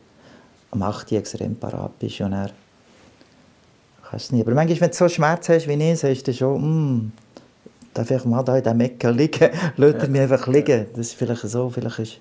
am 0.70 0.82
8. 0.82 1.12
Uhr 1.12 1.18
extrem 1.18 1.54
parat 1.54 1.98
bist. 1.98 2.22
Und 2.22 2.30
dann 2.30 2.50
kannst 4.08 4.30
du 4.30 4.36
nicht. 4.36 4.46
Aber 4.46 4.54
manchmal, 4.54 4.80
wenn 4.80 4.90
du 4.90 4.96
so 4.96 5.08
Schmerz 5.08 5.50
hast 5.50 5.68
wie 5.68 5.74
ich, 5.74 5.98
sagst 5.98 6.26
du 6.26 6.32
schon, 6.32 6.62
hm, 6.62 7.12
darf 7.92 8.10
ich 8.10 8.24
mal 8.24 8.42
da 8.42 8.56
in 8.56 8.62
diesem 8.62 8.80
Ecke 8.80 9.10
liegen? 9.10 9.50
Lass 9.76 10.02
ja. 10.02 10.08
mich 10.08 10.20
einfach 10.22 10.46
liegen. 10.46 10.86
Das 10.92 11.08
ist 11.08 11.14
vielleicht 11.14 11.42
so, 11.42 11.68
vielleicht 11.68 11.98
ist... 11.98 12.18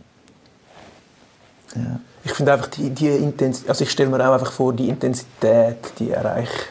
Ja. 1.75 1.99
Ich 2.25 2.33
finde 2.33 2.53
einfach 2.53 2.67
die, 2.67 2.89
die 2.89 3.07
Intensität, 3.07 3.69
also 3.69 3.83
ich 3.85 3.91
stelle 3.91 4.09
mir 4.09 4.27
auch 4.27 4.33
einfach 4.33 4.51
vor, 4.51 4.73
die 4.73 4.89
Intensität, 4.89 5.77
die 5.97 6.11
erreicht, 6.11 6.69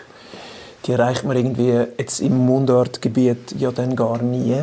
die 0.87 0.93
erreicht 0.93 1.25
man 1.25 1.37
irgendwie 1.37 1.85
jetzt 1.99 2.21
im 2.21 2.47
Mundartgebiet 2.47 3.57
ja 3.59 3.73
dann 3.73 3.97
gar 3.97 4.23
nie, 4.23 4.63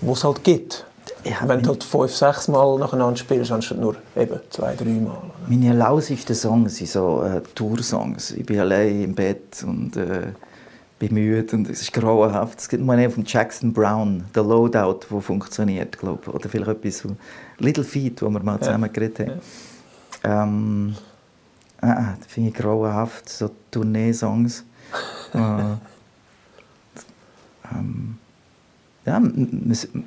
wo 0.00 0.12
es 0.12 0.24
halt 0.24 0.44
gibt. 0.44 0.84
Ja, 1.24 1.48
Wenn 1.48 1.62
du 1.62 1.70
halt 1.70 1.84
fünf, 1.84 2.14
sechs 2.14 2.48
Mal 2.48 2.78
nacheinander 2.78 3.16
spielst, 3.16 3.50
anstatt 3.50 3.78
nur 3.78 3.96
eben 4.14 4.40
zwei, 4.50 4.74
drei 4.74 4.90
Mal. 4.90 5.22
Meine 5.46 5.72
lausigsten 5.72 6.34
Songs 6.34 6.76
sind 6.76 6.90
so 6.90 7.22
äh, 7.22 7.40
Tour-Songs. 7.54 8.32
Ich 8.32 8.44
bin 8.44 8.60
allein 8.60 9.04
im 9.04 9.14
Bett 9.14 9.64
und 9.66 9.96
äh, 9.96 10.32
bin 10.98 11.14
müde 11.14 11.56
und 11.56 11.70
es 11.70 11.80
ist 11.80 11.92
grauenhaft. 11.94 12.60
Es 12.60 12.68
gibt 12.68 12.84
mal 12.84 12.98
einen 12.98 13.10
von 13.10 13.24
Jackson 13.26 13.72
Brown, 13.72 14.24
«The 14.34 14.40
Loadout», 14.40 15.00
der 15.10 15.20
funktioniert, 15.22 15.98
glaube 15.98 16.30
Oder 16.30 16.48
vielleicht 16.50 16.70
etwas 16.70 17.00
von 17.00 17.16
«Little 17.58 17.84
Feet», 17.84 18.20
wo 18.20 18.28
wir 18.28 18.42
mal 18.42 18.58
zusammen 18.58 18.92
geredet 18.92 19.20
haben. 19.20 19.40
Ähm, 20.24 20.94
ah, 21.80 22.14
das 22.18 22.26
finde 22.28 22.50
ich 22.50 22.54
grauenhaft, 22.54 23.30
so 23.30 23.50
Tournee-Songs. 23.70 24.64
Ähm, 27.72 28.18
ja, 29.06 29.22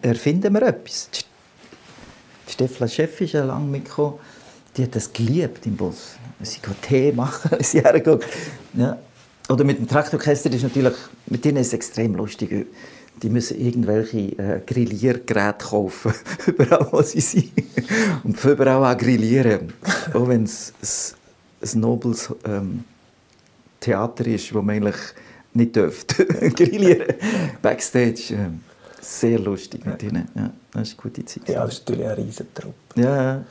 erfinden 0.01 0.53
wir 0.53 0.61
etwas. 0.63 1.09
Die 2.47 2.51
Stefla 2.51 2.87
Chef 2.87 3.21
ist 3.21 3.33
ja 3.33 3.43
lange 3.43 3.67
mitgekommen. 3.67 4.15
Die 4.75 4.83
hat 4.83 4.95
das 4.95 5.11
geliebt 5.11 5.65
im 5.65 5.75
Bus. 5.75 6.15
Sie 6.41 6.59
geht 6.59 6.81
Tee 6.81 7.11
machen, 7.11 7.51
wenn 7.51 7.63
sie 7.63 7.81
hergeht. 7.81 8.23
Ja. 8.73 8.97
Oder 9.49 9.63
mit 9.63 9.79
dem 9.79 9.87
Traktororchester 9.87 10.51
ist 10.51 10.63
natürlich, 10.63 10.93
mit 11.27 11.45
denen 11.45 11.57
ist 11.57 11.67
es 11.67 11.73
extrem 11.73 12.15
lustig. 12.15 12.67
Die 13.21 13.29
müssen 13.29 13.59
irgendwelche 13.59 14.17
äh, 14.37 14.61
Grilliergeräte 14.65 15.65
kaufen, 15.65 16.13
überall 16.45 16.87
wo 16.91 17.01
sie 17.01 17.21
sind. 17.21 17.51
Und 18.23 18.37
für 18.37 18.51
überall 18.51 18.93
auch 18.93 18.97
grillieren. 18.97 19.73
auch 20.13 20.27
wenn 20.27 20.43
es 20.43 21.15
ein 21.61 21.79
nobles 21.79 22.31
ähm, 22.45 22.83
Theater 23.87 24.25
ist, 24.27 24.53
wo 24.53 24.61
man 24.61 24.75
eigentlich 24.75 24.95
nicht 25.53 25.75
dürfte 25.75 26.25
grillieren. 26.55 27.13
Backstage. 27.61 28.33
ähm, 28.33 28.61
sehr 29.01 29.39
lustig 29.39 29.85
mit 29.85 30.03
ihnen. 30.03 30.27
Ja, 30.35 30.51
das 30.73 30.89
ist 30.89 30.93
eine 30.99 31.01
gute 31.09 31.25
Zeit. 31.25 31.47
Ja, 31.47 31.65
das 31.65 31.75
ist 31.75 31.87
natürlich 31.87 32.07
ein 32.07 32.13
riesen 32.15 32.47
Trupp. 32.53 32.75
Ja, 32.95 33.41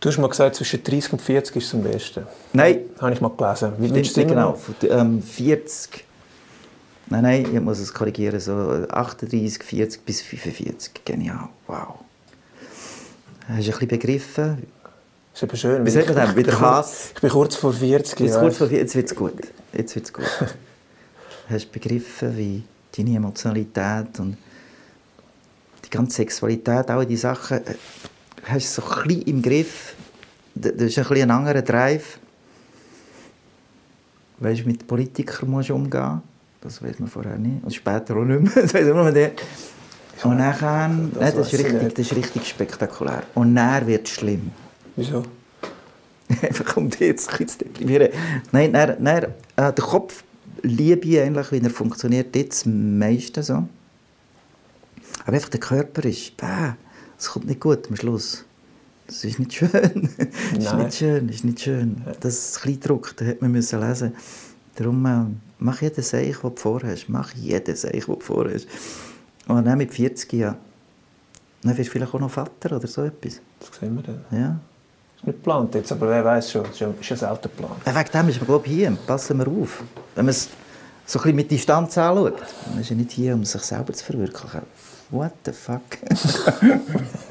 Du 0.00 0.08
hast 0.08 0.16
mal 0.16 0.28
gesagt, 0.28 0.56
zwischen 0.56 0.82
30 0.82 1.12
und 1.12 1.20
40 1.20 1.56
ist 1.56 1.66
es 1.66 1.74
am 1.74 1.82
besten. 1.82 2.26
Nein. 2.54 2.78
Habe 2.98 3.12
ich 3.12 3.20
mal 3.20 3.28
gelesen. 3.36 3.72
Wie 3.78 3.88
Stimmt 3.88 4.06
es 4.06 4.16
immer 4.16 4.26
genau. 4.28 4.58
ähm, 4.98 5.22
40. 5.22 6.04
Nein, 7.10 7.22
nein, 7.22 7.46
ich 7.54 7.60
muss 7.60 7.80
es 7.80 7.92
korrigieren. 7.92 8.40
So 8.40 8.86
38, 8.90 9.62
40 9.62 10.06
bis 10.06 10.22
45. 10.22 11.04
Genial. 11.04 11.50
Wow. 11.66 11.96
Hast 13.46 13.48
du 13.48 13.54
ein 13.56 13.64
bisschen 13.64 13.88
begriffen? 13.88 14.66
Ist 15.34 15.42
eben 15.42 15.56
schön. 15.56 15.86
Wie 15.86 15.90
sagt 15.90 16.08
man 16.14 16.16
denn? 16.16 16.36
Wieder 16.36 16.60
Hass? 16.60 17.12
Ich 17.14 17.20
bin 17.20 17.30
kurz 17.30 17.56
vor 17.56 17.72
40. 17.72 18.18
Jetzt, 18.20 18.38
kurz 18.38 18.56
vor, 18.58 18.68
vier- 18.68 18.78
jetzt 18.78 18.94
wird 18.96 19.06
es 19.10 19.14
gut. 19.14 19.34
Jetzt 19.72 19.94
wird's 19.94 20.12
gut. 20.12 20.24
Hast 21.48 21.66
du 21.66 21.70
begriffen, 21.72 22.36
wie 22.36 22.62
deine 22.96 23.16
Emotionalität 23.16 24.18
und 24.20 24.36
die 25.84 25.90
ganze 25.90 26.16
Sexualität, 26.16 26.88
all 26.90 27.04
die 27.06 27.16
Sachen, 27.16 27.58
äh, 27.66 27.74
hast 28.44 28.78
du 28.78 28.82
so 28.82 28.88
ein 28.88 29.06
bisschen 29.08 29.22
im 29.22 29.42
Griff. 29.42 29.94
Das 30.54 30.72
ist 30.72 30.98
ein 30.98 31.04
bisschen 31.04 31.22
ein 31.22 31.30
anderer 31.30 31.62
Drive. 31.62 32.18
Weißt 34.38 34.60
du, 34.60 34.66
mit 34.66 34.86
Politikern 34.86 35.50
musst 35.50 35.68
du 35.70 35.74
umgehen. 35.74 36.22
Das 36.60 36.82
weiß 36.82 36.98
man 36.98 37.08
vorher 37.08 37.36
nicht. 37.36 37.62
Und 37.64 37.74
später 37.74 38.16
auch 38.16 38.24
nicht 38.24 38.42
mehr. 38.42 38.52
Das 38.62 38.72
weiß 38.74 38.86
nur 38.86 39.10
der. 39.10 39.32
Und 40.22 40.36
nachher, 40.36 40.88
nein, 40.88 41.10
das, 41.14 41.22
weiss 41.36 41.46
ist 41.46 41.52
ich 41.54 41.58
richtig, 41.64 41.82
nicht. 41.82 41.98
das 41.98 42.06
ist 42.06 42.16
richtig 42.16 42.48
spektakulär. 42.48 43.22
Und 43.34 43.54
dann 43.56 43.86
wird 43.86 44.06
es 44.06 44.14
schlimm. 44.14 44.50
Wieso? 44.96 45.22
Einfach 46.42 46.76
um 46.76 46.90
dich 46.90 47.00
jetzt 47.00 47.40
ein 47.40 47.48
zu 47.48 47.58
deprimieren. 47.58 48.08
Nein, 48.52 48.72
nein, 48.72 48.96
nein 49.00 49.24
äh, 49.56 49.72
der 49.72 49.84
Kopf 49.84 50.24
liebe 50.62 51.06
ich 51.08 51.20
eigentlich, 51.20 51.52
wie 51.52 51.60
er 51.60 51.70
funktioniert, 51.70 52.34
jetzt 52.36 52.66
am 52.66 52.98
meisten 52.98 53.42
so. 53.42 53.66
Aber 55.24 55.36
einfach 55.36 55.48
der 55.50 55.60
Körper 55.60 56.04
ist, 56.04 56.36
bäh, 56.36 56.72
es 57.18 57.28
kommt 57.28 57.46
nicht 57.46 57.60
gut 57.60 57.88
am 57.88 57.96
Schluss. 57.96 58.44
Das 59.06 59.24
ist 59.24 59.38
nicht 59.38 59.52
schön. 59.52 59.70
Das 60.54 60.64
ist 60.64 60.74
nicht 60.74 60.94
schön, 60.94 61.28
ist 61.28 61.44
nicht 61.44 61.60
schön. 61.60 62.02
Das 62.20 62.60
Kleindruck, 62.60 63.14
das 63.16 63.26
hätte 63.26 63.42
man 63.42 63.52
müssen 63.52 63.80
lesen 63.80 64.14
Darum 64.76 65.04
äh, 65.04 65.24
mach 65.58 65.82
jeden 65.82 66.02
Seich, 66.02 66.38
den 66.38 66.54
du 66.54 66.56
vorhast. 66.56 67.08
Mach 67.08 67.34
jeden 67.34 67.76
Seich, 67.76 68.04
den 68.04 68.14
du 68.14 68.20
vorhast. 68.20 68.66
Und 69.46 69.64
dann 69.64 69.78
mit 69.78 69.92
40 69.92 70.32
Jahren, 70.32 70.56
dann 71.62 71.76
wirst 71.76 71.88
du 71.88 71.92
vielleicht 71.92 72.14
auch 72.14 72.20
noch 72.20 72.30
Vater 72.30 72.76
oder 72.76 72.86
so 72.86 73.02
etwas. 73.02 73.40
Das 73.58 73.78
sehen 73.78 73.96
wir 73.96 74.02
dann. 74.02 74.24
Ja. 74.30 74.60
Ist 75.20 75.26
nicht 75.26 75.36
geplant 75.38 75.74
jetzt, 75.74 75.92
aber 75.92 76.08
wer 76.08 76.24
weiß 76.24 76.50
schon. 76.52 76.64
Es 76.64 76.70
ist 76.80 76.80
ja- 76.80 77.16
selten 77.16 77.42
geplant. 77.42 77.74
Ja, 77.84 77.94
Wegen 77.94 78.10
dem 78.10 78.28
ist 78.30 78.36
man, 78.38 78.46
glaube 78.46 78.66
ich, 78.66 78.72
hier. 78.72 78.96
Passen 79.06 79.38
wir 79.38 79.46
auf. 79.48 79.82
Wenn 80.14 80.24
man 80.24 80.30
es 80.30 80.48
so 81.06 81.18
ein 81.18 81.22
bisschen 81.22 81.36
mit 81.36 81.50
Distanz 81.50 81.98
anschaut. 81.98 82.38
Man 82.70 82.80
ist 82.80 82.90
ja 82.90 82.96
nicht 82.96 83.10
hier, 83.12 83.34
um 83.34 83.44
sich 83.44 83.60
selber 83.62 83.92
zu 83.92 84.04
verwirklichen. 84.04 84.62
What 85.10 85.32
the 85.44 85.52
fuck? 85.52 85.82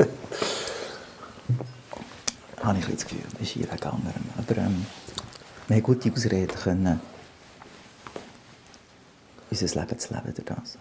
Habe 2.61 2.77
ich 2.79 2.85
das 2.85 3.05
Gefühl, 3.05 3.19
ist 3.41 3.49
hier 3.51 3.65
gegangen. 3.67 4.13
Aber 4.37 4.57
ähm, 4.57 4.85
wir 5.67 5.75
haben 5.77 5.83
gute 5.83 6.11
Ausreden 6.11 6.47
können, 6.61 6.99
unser 9.49 9.65
Leben 9.79 9.97
zu 9.99 10.13
leben 10.13 10.33
durch 10.35 10.45
das. 10.45 10.77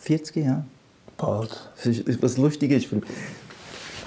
40 0.00 0.36
Jahre. 0.36 0.64
Bald. 1.16 1.70
Was 2.20 2.36
lustig 2.36 2.70
ist, 2.72 2.86
für, 2.86 3.00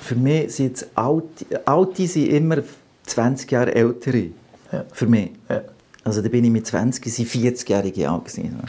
für 0.03 0.15
mich 0.15 0.55
sind 0.55 0.67
jetzt 0.67 0.87
Alte, 0.95 1.65
Alte 1.65 2.07
sind 2.07 2.27
immer 2.27 2.57
20 3.05 3.51
Jahre 3.51 3.73
ältere. 3.73 4.29
Ja. 4.71 4.85
Für 4.91 5.07
mich. 5.07 5.31
Ja. 5.49 5.61
Also 6.03 6.21
da 6.21 6.29
bin 6.29 6.43
ich 6.43 6.51
mit 6.51 6.67
20, 6.67 7.05
sind 7.13 7.29
40-Jährige 7.29 8.09
alt 8.09 8.25
gewesen. 8.25 8.59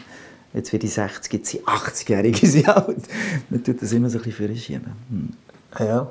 Jetzt 0.52 0.72
werde 0.72 0.86
ich 0.86 0.94
60, 0.94 1.32
jetzt 1.32 1.50
sind 1.50 1.64
80-Jährige 1.64 2.46
sind 2.46 2.68
alt. 2.68 3.02
Man 3.50 3.64
tut 3.64 3.82
das 3.82 3.92
immer 3.92 4.08
so 4.08 4.18
ein 4.18 4.24
bisschen 4.24 4.46
verschieben. 4.46 4.92
Hm. 5.10 5.28
Ja. 5.84 6.08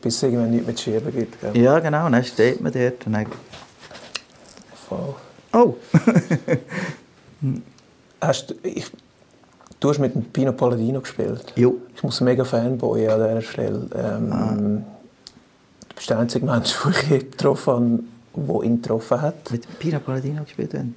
Bis 0.00 0.16
es 0.16 0.22
irgendwann 0.22 0.50
nichts 0.50 0.66
mehr 0.66 0.76
zu 0.76 0.84
schieben 0.84 1.12
gibt. 1.12 1.40
Gell? 1.40 1.56
Ja, 1.58 1.80
genau. 1.80 2.06
Und 2.06 2.12
dann 2.12 2.24
steht 2.24 2.60
man 2.60 2.72
dort 2.72 3.04
und 3.06 3.12
dann... 3.12 3.26
Voll. 4.88 5.14
Oh! 5.52 5.74
Hast 8.20 8.50
du, 8.50 8.54
ich, 8.62 8.86
du 9.80 9.88
hast 9.90 9.98
mit 9.98 10.14
dem 10.14 10.24
Pino 10.24 10.52
Palladino 10.52 11.00
gespielt. 11.00 11.52
jo. 11.56 11.76
Ich 11.94 12.02
muss 12.02 12.20
mega 12.20 12.44
Fanboy 12.44 13.08
an 13.08 13.20
dieser 13.20 13.42
Stelle. 13.42 13.88
Ähm, 13.94 14.84
Du 15.88 15.94
bist 16.00 16.10
der 16.10 16.18
einzige 16.18 16.44
Mensch, 16.44 16.74
den 17.08 17.16
ich 17.16 17.30
getroffen 17.30 17.72
habe, 18.34 18.46
der 18.46 18.62
ihn 18.64 18.82
getroffen 18.82 19.22
hat. 19.22 19.50
Mit 19.50 19.78
Pira 19.78 19.98
Palladino 19.98 20.42
gespielt 20.44 20.74
haben. 20.74 20.94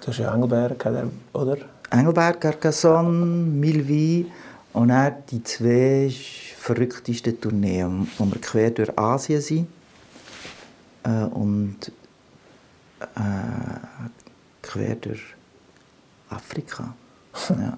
Du 0.00 0.06
hast 0.06 0.18
ja 0.18 0.34
Engelberg, 0.34 0.82
er- 0.86 1.10
oder? 1.34 1.58
Engelberg, 1.90 2.40
Carcassonne, 2.40 3.10
Milvi 3.10 4.26
und 4.72 4.88
dann 4.88 5.12
die 5.30 5.42
zwei 5.44 6.10
verrücktesten 6.56 7.38
Tourneen, 7.38 8.08
wo 8.16 8.24
wir 8.24 8.40
quer 8.40 8.70
durch 8.70 8.98
Asien 8.98 9.42
sind 9.42 9.68
äh, 11.04 11.24
und 11.24 11.76
äh, 13.00 13.06
quer 14.62 14.94
durch 14.96 15.22
Afrika. 16.30 16.94
ja. 17.50 17.76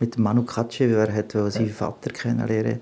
Mit 0.00 0.18
Manu 0.18 0.44
Katschew, 0.44 0.94
er 0.94 1.12
hat 1.12 1.32
seinen 1.32 1.70
Vater 1.70 2.10
kennenlernen 2.10 2.80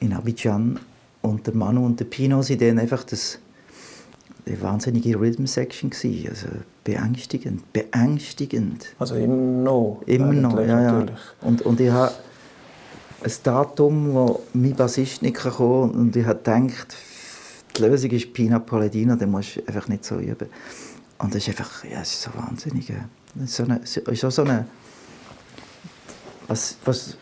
in 0.00 0.12
Abidjan 0.12 0.80
und 1.22 1.46
der 1.46 1.54
Manu 1.54 1.86
und 1.86 2.00
der 2.00 2.06
Pino 2.06 2.42
sind 2.42 2.60
dann 2.60 2.78
einfach 2.78 3.04
das 3.04 3.38
die 4.46 4.60
wahnsinnige 4.60 5.18
Rhythm 5.18 5.46
Section 5.46 5.90
gsi, 5.90 6.26
also 6.28 6.48
beängstigend, 6.84 7.72
beängstigend. 7.72 8.94
Also 8.98 9.14
immer 9.14 9.34
noch. 9.36 10.02
Immer 10.06 10.32
noch, 10.32 10.60
ja, 10.60 10.66
ja. 10.66 10.92
natürlich. 10.92 11.20
Und, 11.40 11.62
und 11.62 11.80
ich 11.80 11.90
habe 11.90 12.12
ein 13.22 13.32
Datum, 13.42 14.12
wo 14.12 14.42
mein 14.52 14.74
Bassist 14.74 15.22
nicht 15.22 15.36
kam 15.36 15.90
und 15.90 16.14
ich 16.14 16.26
habe 16.26 16.38
gedacht, 16.38 16.94
die 17.76 17.82
Lösung 17.82 18.10
ist 18.10 18.32
Pina 18.32 18.58
Palladino, 18.58 19.16
dann 19.16 19.30
musst 19.30 19.56
du 19.56 19.66
einfach 19.66 19.88
nicht 19.88 20.04
so 20.04 20.18
üben. 20.18 20.48
Und 21.18 21.34
das 21.34 21.48
ist 21.48 21.48
einfach, 21.48 21.84
ja, 21.84 22.02
es 22.02 22.12
ist 22.12 22.22
so 22.22 22.30
wahnsinnig. 22.34 22.88
ja. 22.88 23.08
So 23.46 23.64
eine, 23.64 23.80
so 23.84 24.42
eine, 24.42 24.66
was, 26.48 26.76
was, 26.84 27.16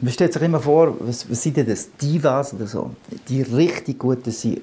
man 0.00 0.12
stellt 0.12 0.32
sich 0.32 0.42
immer 0.42 0.60
vor, 0.60 0.96
was, 1.00 1.28
was 1.30 1.42
sind 1.42 1.56
denn 1.56 1.66
das, 1.66 1.90
Divas 1.96 2.54
oder 2.54 2.66
so, 2.66 2.94
die 3.28 3.42
richtig 3.42 3.98
guten 3.98 4.30
sind, 4.30 4.60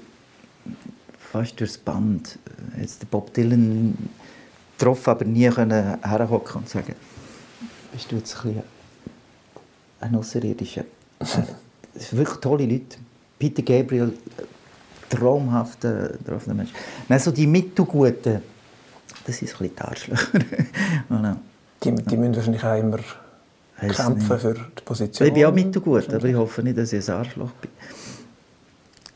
fast 1.31 1.59
durchs 1.59 1.77
Band. 1.77 2.37
Jetzt 2.79 3.01
den 3.01 3.09
Bob 3.09 3.33
Dylan 3.33 3.97
getroffen, 4.77 5.09
aber 5.09 5.25
nie 5.25 5.49
können 5.49 5.97
herhocken 6.03 6.61
und 6.61 6.69
sagen, 6.69 6.95
bist 7.91 8.11
du 8.11 8.15
jetzt 8.17 8.35
ein 8.45 8.63
ein 9.99 10.15
Außerirdischer? 10.15 10.81
Äh, 10.81 11.25
Das 11.93 12.09
sind 12.09 12.17
wirklich 12.17 12.39
tolle 12.39 12.65
Leute. 12.65 12.97
Peter 13.39 13.61
Gabriel, 13.61 14.13
äh, 14.37 14.43
traumhafter, 15.09 16.13
traumhafter 16.23 16.53
Mensch. 16.53 16.71
Nein, 17.07 17.19
so 17.19 17.31
die 17.31 17.47
Mittelguten, 17.47 18.41
das 19.25 19.39
so 19.39 19.45
ein 19.45 19.69
bisschen 19.69 19.75
die 19.75 19.81
Arschlöcher. 19.81 20.39
Die, 21.83 21.91
die 21.93 22.17
müssen 22.17 22.35
wahrscheinlich 22.35 22.63
auch 22.63 22.77
immer 22.77 22.99
Weiss 23.81 23.97
kämpfen 23.97 24.39
für 24.39 24.53
die 24.53 24.83
Position. 24.85 25.27
Ich 25.27 25.33
bin 25.33 25.45
auch 25.45 25.53
mittelgut, 25.53 26.13
aber 26.13 26.25
ich 26.25 26.35
hoffe 26.35 26.63
nicht, 26.63 26.77
dass 26.77 26.93
ich 26.93 27.09
ein 27.09 27.15
Arschloch 27.15 27.49
bin. 27.61 27.71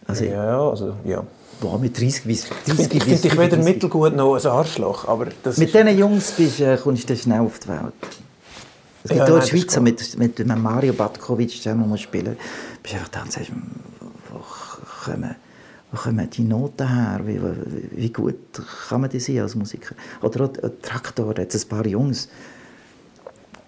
Also, 0.07 0.25
ja. 0.25 0.45
Ja, 0.45 0.69
also 0.69 0.95
ja. 1.05 1.23
boah, 1.59 1.77
mit 1.79 1.99
30 1.99 2.23
bis 2.23 2.47
30 2.65 2.67
Ich 2.67 2.73
finde 2.73 2.89
dich 2.89 3.05
weder 3.07 3.35
35. 3.35 3.63
mittelgut 3.63 4.15
noch 4.15 4.35
ein 4.35 4.45
Arschloch, 4.45 5.07
aber 5.07 5.27
das 5.43 5.57
Mit 5.57 5.73
diesen 5.73 5.97
Jungs 5.97 6.31
bist, 6.31 6.59
äh, 6.59 6.77
kommst 6.77 7.09
du 7.09 7.15
schnell 7.15 7.41
auf 7.41 7.59
die 7.59 7.67
Welt. 7.69 7.93
Es 9.03 9.09
gibt 9.11 9.17
Ja, 9.19 9.23
auch 9.25 9.29
nein, 9.29 9.35
in 9.35 9.39
das 9.39 9.49
der 9.49 9.57
Schweiz 9.57 9.75
ist 9.75 9.81
mit, 9.81 10.17
mit 10.17 10.39
dem 10.39 10.61
Mario 10.61 10.93
Batkovic 10.93 11.51
zusammen 11.51 11.87
muss 11.87 12.01
spielen. 12.01 12.35
Du 12.35 12.81
bist 12.83 12.95
einfach 12.95 13.09
da 13.09 13.21
und 13.23 13.31
sagst, 13.31 13.51
wo 14.31 14.39
kommen, 15.05 15.35
wo 15.91 15.97
kommen 15.97 16.29
die 16.29 16.43
Noten 16.43 16.87
her? 16.87 17.21
Wie, 17.23 17.39
wie, 17.41 18.01
wie 18.01 18.13
gut 18.13 18.35
kann 18.89 19.01
man 19.01 19.09
die 19.09 19.19
sein 19.19 19.39
als 19.39 19.55
Musiker? 19.55 19.95
Oder 20.21 20.45
auch 20.45 20.63
äh, 20.63 20.69
Traktor, 20.81 21.37
jetzt 21.37 21.55
ein 21.55 21.69
paar 21.69 21.85
Jungs. 21.85 22.27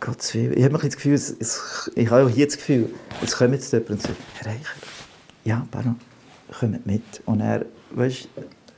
Willen. 0.01 0.57
Ich 0.57 0.63
habe 0.63 0.77
das 0.77 0.95
Gefühl, 0.95 1.13
es, 1.13 1.35
es, 1.39 1.91
ich 1.95 2.09
habe 2.09 2.25
auch 2.25 2.29
hier 2.29 2.45
das 2.45 2.57
Gefühl, 2.57 2.89
jetzt 3.21 3.37
kommt 3.37 3.53
jetzt 3.53 3.71
jemand 3.71 3.89
und 3.91 4.01
sagt, 4.01 4.15
Herr 4.39 4.47
Reicher, 4.51 4.59
ja, 5.45 5.65
pardon, 5.71 5.95
kommt 6.59 6.85
mit. 6.85 7.01
Und 7.25 7.41
er, 7.41 7.65
weißt, 7.91 8.27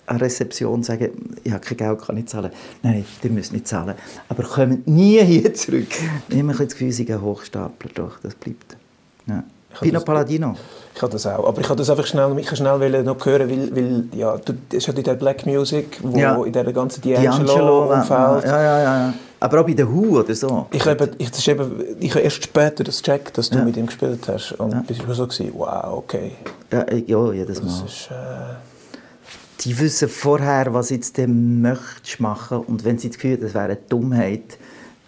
an 0.07 0.17
der 0.17 0.26
Rezeption 0.26 0.84
sagen, 0.84 1.09
ich 1.43 1.51
habe 1.51 1.63
kein 1.63 1.78
Geld, 1.78 2.01
kann 2.01 2.15
nicht 2.15 2.30
zahlen. 2.30 2.51
Nein, 2.84 3.05
ihr 3.24 3.30
müsst 3.30 3.53
nicht 3.53 3.67
zahlen. 3.67 3.95
Aber 4.30 4.43
kommt 4.43 4.88
nie 4.88 5.19
hier 5.24 5.53
zurück. 5.53 5.88
Ich 6.30 6.38
habe 6.38 6.47
das 6.53 6.67
Gefühl, 6.74 6.91
sie 6.91 7.11
ein 7.11 7.22
Hochstapler, 7.22 7.91
doch, 7.93 8.19
das 8.22 8.36
bleibt. 8.36 8.76
Ja. 9.28 9.43
Pino 9.80 9.93
das- 9.93 10.03
Palladino. 10.05 10.55
Ich 10.93 11.01
habe 11.01 11.13
das 11.13 11.26
auch. 11.26 11.47
Aber 11.47 11.61
ich 11.61 11.69
habe 11.69 11.78
das 11.78 11.89
einfach 11.89 12.05
schnell, 12.05 12.38
ich 12.39 12.49
schnell 12.49 12.78
wollen 12.80 13.05
noch 13.05 13.26
hören, 13.26 13.49
weil, 13.49 13.74
weil 13.74 14.03
ja, 14.13 14.36
du, 14.38 14.53
das 14.67 14.80
ist 14.80 14.88
ja 14.88 14.93
in 14.93 15.03
der 15.03 15.13
Black 15.13 15.45
Music, 15.45 15.97
wo 16.01 16.17
Ja. 16.17 16.36
in 16.43 16.51
dieser 16.51 16.74
ganzen 16.74 17.01
D'Angelo, 17.01 17.45
D'Angelo-Umfeld. 17.45 18.43
ja, 18.45 18.61
ja, 18.61 18.80
ja, 18.82 18.97
ja. 19.07 19.13
Aber 19.41 19.59
auch 19.61 19.65
bei 19.65 19.75
The 19.75 19.87
Who 19.87 20.19
oder 20.19 20.35
so. 20.35 20.67
Ich 20.71 20.85
habe, 20.85 21.09
ich, 21.17 21.31
das 21.31 21.45
eben, 21.47 21.83
ich 21.99 22.11
habe 22.11 22.21
erst 22.21 22.43
später 22.43 22.83
das 22.83 23.01
gecheckt, 23.01 23.37
dass 23.37 23.49
du 23.49 23.57
Ja. 23.57 23.65
mit 23.65 23.75
ihm 23.75 23.87
gespielt 23.87 24.19
hast. 24.27 24.51
Und 24.53 24.71
Ja. 24.71 24.83
das 24.87 25.05
war 25.07 25.15
so, 25.15 25.25
gewesen, 25.27 25.51
wow, 25.55 25.97
okay. 25.97 26.33
Ja, 26.71 26.87
ich- 26.87 27.07
ja 27.09 27.33
jedes 27.33 27.59
Das 27.59 27.65
Mal. 27.65 27.85
ist, 27.85 28.09
äh, 28.11 28.53
die 29.61 29.77
wissen 29.79 30.09
vorher, 30.09 30.71
was 30.73 30.91
jetzt 30.91 31.17
denn 31.17 31.59
möchtest 31.61 32.19
machen 32.19 32.59
und 32.59 32.83
wenn 32.85 32.97
sie 32.99 33.09
das 33.09 33.17
Gefühl 33.17 33.33
haben, 33.33 33.41
das 33.41 33.53
wäre 33.55 33.65
eine 33.65 33.77
Dummheit, 33.89 34.57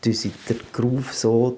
tun 0.01 0.13
sie 0.13 0.31
den 0.49 0.59
Groove 0.73 1.13
so 1.13 1.57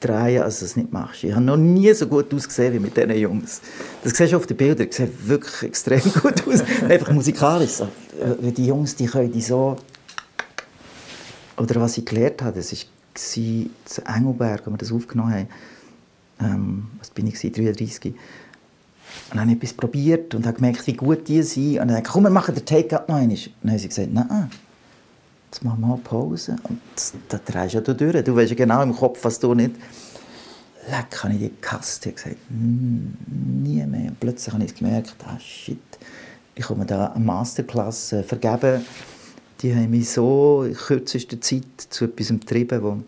drehen, 0.00 0.42
als 0.42 0.58
du 0.58 0.64
es 0.66 0.76
nicht 0.76 0.92
machst. 0.92 1.24
Ich 1.24 1.32
habe 1.32 1.44
noch 1.44 1.56
nie 1.56 1.92
so 1.94 2.06
gut 2.06 2.32
ausgesehen 2.34 2.74
wie 2.74 2.78
mit 2.78 2.94
diesen 2.96 3.16
Jungs. 3.16 3.60
Das 4.04 4.12
siehst 4.14 4.32
du 4.32 4.36
auf 4.36 4.46
den 4.46 4.56
Bildern, 4.58 4.88
sehen 4.90 5.10
wirklich 5.24 5.62
extrem 5.70 6.00
gut 6.20 6.46
aus. 6.46 6.62
Einfach 6.88 7.10
musikalisch. 7.12 7.70
So. 7.70 7.84
Äh, 7.84 8.52
Die 8.52 8.66
Jungs, 8.66 8.96
die 8.96 9.06
können 9.06 9.32
die 9.32 9.40
so... 9.40 9.76
Oder 11.62 11.80
was 11.80 11.96
ich 11.96 12.04
gelernt 12.04 12.42
habe, 12.42 12.56
das 12.56 12.72
war 12.72 12.78
zu 13.14 14.04
Engelberg, 14.04 14.62
als 14.62 14.66
wir 14.66 14.76
das 14.78 14.90
aufgenommen 14.90 15.32
haben. 15.32 15.48
Ähm, 16.40 16.88
was 16.98 17.10
bin 17.10 17.28
ich, 17.28 17.34
gewesen? 17.34 17.52
33. 17.54 18.14
Und 18.14 18.16
dann 19.30 19.40
habe 19.40 19.50
ich 19.52 19.56
etwas 19.58 19.72
probiert 19.74 20.34
und 20.34 20.44
habe 20.44 20.56
gemerkt, 20.56 20.84
wie 20.88 20.94
gut 20.94 21.28
die 21.28 21.42
sind. 21.42 21.78
Und 21.78 21.88
dann 21.88 21.90
habe 21.90 21.98
ich 21.98 22.02
gesagt, 22.02 22.14
komm, 22.14 22.24
wir 22.24 22.30
machen 22.30 22.54
den 22.56 22.64
Take-Up 22.64 23.08
noch 23.08 23.14
einmal. 23.14 23.36
Und 23.36 23.52
dann 23.62 23.70
haben 23.70 23.78
sie 23.78 23.88
gesagt, 23.88 24.12
nein, 24.12 24.50
jetzt 25.50 25.62
machen 25.62 25.80
wir 25.82 25.86
mal 25.86 25.98
Pause. 25.98 26.56
Und 26.64 26.80
das, 26.96 27.12
das 27.28 27.44
drehst 27.44 27.74
ja 27.74 27.80
da 27.80 27.94
durch. 27.94 28.24
Du 28.24 28.34
weißt 28.34 28.50
ja 28.50 28.56
genau 28.56 28.82
im 28.82 28.96
Kopf, 28.96 29.22
was 29.22 29.38
du 29.38 29.54
nicht... 29.54 29.76
Leck, 30.88 31.22
habe 31.22 31.34
ich 31.34 31.38
die 31.38 31.52
gehasst. 31.60 32.04
Ich 32.06 32.16
gesagt, 32.16 32.38
«Mm, 32.50 33.62
nie 33.62 33.86
mehr. 33.86 34.08
Und 34.08 34.18
plötzlich 34.18 34.52
habe 34.52 34.64
ich 34.64 34.74
gemerkt, 34.74 35.14
ah 35.24 35.38
shit, 35.38 35.78
ich 36.56 36.64
komme 36.64 36.84
da 36.86 37.12
eine 37.12 37.24
Masterclass 37.24 38.14
äh, 38.14 38.24
vergeben. 38.24 38.84
Die 39.62 39.74
haben 39.74 39.90
mich 39.90 40.10
so 40.10 40.64
in 40.64 40.74
kürzester 40.74 41.40
Zeit 41.40 41.62
zu 41.88 42.06
etwas 42.06 42.28
getrieben, 42.28 42.82
wo 42.82 42.98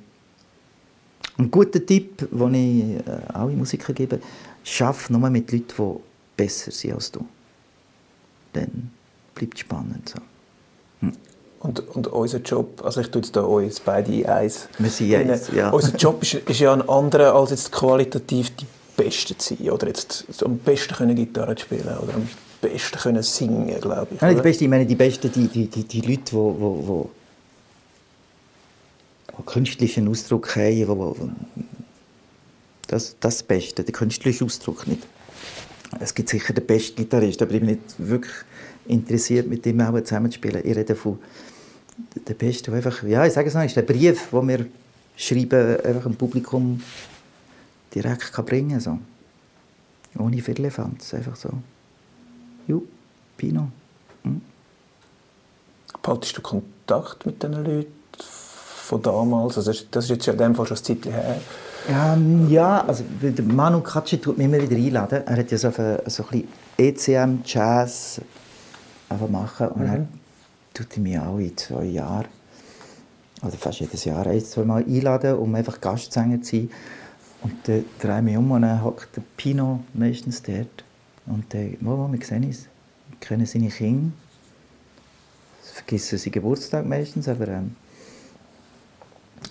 ein 1.37 1.51
guter 1.51 1.85
Tipp, 1.85 2.29
den 2.31 2.55
ich 2.55 3.07
äh, 3.07 3.33
alle 3.33 3.53
Musiker 3.53 3.93
gebe, 3.93 4.21
schaff 4.63 5.11
nur 5.11 5.29
mit 5.31 5.51
Leuten, 5.51 5.75
die 5.77 6.01
besser 6.37 6.71
sind 6.71 6.95
als 6.95 7.11
du. 7.11 7.27
Dann 8.53 8.93
bleibt 9.35 9.55
es 9.55 9.61
spannend. 9.61 10.15
So. 10.15 11.09
und, 11.61 11.81
und 11.97 12.07
unser 12.07 12.39
Job, 12.39 12.83
also 12.85 13.01
ich 13.01 13.09
tue 13.11 13.23
jetzt 13.23 13.35
da 13.35 13.41
uns 13.41 13.81
beide 13.81 14.13
in 14.13 14.27
eins. 14.27 14.69
Wir 14.79 14.91
sind 14.91 15.15
eins, 15.15 15.51
ja. 15.53 15.71
Unser 15.71 15.97
Job 15.97 16.23
ist, 16.23 16.35
ist 16.35 16.61
ja 16.61 16.73
ein 16.73 16.89
anderer, 16.89 17.35
als 17.35 17.51
jetzt 17.51 17.73
qualitativ 17.73 18.55
die 18.55 18.67
Besten 18.97 19.37
zu 19.37 19.57
sein. 19.57 19.71
Oder 19.71 19.89
jetzt 19.89 20.25
am 20.45 20.59
besten 20.59 20.95
können 20.95 21.17
Gitarre 21.17 21.59
spielen 21.59 21.99
oder 21.99 22.15
am 22.15 22.29
besten 22.69 22.99
können 22.99 23.23
singen, 23.23 23.81
glaube 23.81 24.09
ich. 24.15 24.21
Nein, 24.21 24.37
die? 24.37 24.43
Besten, 24.43 24.65
ich 24.65 24.71
meine 24.71 24.87
die 24.87 24.95
Besten, 24.95 25.31
die, 25.33 25.49
die, 25.49 25.67
die, 25.67 25.85
die 25.85 26.01
Leute, 26.01 26.23
die, 26.23 26.33
wo, 26.33 26.59
wo, 26.59 27.11
wo 29.37 29.43
künstlichen 29.43 30.09
Ausdruck 30.09 30.57
haben, 30.57 30.89
wo, 30.89 30.97
wo, 30.97 31.31
das, 32.87 33.17
das 33.21 33.43
Beste, 33.43 33.83
der 33.83 33.93
künstliche 33.93 34.45
Ausdruck 34.45 34.87
nicht. 34.87 35.07
Es 36.01 36.15
gibt 36.15 36.29
sicher 36.29 36.53
den 36.53 36.67
besten 36.67 36.97
Gitarrist, 36.97 37.41
aber 37.43 37.53
ich 37.53 37.61
bin 37.61 37.71
nicht 37.71 37.83
wirklich 37.99 38.35
interessiert, 38.87 39.47
mit 39.47 39.65
ihm 39.67 39.81
auch 39.81 39.99
zusammenzuspielen. 40.01 40.63
Ich 40.65 40.77
rede 40.77 40.95
von 40.95 41.19
der 42.27 42.35
Beste, 42.35 42.71
der 42.71 42.75
einfach, 42.75 43.03
ja, 43.05 43.25
ich 43.25 43.33
sage 43.33 43.49
es 43.49 43.55
noch, 43.55 43.65
ist 43.65 43.77
der 43.77 43.83
Brief, 43.83 44.31
den 44.31 44.49
wir 44.49 44.67
schreiben, 45.17 45.81
einfach 45.85 46.03
dem 46.03 46.17
Publikum 46.17 46.83
direkt 47.95 48.33
kann 48.33 48.45
bringen 48.45 48.71
kann. 48.71 48.81
So. 48.81 48.99
Ohne 50.19 50.41
Firlefanz, 50.41 51.15
einfach 51.15 51.37
so. 51.37 51.51
Jo, 52.67 52.83
Pino. 53.37 53.69
Hm. 54.23 54.41
Behaltest 56.03 56.37
du 56.37 56.43
Kontakt 56.43 57.27
mit 57.27 57.43
diesen 57.43 57.65
Leuten 57.65 57.93
von 58.19 59.03
damals? 59.03 59.57
Also 59.57 59.73
das 59.91 60.05
ist 60.05 60.11
jetzt 60.11 60.27
ja 60.27 60.33
in 60.33 60.39
dem 60.39 60.55
Fall 60.55 60.67
schon 60.67 60.77
ein 60.77 60.85
Zeitchen 60.85 61.13
her. 61.13 61.41
Ähm, 61.89 62.49
ja, 62.49 62.83
also 62.87 63.05
der 63.21 63.45
Manu 63.45 63.81
Katschy 63.81 64.19
tut 64.19 64.39
mich 64.39 64.47
immer 64.47 64.61
wieder 64.61 64.77
einladen. 64.77 65.23
Er 65.27 65.37
hat 65.37 65.51
ja 65.51 65.59
so, 65.59 65.69
ein, 65.69 65.99
so 66.07 66.25
ein 66.31 66.45
bisschen 66.77 67.17
ECM, 67.27 67.43
Jazz 67.45 68.21
einfach 69.09 69.29
machen. 69.29 69.69
Und 69.69 69.83
mhm. 69.83 69.89
er 69.89 70.07
tut 70.73 70.97
mich 70.99 71.19
auch 71.19 71.39
in 71.39 71.57
zwei 71.57 71.85
Jahren, 71.85 72.27
oder 73.43 73.53
fast 73.53 73.81
jedes 73.81 74.05
Jahr, 74.05 74.27
ein, 74.27 74.43
zwei 74.43 74.65
Mal 74.65 74.85
einladen, 74.85 75.35
um 75.37 75.55
einfach 75.55 75.81
Gastsänger 75.81 76.41
zu 76.43 76.57
sein. 76.57 76.71
Und 77.43 77.69
dann 77.69 77.85
drehe 78.01 78.19
ich 78.19 78.25
mich 78.25 78.37
um 78.39 78.51
und 78.51 78.63
dann 78.63 78.83
hockt 78.83 79.17
der 79.17 79.23
Pino 79.37 79.85
meistens 79.93 80.43
dort. 80.43 80.85
Und 81.27 81.53
dann, 81.53 81.77
wo, 81.81 81.97
wo, 81.97 82.13
wir 82.13 82.25
sehen 82.25 82.45
uns. 82.45 82.69
Wir 83.09 83.19
kennen 83.21 83.47
seine 83.47 83.69
Kinder. 83.69 84.13
Vergessen 85.63 86.19
seinen 86.19 86.33
Geburtstag 86.33 86.87
meistens, 86.87 87.29
aber... 87.29 87.49
Ähm, 87.49 87.75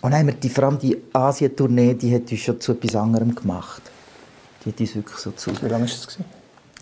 und 0.01 0.11
dann 0.11 0.19
haben 0.19 0.27
wir 0.27 0.33
die, 0.33 0.49
vor 0.49 0.65
allem 0.65 0.79
die 0.79 0.97
Asien-Tournee, 1.13 1.93
die 1.93 2.13
hat 2.13 2.31
uns 2.31 2.39
schon 2.39 2.59
zu 2.59 2.73
etwas 2.73 2.95
anderem 2.95 3.33
gemacht. 3.33 3.81
Die 4.63 4.69
hat 4.69 4.79
uns 4.79 4.95
wirklich 4.95 5.17
so 5.17 5.31
zu... 5.31 5.51
Wie 5.61 5.67
lange 5.67 5.85
war 5.85 5.91
das? 5.91 6.17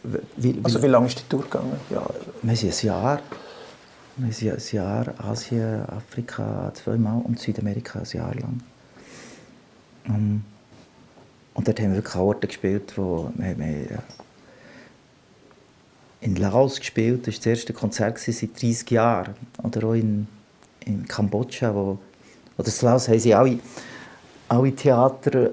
Wie, 0.04 0.20
wie, 0.38 0.60
also 0.64 0.82
wie 0.82 0.88
lange 0.88 1.08
ist 1.08 1.20
die 1.20 1.24
Tour 1.30 1.44
gegangen? 1.44 1.74
Ja, 1.90 2.06
wir 2.42 2.56
sind 2.56 2.74
ein 2.74 2.86
Jahr. 2.86 3.22
Wir 4.18 4.34
sind 4.34 4.52
ein 4.52 4.76
Jahr 4.76 5.14
Asien, 5.20 5.86
Afrika 5.90 6.72
zweimal 6.74 7.22
und 7.24 7.40
Südamerika 7.40 8.00
ein 8.00 8.06
Jahr 8.12 8.36
lang. 8.36 8.62
Um, 10.08 10.44
und 11.54 11.68
dort 11.68 11.80
haben 11.80 11.90
wir 11.90 11.98
wirklich 11.98 12.16
Orte 12.16 12.48
gespielt, 12.48 12.94
wo 12.98 13.32
wir, 13.36 13.58
wir 13.58 14.04
in 16.22 16.36
Laos 16.36 16.80
gespielt. 16.80 17.28
Das 17.28 17.36
war 17.36 17.40
das 17.40 17.46
erste 17.46 17.74
Konzert 17.74 18.20
seit 18.20 18.62
30 18.62 18.90
Jahren. 18.92 19.36
Oder 19.64 19.88
auch 19.88 19.94
in, 19.94 20.28
in 20.86 21.08
Kambodscha, 21.08 21.74
wo 21.74 21.98
oder 22.58 22.68
in 22.68 22.88
Laos 22.88 23.08
haben 23.08 23.20
sie 23.20 23.34
alle, 23.34 23.60
alle 24.48 24.76
Theater, 24.76 25.50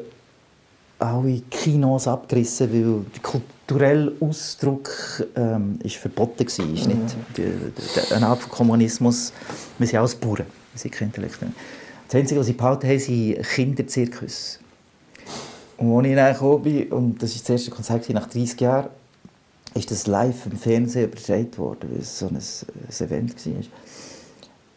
alle 0.98 1.40
Kinos 1.50 2.06
abgerissen, 2.06 2.72
weil 2.72 3.04
der 3.14 3.22
kulturelle 3.22 4.12
Ausdruck 4.20 4.90
ähm, 5.36 5.78
ist 5.82 5.96
verboten 5.96 6.46
war. 6.46 6.66
Mhm. 6.66 6.74
Ist 6.74 6.86
nicht 6.86 7.16
die, 7.36 7.42
die, 7.42 8.14
eine 8.14 8.26
Art 8.26 8.40
von 8.40 8.50
Kommunismus. 8.50 9.32
Wir 9.78 9.86
sind 9.86 9.98
alles 9.98 10.16
Bauern, 10.16 10.46
wir 10.72 10.78
sind 10.78 10.92
keine 10.92 11.08
Intellektuelle. 11.08 11.52
Das 12.08 12.16
Einzige, 12.16 12.40
was 12.40 12.46
sie 12.46 12.54
behalten 12.54 12.88
haben, 12.88 12.98
sind 12.98 13.42
Kinderzirkus. 13.42 14.58
Und 15.76 15.94
als 15.96 16.06
ich 16.08 16.14
dann 16.14 16.32
gekommen 16.32 16.62
bin, 16.62 16.92
und 16.92 17.22
das 17.22 17.34
war 17.34 17.40
das 17.40 17.50
erste 17.50 17.70
Konzert 17.70 18.08
nach 18.10 18.26
30 18.26 18.60
Jahren, 18.60 18.88
ist 19.74 19.90
das 19.90 20.06
live 20.06 20.46
im 20.46 20.56
Fernsehen 20.56 21.04
übertragen 21.04 21.56
worden, 21.58 21.90
weil 21.90 22.00
es 22.00 22.18
so 22.18 22.28
ein, 22.28 22.36
ein 22.36 23.06
Event 23.06 23.46
war. 23.46 23.62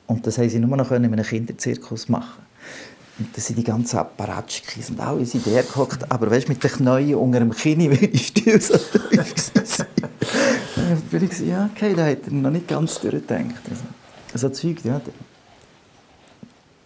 Und 0.08 0.28
das 0.28 0.38
haben 0.38 0.50
sie 0.50 0.60
nur 0.60 0.76
noch 0.76 0.92
in 0.92 1.06
einem 1.06 1.24
Kinderzirkus 1.24 2.10
machen 2.10 2.42
und 3.22 3.38
da 3.38 3.42
sind 3.42 3.58
die 3.58 3.64
ganzen 3.64 3.98
Apparatschkis 4.00 4.90
und 4.90 5.00
alle 5.00 5.26
sind 5.26 5.46
der 5.46 5.62
gehockt. 5.62 6.10
Aber 6.12 6.32
weißt, 6.32 6.50
mit 6.50 6.64
den 6.64 6.72
Knäuen 6.72 7.16
unter 7.16 7.40
dem 7.40 7.52
Kinn, 7.52 7.80
wie 8.02 8.08
die 8.08 8.18
Stühle 8.18 8.60
so 8.60 8.78
tief 8.78 9.52
bin 11.12 11.24
ich 11.24 11.40
ja, 11.40 11.70
okay, 11.72 11.94
da 11.94 12.06
hat 12.06 12.26
er 12.26 12.34
noch 12.34 12.50
nicht 12.50 12.68
ganz 12.68 13.00
durchgedacht. 13.00 13.62
Also, 14.34 14.48
so 14.48 14.50
Zeug, 14.50 14.84
ja. 14.84 15.00
Da, 15.00 15.12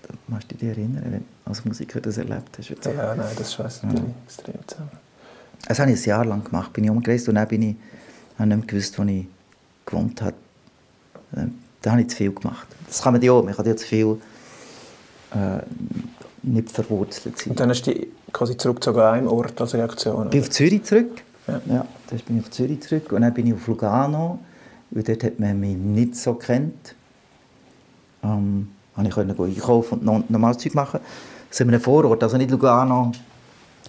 da 0.07 0.13
musst 0.27 0.51
du 0.51 0.55
dich 0.55 0.67
erinnern, 0.67 1.03
wenn 1.05 1.19
du 1.19 1.25
als 1.45 1.63
Musiker 1.63 2.01
das 2.01 2.17
erlebt 2.17 2.57
hast. 2.57 2.69
Ja, 2.85 3.15
nein, 3.15 3.27
das 3.37 3.53
schweißt 3.53 3.85
natürlich 3.85 4.09
ja. 4.09 4.23
extrem 4.25 4.67
zusammen. 4.67 5.04
Das 5.67 5.79
habe 5.79 5.91
ich 5.91 5.99
ein 5.99 6.09
Jahr 6.09 6.25
lang 6.25 6.43
gemacht. 6.43 6.73
Bin 6.73 6.83
ich 6.83 6.89
umgereist 6.89 7.27
und 7.29 7.35
dann 7.35 7.47
bin 7.47 7.61
ich, 7.61 7.75
habe 8.37 8.47
nicht 8.47 8.57
mehr 8.57 8.67
gewusst, 8.67 8.99
wo 8.99 9.03
ich 9.03 9.25
gewohnt 9.85 10.21
habe. 10.21 10.35
Ähm, 11.35 11.55
da 11.81 11.91
habe 11.91 12.01
ich 12.01 12.09
zu 12.09 12.17
viel 12.17 12.31
gemacht. 12.31 12.67
Das 12.87 13.01
kann 13.01 13.13
man 13.13 13.21
ja 13.21 13.31
auch. 13.31 13.43
Man 13.43 13.55
kann 13.55 13.65
ja 13.65 13.75
zu 13.75 13.85
viel 13.85 14.17
äh, 15.31 15.59
nicht 16.43 16.71
verwurzelt 16.71 17.37
sein. 17.37 17.51
Und 17.51 17.59
dann 17.59 17.69
hast 17.69 17.83
du 17.83 17.93
quasi 18.31 18.57
zurückgezogen 18.57 18.99
an 18.99 19.13
einem 19.15 19.27
Ort 19.27 19.59
als 19.59 19.73
Reaktion? 19.73 20.25
Ich 20.25 20.31
bin 20.31 20.41
auf 20.41 20.49
Zürich 20.49 20.83
zurück. 20.83 21.23
Ja. 21.47 21.61
ja, 21.67 21.85
dann 22.09 22.19
bin 22.19 22.37
ich 22.37 22.43
auf 22.43 22.51
Zürich 22.51 22.81
zurück. 22.81 23.11
Und 23.11 23.21
dann 23.21 23.33
bin 23.33 23.47
ich 23.47 23.53
auf 23.53 23.67
Lugano. 23.67 24.39
Weil 24.91 25.03
dort 25.03 25.23
hat 25.23 25.39
man 25.39 25.59
mich 25.59 25.75
nicht 25.75 26.15
so 26.15 26.35
kennt. 26.35 26.95
Ähm, 28.23 28.69
konnte 28.95 29.09
ich 29.09 29.57
einkaufen 29.57 30.07
und 30.07 30.29
normales 30.29 30.57
Zeug 30.59 30.73
machen. 30.73 30.99
Das 31.49 31.59
in 31.59 31.67
einem 31.67 31.81
Vorort, 31.81 32.23
also 32.23 32.37
nicht 32.37 32.51
Lugano, 32.51 33.11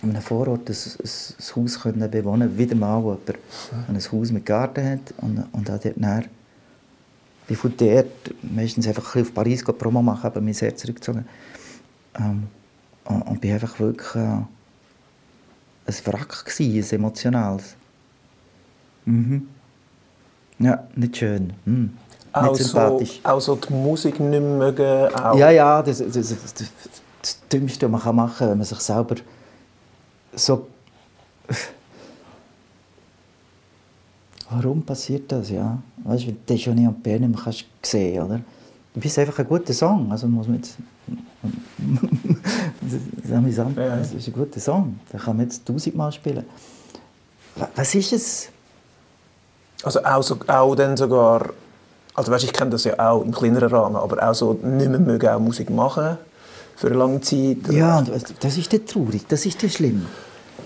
in 0.03 0.11
einem 0.11 0.23
Vorort 0.23 0.69
ein, 0.69 0.77
ein, 0.77 1.57
Haus 1.57 1.81
können 1.81 2.11
bewohnen 2.11 2.59
Wieder 2.59 2.77
mal 2.77 3.01
jemand, 3.01 3.29
der 3.29 3.35
ein 3.89 4.13
Haus 4.13 4.31
mit 4.31 4.45
Garten 4.45 4.85
hat. 4.85 5.15
Und, 5.19 5.45
und 5.53 5.71
hat 5.71 5.85
dort 5.85 5.97
dann 5.97 6.25
bin 7.47 7.57
von 7.57 7.73
dort 7.77 8.35
meistens 8.43 8.87
einfach 8.87 9.15
ein 9.15 9.23
auf 9.23 9.33
Paris 9.33 9.65
Promo 9.65 10.03
machen, 10.03 10.27
aber 10.27 10.41
mich 10.41 10.59
sehr 10.59 10.75
zurückgezogen. 10.77 11.27
Ähm, 12.19 12.49
und, 13.05 13.23
und 13.23 13.41
bin 13.41 13.53
einfach 13.53 13.79
wirklich 13.79 14.15
äh, 14.17 14.19
ein 14.19 14.47
Wrack 16.05 16.45
gewesen, 16.45 16.89
ein 16.89 16.99
emotionales. 16.99 17.77
Mhm. 19.05 19.49
Ja, 20.59 20.85
nicht 20.97 21.17
schön. 21.17 21.53
Mhm. 21.65 21.83
Nicht 21.83 21.97
auch 22.33 22.55
sympathisch. 22.55 23.21
So, 23.23 23.31
auch 23.31 23.41
so 23.41 23.57
die 23.57 23.73
Musik 23.73 24.19
nicht 24.19 24.43
mögen? 24.43 25.15
Auch. 25.15 25.39
Ja, 25.39 25.51
ja, 25.51 25.83
das, 25.83 25.99
das, 25.99 26.13
das, 26.13 26.55
das, 26.55 26.73
das 27.23 27.49
Dümmste, 27.49 27.91
was 27.91 28.05
man 28.05 28.17
machen 28.17 28.39
kann, 28.39 28.51
wenn 28.51 28.59
man 28.59 28.67
sich 28.67 28.81
selber 28.81 29.17
so 30.37 30.67
warum 34.51 34.83
passiert 34.83 35.31
das, 35.31 35.51
ja? 35.51 35.79
Weißt 36.05 36.27
du, 36.27 36.33
Déjeuner 36.33 36.89
und 36.89 37.03
Bern 37.03 37.31
nicht 37.31 37.43
kannst 37.43 37.65
sehen, 37.83 38.23
oder? 38.23 38.41
Du 38.95 39.01
bist 39.01 39.19
einfach 39.19 39.39
ein 39.39 39.49
guter 39.49 39.73
Song, 39.73 40.11
also 40.11 40.27
muss 40.27 40.47
man 40.47 40.57
jetzt... 40.57 40.77
amüsant, 43.33 43.77
ja, 43.77 43.97
das 43.97 44.13
ist 44.13 44.27
ein 44.27 44.33
guter 44.33 44.61
Song, 44.61 44.99
den 45.13 45.21
kann 45.21 45.37
man 45.37 45.47
jetzt 45.47 45.67
tausendmal 45.67 46.13
spielen. 46.13 46.45
Was 47.75 47.95
ist 47.95 48.13
es? 48.13 48.49
Also 49.83 50.05
auch, 50.05 50.23
so, 50.23 50.39
auch 50.47 50.75
dann 50.75 50.97
sogar... 50.97 51.51
Also 52.15 52.33
weißt, 52.33 52.45
ich 52.45 52.53
kenne 52.53 52.71
das 52.71 52.85
ja 52.85 52.99
auch 52.99 53.23
im 53.23 53.33
kleineren 53.33 53.69
Rahmen, 53.69 53.97
aber 53.97 54.27
auch 54.27 54.35
so 54.35 54.55
nicht 54.55 54.89
mehr 54.89 54.99
mögen 54.99 55.29
auch 55.29 55.39
Musik 55.39 55.69
machen 55.69 56.17
für 56.77 56.89
eine 56.89 56.97
lange 56.97 57.21
Zeit. 57.23 57.59
Ja, 57.71 58.05
das 58.41 58.57
ist 58.57 58.73
der 58.73 58.85
traurig, 58.85 59.27
das 59.27 59.47
ist 59.47 59.63
der 59.63 59.69
schlimm. 59.69 60.07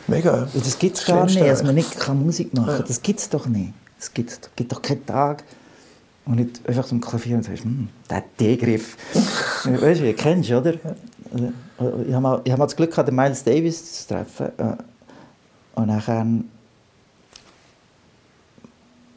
Mega. 0.07 0.49
Das 0.53 0.79
gibt 0.79 0.99
es 0.99 1.05
gar 1.05 1.25
nicht, 1.25 1.41
dass 1.41 1.63
man 1.63 1.75
nicht 1.75 1.99
kann 1.99 2.23
Musik 2.23 2.53
machen 2.53 2.67
kann. 2.67 2.79
Ja. 2.81 2.85
Das 2.87 3.01
gibt 3.01 3.21
es 3.21 3.29
doch 3.29 3.47
nicht. 3.47 3.73
Es 3.99 4.13
gibt, 4.13 4.51
gibt 4.57 4.73
doch 4.73 4.83
keinen 4.83 5.07
Tag, 5.07 5.45
wo 6.27 6.35
nicht 6.35 6.67
einfach 6.67 6.87
zum 6.87 7.01
Klavier 7.01 7.37
und 7.37 7.45
sagst, 7.45 7.65
hm, 7.65 7.89
der 8.09 8.25
D-Griff. 8.39 8.97
weißt 9.65 10.01
du, 10.01 10.05
wie 10.05 10.13
kennst 10.13 10.51
du, 10.51 10.59
oder? 10.59 10.75
Also, 11.79 12.03
ich 12.07 12.13
habe 12.13 12.21
mal, 12.21 12.43
hab 12.49 12.59
mal 12.59 12.67
das 12.67 12.77
Glück 12.77 12.91
gehabt, 12.91 13.09
den 13.09 13.15
Miles 13.15 13.45
Davis 13.45 14.07
zu 14.07 14.15
treffen. 14.15 14.47
Äh, 14.59 14.77
und 15.75 15.87
nachher 15.87 16.27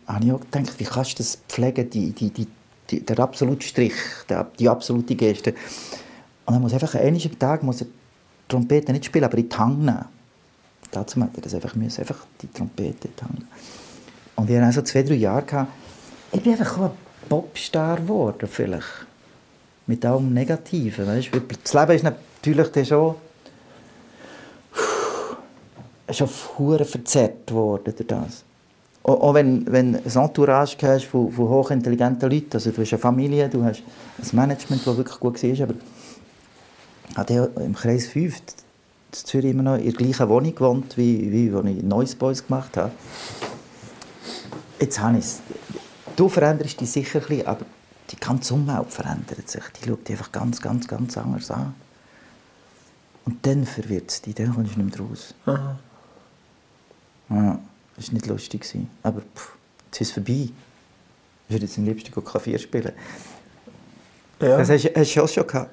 habe 0.08 0.26
ich 0.26 0.32
auch 0.32 0.42
gedacht, 0.42 0.74
wie 0.78 0.84
kannst 0.84 1.14
du 1.14 1.24
das 1.24 1.40
pflegen, 1.48 1.90
die, 1.90 2.12
die, 2.12 2.30
die, 2.30 2.48
die, 2.90 3.06
der 3.06 3.20
absolute 3.20 3.66
Strich, 3.66 3.94
der, 4.30 4.48
die 4.60 4.70
absolute 4.70 5.16
Geste. 5.16 5.56
Und 6.46 6.54
dann 6.54 6.62
muss 6.62 6.74
einfach 6.74 6.96
an 6.96 7.02
einem 7.02 7.40
Tag 7.40 7.64
muss 7.64 7.82
er 7.82 7.88
Trompete 8.48 8.92
nicht 8.92 9.06
spielen, 9.06 9.26
aber 9.26 9.38
in 9.38 9.50
die 9.50 9.56
Hand 9.56 9.80
nehmen. 9.80 10.06
Dazu 10.92 11.20
hat 11.22 11.30
er 11.36 11.42
das 11.42 11.54
einfach, 11.56 11.76
müssen, 11.76 12.02
einfach 12.02 12.26
die 12.42 12.52
Trompete 12.52 13.16
tangen. 13.16 13.48
Und 14.36 14.50
ich 14.50 14.56
hatte 14.56 14.66
also 14.66 14.82
zwei, 14.82 15.04
drei 15.04 15.16
Jahre. 15.16 15.44
Gehabt. 15.44 15.72
Ich 16.32 16.42
bin 16.42 16.54
einfach 16.54 16.78
ein 16.80 16.92
Popstar 17.30 17.98
geworden, 17.98 18.48
vielleicht. 18.52 19.08
Mit 19.88 20.06
allem 20.06 20.34
Negativen. 20.34 21.08
Weißt? 21.08 21.30
Das 21.64 21.74
Leben 21.74 21.92
ist 21.92 22.04
natürlich 22.04 22.88
schon, 22.88 23.16
schon 26.12 26.30
hure 26.58 26.86
verzerrt 26.86 27.52
worden 27.52 27.94
durch 27.96 28.08
das. 28.08 28.44
Auch 29.04 29.34
wenn, 29.34 29.70
wenn 29.70 29.94
du 29.94 30.00
ein 30.00 30.24
Entourage 30.24 30.78
hast 30.82 31.06
von, 31.06 31.30
von 31.30 31.50
hochintelligenten 31.50 32.30
Leuten, 32.30 32.54
also 32.54 32.72
du 32.72 32.82
hast 32.82 32.94
eine 32.94 33.00
Familie, 33.00 33.50
du 33.50 33.62
hast 33.64 33.84
ein 34.18 34.36
Management, 34.36 34.88
das 34.88 34.96
wirklich 34.96 35.20
gut 35.20 35.44
war, 35.44 35.68
hatte 37.16 37.52
im 37.58 37.76
Kreis 37.76 38.08
5 38.08 38.38
in 38.38 38.44
Zürich 39.14 39.52
immer 39.52 39.64
noch 39.64 39.78
in 39.78 39.84
der 39.84 39.94
gleichen 39.94 40.30
Wohnung 40.30 40.56
gewohnt, 40.56 40.98
wie, 40.98 41.32
wie 41.32 41.56
als 41.56 41.66
ich 41.68 41.84
Neues 41.84 42.16
Boys 42.16 42.46
gemacht 42.46 42.76
habe. 42.78 42.92
Jetzt 44.80 45.00
habe 45.00 45.18
ich 45.18 45.26
es. 45.26 45.42
Du 46.16 46.30
veränderst 46.30 46.80
dich 46.82 46.92
sicher 46.92 47.22
ein 47.22 47.28
bisschen, 47.28 47.48
aber 47.48 47.66
die 48.10 48.16
ganze 48.18 48.54
Umwelt 48.54 48.92
verändert 48.92 49.50
sich. 49.50 49.64
Die 49.82 49.88
schaut 49.88 50.08
dich 50.08 50.16
einfach 50.16 50.32
ganz, 50.32 50.62
ganz, 50.62 50.88
ganz 50.88 51.18
anders 51.18 51.52
an. 51.52 51.74
Und 53.26 53.46
dann 53.46 53.66
verwirrt 53.66 54.12
es 54.12 54.22
dich, 54.22 54.36
dann 54.36 54.54
kommst 54.54 54.76
du 54.76 54.82
nicht 54.82 55.00
mehr 55.00 55.08
raus. 55.08 55.34
Aha. 55.46 55.80
Ja, 57.30 57.60
das 57.96 58.08
war 58.08 58.14
nicht 58.14 58.28
lustig. 58.28 58.66
Aber 59.02 59.22
pff, 59.22 59.56
jetzt 59.86 60.02
ist 60.02 60.08
es 60.10 60.14
vorbei. 60.14 60.50
Ich 61.48 61.54
würde 61.54 61.66
jetzt 61.66 61.78
am 61.78 61.86
liebsten 61.86 62.12
Klavier 62.24 62.60
spielen. 62.60 62.92
Ja. 64.42 64.58
Das 64.58 64.70
hast, 64.70 64.86
hast 64.96 65.16
du 65.16 65.24
auch 65.24 65.30
schon 65.30 65.48
gehabt. 65.48 65.72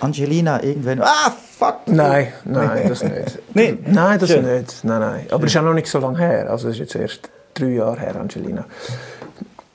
Angelina, 0.00 0.62
irgendwann. 0.62 1.00
Ah, 1.02 1.30
fuck! 1.58 1.80
Nein, 1.86 2.28
nein, 2.44 2.88
das 2.88 3.02
nicht. 3.02 3.38
Nein? 3.54 3.78
Nein, 3.86 4.18
das 4.18 4.28
Schön. 4.30 4.44
nicht. 4.44 4.84
Nein, 4.84 5.00
nein. 5.00 5.26
Aber 5.30 5.44
es 5.44 5.52
ist 5.52 5.56
auch 5.58 5.62
noch 5.62 5.74
nicht 5.74 5.86
so 5.88 5.98
lange 5.98 6.18
her. 6.18 6.50
Also 6.50 6.68
es 6.68 6.74
ist 6.74 6.80
jetzt 6.80 6.94
erst 6.96 7.30
drei 7.54 7.68
Jahre 7.74 7.98
her, 8.00 8.16
Angelina. 8.16 8.64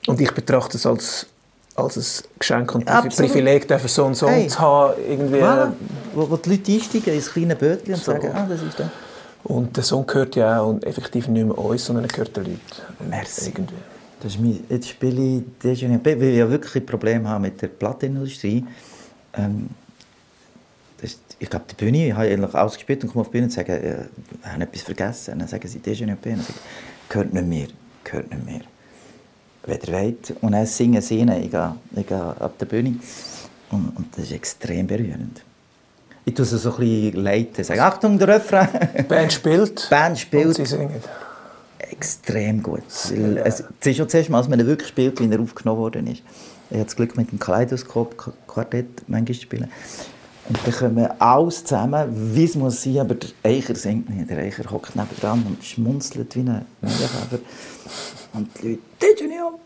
Und 0.06 0.20
ich 0.20 0.30
betrachte 0.32 0.76
es 0.76 0.86
als, 0.86 1.26
als 1.74 1.96
ein 1.96 2.28
Geschenk 2.38 2.74
und 2.74 2.88
Absolut. 2.88 3.32
Privileg, 3.32 3.66
dürfen 3.68 3.88
so 3.88 4.04
einen 4.06 4.14
Song 4.14 4.30
Hey. 4.30 4.46
zu 4.48 4.58
haben. 4.60 4.94
Irgendwie. 5.08 5.38
Voilà. 5.42 5.72
Wo, 6.14 6.30
wo 6.30 6.36
die 6.36 6.50
Leute 6.50 6.72
einsteigen 6.72 7.14
ins 7.14 7.32
kleine 7.32 7.56
Bötchen 7.56 7.94
und 7.94 8.02
So. 8.02 8.12
sagen, 8.12 8.30
ah, 8.34 8.46
das 8.48 8.62
ist 8.62 8.78
der. 8.78 8.90
Und 9.44 9.76
der 9.76 9.82
Song 9.82 10.06
gehört 10.06 10.36
ja 10.36 10.60
auch 10.60 10.68
und 10.68 10.84
effektiv 10.86 11.26
nicht 11.26 11.44
mehr 11.44 11.58
uns, 11.58 11.84
sondern 11.84 12.04
er 12.04 12.08
gehört 12.08 12.36
den 12.36 12.44
Leuten. 12.44 12.58
Merci. 13.10 13.48
Irgendwie. 13.50 13.74
Das 14.22 14.32
ist 14.34 14.40
mein, 14.40 14.62
jetzt 14.68 14.88
spiele 14.88 15.20
ich 15.38 15.42
Déjeuner 15.60 15.98
weil 16.04 16.22
ich 16.22 16.36
ja 16.36 16.48
wirklich 16.48 16.76
ein 16.76 16.86
Problem 16.86 17.28
habe 17.28 17.40
mit 17.42 17.60
der 17.60 17.66
Plattenindustrie. 17.66 18.64
Ähm, 19.36 19.68
das, 19.72 19.81
ich 21.42 21.50
glaube, 21.50 21.64
die 21.68 21.74
Bühne, 21.74 22.06
ich 22.06 22.12
habe 22.12 22.28
eigentlich 22.28 22.54
ausgespielt 22.54 23.02
und 23.02 23.10
komme 23.10 23.22
auf 23.22 23.28
die 23.28 23.32
Bühne 23.32 23.46
und 23.46 23.50
sage, 23.52 23.72
äh, 23.72 24.04
ich 24.42 24.48
habe 24.48 24.62
etwas 24.62 24.82
vergessen. 24.82 25.32
Und 25.32 25.38
dann 25.40 25.48
sagen 25.48 25.66
sie 25.66 25.80
Déjeuner 25.80 26.14
P. 26.14 26.30
Und 26.30 26.38
dann 26.38 26.44
sage 26.46 26.58
ich, 26.58 27.08
gehört 27.08 27.34
nicht 27.34 27.46
mehr, 27.46 27.66
gehört 28.04 28.30
nicht 28.30 28.46
mehr. 28.46 28.60
Wenn 29.66 29.80
ihr 29.80 29.92
wollt. 29.92 30.34
Und 30.40 30.52
dann 30.52 30.66
singen 30.66 31.02
sie 31.02 31.18
ihnen, 31.18 31.42
ich 31.42 31.50
gehe, 31.50 31.74
ich 31.96 32.06
gehe 32.06 32.16
ab 32.16 32.52
der 32.60 32.66
Bühne. 32.66 32.94
Und, 33.70 33.88
und 33.96 34.06
das 34.16 34.26
ist 34.26 34.32
extrem 34.32 34.86
berührend. 34.86 35.42
Ich 36.24 36.34
tue 36.34 36.44
sie 36.44 36.58
so 36.58 36.74
ein 36.74 36.78
bisschen 36.78 37.24
leiten, 37.24 37.64
sage, 37.64 37.82
Achtung, 37.82 38.16
der 38.20 38.28
Refrain. 38.28 38.68
Band 39.08 39.32
spielt. 39.32 39.90
Band 39.90 40.10
Und 40.10 40.18
spielt 40.20 40.54
sie 40.54 40.66
singen. 40.66 41.02
extrem 41.90 42.62
gut. 42.62 42.84
Weil 43.10 43.38
es, 43.38 43.64
es 43.80 43.86
ist 43.88 43.96
schon 43.96 44.08
zuerst 44.08 44.30
mal, 44.30 44.38
als 44.38 44.48
man 44.48 44.64
wirklich 44.64 44.88
spielt, 44.88 45.18
wie 45.18 45.28
er 45.28 45.40
aufgenommen 45.40 45.80
worden 45.80 46.06
ist. 46.06 46.22
Ich 46.70 46.76
habe 46.76 46.84
das 46.84 46.94
Glück, 46.94 47.16
mit 47.16 47.32
dem 47.32 47.40
Kaleidoskop-Quartett 47.40 49.08
manchmal 49.08 49.34
zu 49.34 49.42
spielen. 49.42 49.68
Und 50.52 50.58
dann 50.66 50.74
kommen 50.74 51.08
alles 51.18 51.64
zusammen, 51.64 52.34
wie 52.34 52.44
es 52.44 52.54
muss 52.56 52.82
sein, 52.82 52.98
aber 52.98 53.14
der 53.14 53.30
Eicher 53.42 53.74
singt 53.74 54.10
nicht. 54.10 54.28
Der 54.28 54.36
Eicher 54.36 54.70
hockt 54.70 54.94
nebendran 54.94 55.42
und 55.46 55.64
schmunzelt 55.64 56.36
wie 56.36 56.40
ein 56.40 56.66
Meilenkäfer. 56.82 57.38
Und 58.34 58.48
die 58.60 58.68
Leute, 58.68 58.82
«Did 59.00 59.20
you 59.20 59.28
know?» 59.28 59.60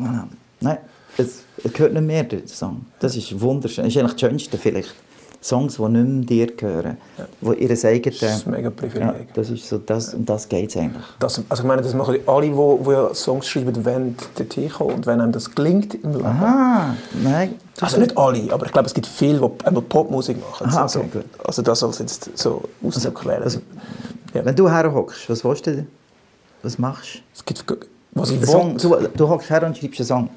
Voilà. 0.00 0.24
Nein, 0.60 0.78
es, 1.16 1.44
es 1.62 1.72
gehört 1.72 1.92
nicht 1.92 2.02
mehr, 2.02 2.24
der 2.24 2.48
Song. 2.48 2.84
Das 2.98 3.14
ist 3.14 3.40
wunderschön. 3.40 3.84
Das 3.84 3.94
ist 3.94 4.00
eigentlich 4.00 4.12
das 4.14 4.20
Schönste 4.20 4.58
vielleicht. 4.58 4.94
Songs, 5.42 5.76
die 5.76 5.82
nicht 5.88 6.06
mehr 6.08 6.46
dir 6.46 6.56
gehören, 6.56 6.96
die 7.40 7.46
ihr 7.64 7.70
eigenes... 7.84 8.20
Das 8.20 8.36
ist 8.36 8.46
ein 8.46 8.52
mega 8.52 8.70
Privileg. 8.70 9.00
Ja, 9.02 9.14
das 9.34 9.50
ist 9.50 9.68
so, 9.68 9.78
das, 9.78 10.14
um 10.14 10.24
das 10.24 10.48
geht 10.48 10.70
es 10.70 10.76
eigentlich. 10.76 11.02
Das, 11.18 11.42
also 11.48 11.62
ich 11.64 11.66
meine, 11.68 11.82
das 11.82 11.94
machen 11.94 12.16
alle, 12.26 12.46
die, 12.46 12.52
die 12.84 12.90
ja 12.90 13.12
Songs 13.12 13.48
schreiben, 13.48 13.84
wenn 13.84 14.16
dorthin 14.36 14.68
kommen. 14.70 14.94
Und 14.94 15.06
wenn 15.06 15.20
einem 15.20 15.32
das 15.32 15.52
gelingt 15.52 15.94
im 15.96 16.12
Leben. 16.12 16.24
Ah, 16.26 16.94
nein. 17.24 17.56
du- 17.76 17.84
Also 17.84 17.98
nicht 17.98 18.16
alle, 18.16 18.52
aber 18.52 18.66
ich 18.66 18.72
glaube, 18.72 18.86
es 18.86 18.94
gibt 18.94 19.06
viele, 19.08 19.40
die 19.40 19.66
einmal 19.66 19.82
Popmusik 19.82 20.38
machen. 20.40 20.68
Aha, 20.68 20.82
also, 20.82 21.00
okay, 21.00 21.08
gut. 21.12 21.24
also 21.44 21.60
das 21.62 21.82
als 21.82 21.98
jetzt 21.98 22.30
so 22.38 22.62
Ausdruck 22.82 23.26
wählen. 23.26 23.42
also- 23.42 23.60
ja. 24.34 24.44
Wenn 24.44 24.54
du 24.54 24.70
herhockst, 24.70 25.28
was 25.28 25.44
willst 25.44 25.66
du 25.66 25.74
denn? 25.74 25.86
Was 26.62 26.78
machst 26.78 27.20
es 27.34 27.44
gibt, 27.44 27.64
was 28.12 28.30
ich 28.30 28.38
du? 28.40 28.46
Song, 28.46 28.76
du? 28.78 28.96
Du 29.16 29.28
hockst 29.28 29.50
her 29.50 29.66
und 29.66 29.76
schreibst 29.76 29.98
einen 30.00 30.06
Song. 30.06 30.28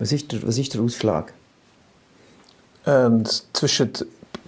Was 0.00 0.10
ist 0.10 0.32
der, 0.32 0.42
was 0.46 0.58
ist 0.58 0.74
der 0.74 0.80
Ausschlag? 0.82 1.32
ähm, 2.88 3.24
zwischen, 3.52 3.90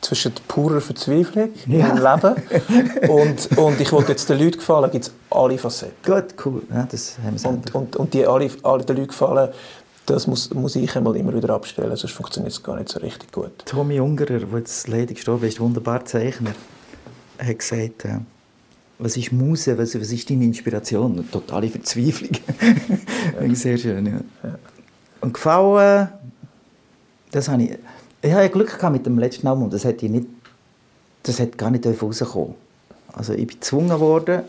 zwischen 0.01 0.33
purer 0.47 0.81
Verzweiflung 0.81 1.51
Ja. 1.67 1.89
im 1.89 1.97
Leben 1.97 3.11
und, 3.11 3.59
und 3.59 3.81
ich 3.81 3.93
wollte 3.93 4.13
jetzt 4.13 4.29
den 4.29 4.39
Leuten 4.39 4.59
gefallen, 4.59 4.91
gibt 4.91 5.07
es 5.07 5.13
alle 5.31 5.59
Facetten. 5.59 5.97
Gut, 6.05 6.35
cool. 6.45 6.63
Ja, 6.71 6.87
das 6.91 7.17
haben 7.25 7.43
wir 7.43 7.49
Und, 7.51 7.75
und, 7.75 7.97
und 7.97 8.15
die 8.15 8.27
alle, 8.27 8.51
alle 8.63 8.85
den 8.85 8.97
Leuten 8.97 9.09
gefallen, 9.09 9.51
das 10.07 10.27
muss, 10.27 10.53
muss 10.55 10.75
ich 10.77 10.97
einmal 10.97 11.17
immer 11.17 11.35
wieder 11.35 11.51
abstellen, 11.55 11.95
sonst 11.95 12.13
funktioniert 12.15 12.53
es 12.53 12.63
gar 12.63 12.77
nicht 12.77 12.89
so 12.89 12.99
richtig 13.01 13.31
gut. 13.31 13.53
Tommy 13.67 14.01
Ungerer, 14.01 14.39
der 14.39 14.59
jetzt 14.59 14.89
leider 14.89 15.13
gestorben 15.13 15.47
ist, 15.47 15.61
wunderbar 15.61 16.05
Zeichner, 16.05 16.53
hat 17.39 17.59
gesagt, 17.59 18.05
äh, 18.07 18.19
was 18.99 19.17
ist 19.17 19.33
Muse, 19.33 19.77
was, 19.79 19.95
was 20.01 20.11
ist 20.11 20.29
deine 20.31 20.45
Inspiration? 20.45 21.13
Eine 21.13 21.31
totale 21.31 21.69
Verzweiflung. 21.69 22.31
Sehr 23.55 23.79
schön, 23.79 24.07
ja. 24.07 24.21
Und 25.21 25.35
gefallen, 25.35 26.09
das 27.31 27.49
habe 27.49 27.63
ich... 27.65 27.71
Ich 28.21 28.33
hatte 28.33 28.51
Glück 28.51 28.83
mit 28.91 29.07
dem 29.07 29.19
letzten 29.19 29.47
Album, 29.47 29.71
das 29.71 29.85
hätte 29.85 30.07
ich 30.07 30.13
nicht... 30.13 30.27
Das 31.23 31.39
hätte 31.39 31.57
gar 31.57 31.71
nicht 31.71 31.87
rauskommen 31.87 32.55
Also 33.13 33.33
ich 33.33 33.47
bin 33.47 33.61
gezwungen 33.61 34.01
worden, 34.01 34.43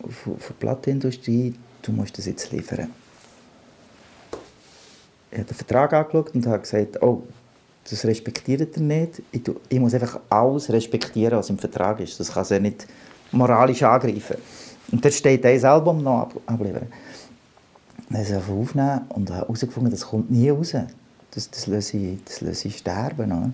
von, 0.00 0.36
der 0.38 0.54
Plattenindustrie, 0.54 1.54
du 1.82 1.92
musst 1.92 2.16
das 2.16 2.26
jetzt 2.26 2.50
liefern. 2.52 2.90
Ich 5.30 5.38
habe 5.38 5.48
den 5.48 5.54
Vertrag 5.56 5.92
angeschaut 5.92 6.34
und 6.34 6.46
habe 6.46 6.60
gesagt, 6.60 7.02
oh, 7.02 7.22
das 7.88 8.04
respektiert 8.04 8.76
er 8.76 8.82
nicht. 8.82 9.22
Ich, 9.30 9.42
tu- 9.42 9.56
ich 9.68 9.78
muss 9.78 9.94
einfach 9.94 10.20
alles 10.30 10.70
respektieren, 10.70 11.38
was 11.38 11.50
im 11.50 11.58
Vertrag 11.58 12.00
ist. 12.00 12.18
Das 12.18 12.32
kann 12.32 12.44
sie 12.44 12.60
nicht 12.60 12.86
moralisch 13.32 13.82
angreifen. 13.82 14.36
Und 14.90 15.04
dort 15.04 15.14
steht 15.14 15.44
ein 15.44 15.64
Album 15.64 16.02
noch 16.02 16.20
ab. 16.20 16.34
Dann 16.46 16.58
habe 16.58 18.22
ich 18.22 18.34
aufgenommen 18.34 19.00
und 19.10 19.30
herausgefunden, 19.30 19.90
das 19.90 20.06
kommt 20.06 20.30
nie 20.30 20.48
raus. 20.48 20.74
Das, 21.32 21.50
das, 21.50 21.66
lasse 21.66 21.96
ich, 21.96 22.18
das 22.24 22.40
lasse 22.40 22.68
ich 22.68 22.78
sterben. 22.78 23.32
Oder? 23.32 23.50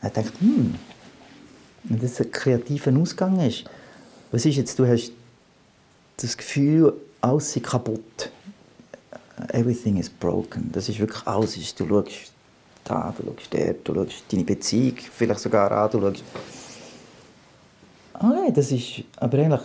Dachte 0.00 0.20
ich, 0.20 0.40
hm, 0.40 0.74
wenn 1.84 2.00
das 2.00 2.20
ein 2.20 2.30
kreativer 2.30 2.96
Ausgang 2.98 3.40
ist, 3.40 3.64
was 4.30 4.44
ist 4.44 4.56
jetzt, 4.56 4.78
du 4.78 4.86
hast 4.86 5.12
das 6.18 6.36
Gefühl, 6.36 6.92
alles 7.20 7.56
ist 7.56 7.64
kaputt. 7.64 8.30
Everything 9.52 9.96
is 9.96 10.08
broken. 10.10 10.70
Das 10.72 10.88
ist 10.88 10.98
wirklich 10.98 11.26
alles. 11.26 11.74
Du 11.74 11.86
schaust 11.86 12.32
da, 12.84 13.14
du 13.16 13.24
schaust 13.24 13.54
dort, 13.54 13.88
du 13.88 13.94
schaust 13.94 14.24
deine 14.30 14.44
Beziehung 14.44 14.96
vielleicht 14.96 15.40
sogar 15.40 15.70
an, 15.70 15.90
du 15.90 16.00
schaust... 16.00 16.24
Ah 18.14 18.32
nein, 18.34 18.52
das 18.52 18.72
ist 18.72 19.04
aber 19.16 19.38
eigentlich, 19.38 19.62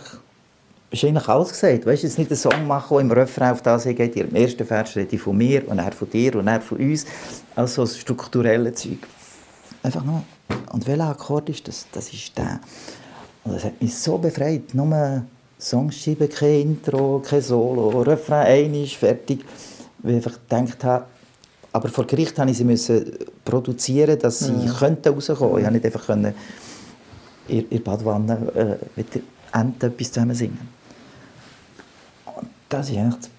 ist 1.02 1.08
eigentlich 1.08 1.28
alles 1.28 1.48
gesagt. 1.50 1.86
Weißt 1.86 2.02
du, 2.02 2.06
jetzt 2.06 2.18
nicht 2.18 2.30
einen 2.30 2.38
Song 2.38 2.66
machen, 2.66 2.94
der 2.96 3.00
im 3.00 3.10
Refrain 3.10 3.52
auf 3.52 3.62
das 3.62 3.84
geht. 3.84 4.16
Im 4.16 4.34
ersten 4.34 4.66
Vers 4.66 4.96
rede 4.96 5.14
ich 5.14 5.20
von 5.20 5.36
mir 5.36 5.66
und 5.68 5.78
er 5.78 5.92
von 5.92 6.08
dir 6.10 6.36
und 6.36 6.46
er 6.46 6.60
von 6.60 6.78
uns. 6.78 7.06
Also 7.54 7.82
das 7.82 7.98
strukturelle 7.98 8.72
Zeug. 8.72 8.98
Einfach 9.82 10.04
nur. 10.04 10.22
Und 10.72 10.86
welcher 10.86 11.08
Akkord 11.08 11.48
ist 11.48 11.66
das? 11.68 11.86
Das 11.92 12.12
ist 12.12 12.36
der. 12.36 12.60
Und 13.44 13.54
das 13.54 13.64
hat 13.64 13.80
mich 13.80 13.96
so 13.96 14.18
befreit. 14.18 14.74
Nur 14.74 15.24
Songs 15.58 15.96
schreiben, 15.96 16.28
kein 16.28 16.60
Intro, 16.60 17.22
kein 17.24 17.40
Solo, 17.40 18.02
Refrain 18.02 18.46
einmal, 18.46 18.86
fertig. 18.86 19.44
Weil 19.98 20.18
ich 20.18 20.26
einfach 20.26 20.38
gedacht 20.48 20.84
habe, 20.84 21.04
aber 21.72 21.88
vor 21.88 22.06
Gericht 22.06 22.38
musste 22.38 22.50
ich 22.52 22.56
sie 22.58 22.64
müssen 22.64 23.18
produzieren, 23.44 24.18
dass 24.18 24.38
sie 24.40 24.70
könnten 24.78 25.12
rauskommen. 25.12 25.58
Ich 25.58 25.64
konnte 25.64 25.70
nicht 25.72 25.84
einfach 25.86 26.06
können 26.06 26.34
in 27.48 27.60
in 27.60 27.68
der 27.70 27.78
Badwanne 27.78 28.52
äh, 28.54 28.84
mit 28.96 29.14
den 29.14 29.22
Enten 29.52 29.86
etwas 29.86 30.12
zusammen 30.12 30.34
singen. 30.34 30.83
Das 32.68 32.92
war 32.92 33.02
eigentlich 33.02 33.30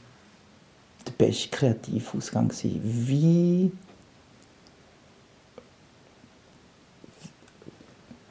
der 1.06 1.12
beste 1.12 1.50
Kreativausgang. 1.50 2.48
gewesen. 2.48 2.82
Wie 2.84 3.72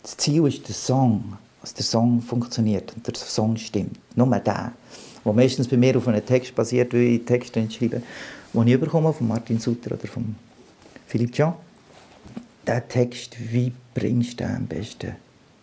das 0.03 0.17
Ziel 0.17 0.47
ist 0.47 0.67
der 0.69 0.75
Song, 0.75 1.37
dass 1.61 1.75
der 1.75 1.85
Song 1.85 2.21
funktioniert 2.21 2.93
und 2.95 3.07
der 3.07 3.15
Song 3.15 3.57
stimmt. 3.57 3.99
Nur 4.15 4.27
der. 4.39 4.73
Wo 5.25 5.33
meistens 5.33 5.67
bei 5.67 5.77
mir 5.77 5.97
auf 5.97 6.07
einem 6.07 6.25
Text 6.25 6.55
basiert, 6.55 6.93
weil 6.93 7.01
ich 7.01 7.25
Texte 7.25 7.67
schreibe, 7.71 8.03
die 8.53 8.73
ich 8.73 8.81
bekomme 8.81 9.13
von 9.13 9.29
Martin 9.29 9.59
Sutter 9.59 9.93
oder 9.93 10.07
von 10.07 10.35
Philippe 11.07 11.33
Jean. 11.33 11.55
Der 12.67 12.87
Text, 12.87 13.37
wie 13.53 13.73
bringst 13.95 14.41
du 14.41 14.45
den 14.45 14.57
am 14.57 14.67
besten 14.67 15.17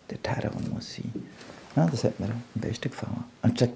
dorthin, 0.07 0.49
wo 0.53 0.59
er 0.59 0.73
muss 0.73 0.95
sein? 0.95 1.11
Ja, 1.75 1.85
das 1.85 2.03
hat 2.03 2.19
mir 2.19 2.27
am 2.27 2.41
besten 2.55 2.89
gefallen. 2.89 3.23
Und 3.43 3.69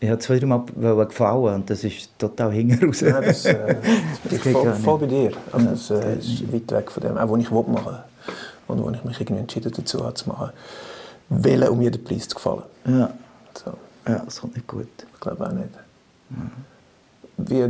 ich 0.00 0.08
habe 0.10 0.18
zwei, 0.18 0.38
drei 0.38 0.46
Mal 0.46 1.06
gefallen 1.06 1.54
und 1.54 1.70
das 1.70 1.82
ist 1.84 2.10
total 2.18 2.52
hinten 2.52 2.86
raus. 2.86 3.00
Ja, 3.00 3.20
das, 3.20 3.44
äh, 3.46 3.76
das 4.24 4.40
bin 4.40 4.52
ich 4.52 4.52
voll, 4.52 4.74
voll 4.74 4.98
bei 4.98 5.06
dir. 5.06 5.32
Also 5.52 5.66
das 5.68 5.90
äh, 5.90 6.18
ist 6.18 6.52
weit 6.52 6.70
weg 6.72 6.90
von 6.90 7.02
dem, 7.02 7.16
auch 7.18 7.30
was 7.30 7.40
ich 7.40 7.50
will 7.50 7.64
machen 7.68 7.96
und 8.68 8.82
wo 8.82 8.90
ich 8.90 9.04
mich 9.04 9.20
irgendwie 9.20 9.40
entschieden 9.40 9.72
dazu 9.74 10.04
habe 10.04 10.14
zu 10.14 10.28
machen. 10.28 10.50
Wählen, 11.28 11.68
um 11.68 11.80
jeden 11.80 12.02
Preis 12.04 12.28
zu 12.28 12.34
gefallen. 12.36 12.62
Ja, 12.86 13.10
So, 13.54 13.72
ja, 14.06 14.22
das 14.24 14.40
kommt 14.40 14.54
nicht 14.54 14.66
gut. 14.66 14.86
ich 15.14 15.20
glaube 15.20 15.46
auch 15.46 15.52
nicht. 15.52 15.70
Wie, 17.38 17.64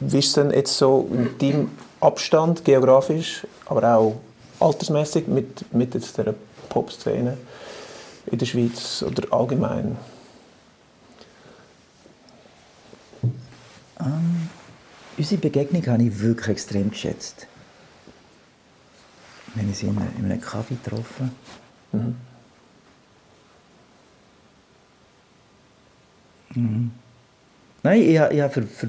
wie 0.00 0.18
ist 0.18 0.26
es 0.28 0.32
denn 0.34 0.50
jetzt 0.50 0.76
so 0.76 1.08
in 1.12 1.38
deinem 1.38 1.70
Abstand, 2.00 2.64
geografisch, 2.64 3.46
aber 3.66 3.96
auch 3.96 4.16
altersmäßig 4.60 5.26
mit, 5.26 5.72
mit 5.74 5.94
jetzt 5.94 6.16
der 6.16 6.34
Pop-Szene 6.68 7.36
in 8.26 8.38
der 8.38 8.46
Schweiz 8.46 9.04
oder 9.06 9.32
allgemein? 9.32 9.96
Unsere 15.16 15.40
Begegnung 15.40 15.84
habe 15.86 16.02
ich 16.04 16.20
wirklich 16.20 16.48
extrem 16.48 16.90
geschätzt. 16.90 17.46
Wir 19.54 19.62
haben 19.62 19.68
uns 19.70 19.82
in 19.82 19.88
einem, 19.90 20.08
in 20.18 20.24
einem 20.26 20.40
Kaffee 20.40 20.76
getroffen. 20.82 21.30
Mhm. 26.54 26.90
Nein, 27.82 28.02
ich, 28.02 28.18
habe- 28.18 28.34
ich 28.34 28.40
habe 28.40 28.52
für, 28.52 28.62
für 28.62 28.88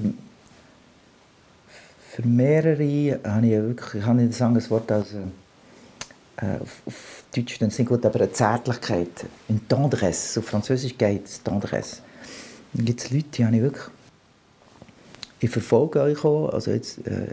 für 2.12 2.26
mehrere 2.26 3.20
habe 3.24 3.46
ich 3.46 3.52
wirklich, 3.52 3.94
ich 3.94 4.04
kann 4.04 4.16
nicht 4.16 4.34
sagen, 4.34 4.54
das 4.54 4.68
Wort 4.68 4.90
als 4.90 5.12
äh, 5.12 6.56
auf, 6.60 6.82
auf 6.84 7.22
Deutsch 7.34 7.58
dann 7.60 7.70
sind 7.70 7.86
gut, 7.88 8.04
aber 8.04 8.20
eine 8.20 8.32
Zärtlichkeit, 8.32 9.08
eine 9.48 9.60
Tendresse, 9.68 10.40
auf 10.40 10.46
Französisch 10.46 10.98
geht 10.98 11.24
es 11.26 11.40
Tendresse. 11.42 11.98
Dann 12.72 12.84
gibt 12.84 13.00
es 13.00 13.10
Leute, 13.12 13.26
die 13.32 13.46
habe 13.46 13.56
ich 13.56 13.62
wirklich, 13.62 13.84
ich 15.40 15.50
verfolge 15.50 16.00
euch 16.00 16.24
auch, 16.24 16.50
also 16.50 16.70
jetzt 16.70 16.98
äh, 17.06 17.26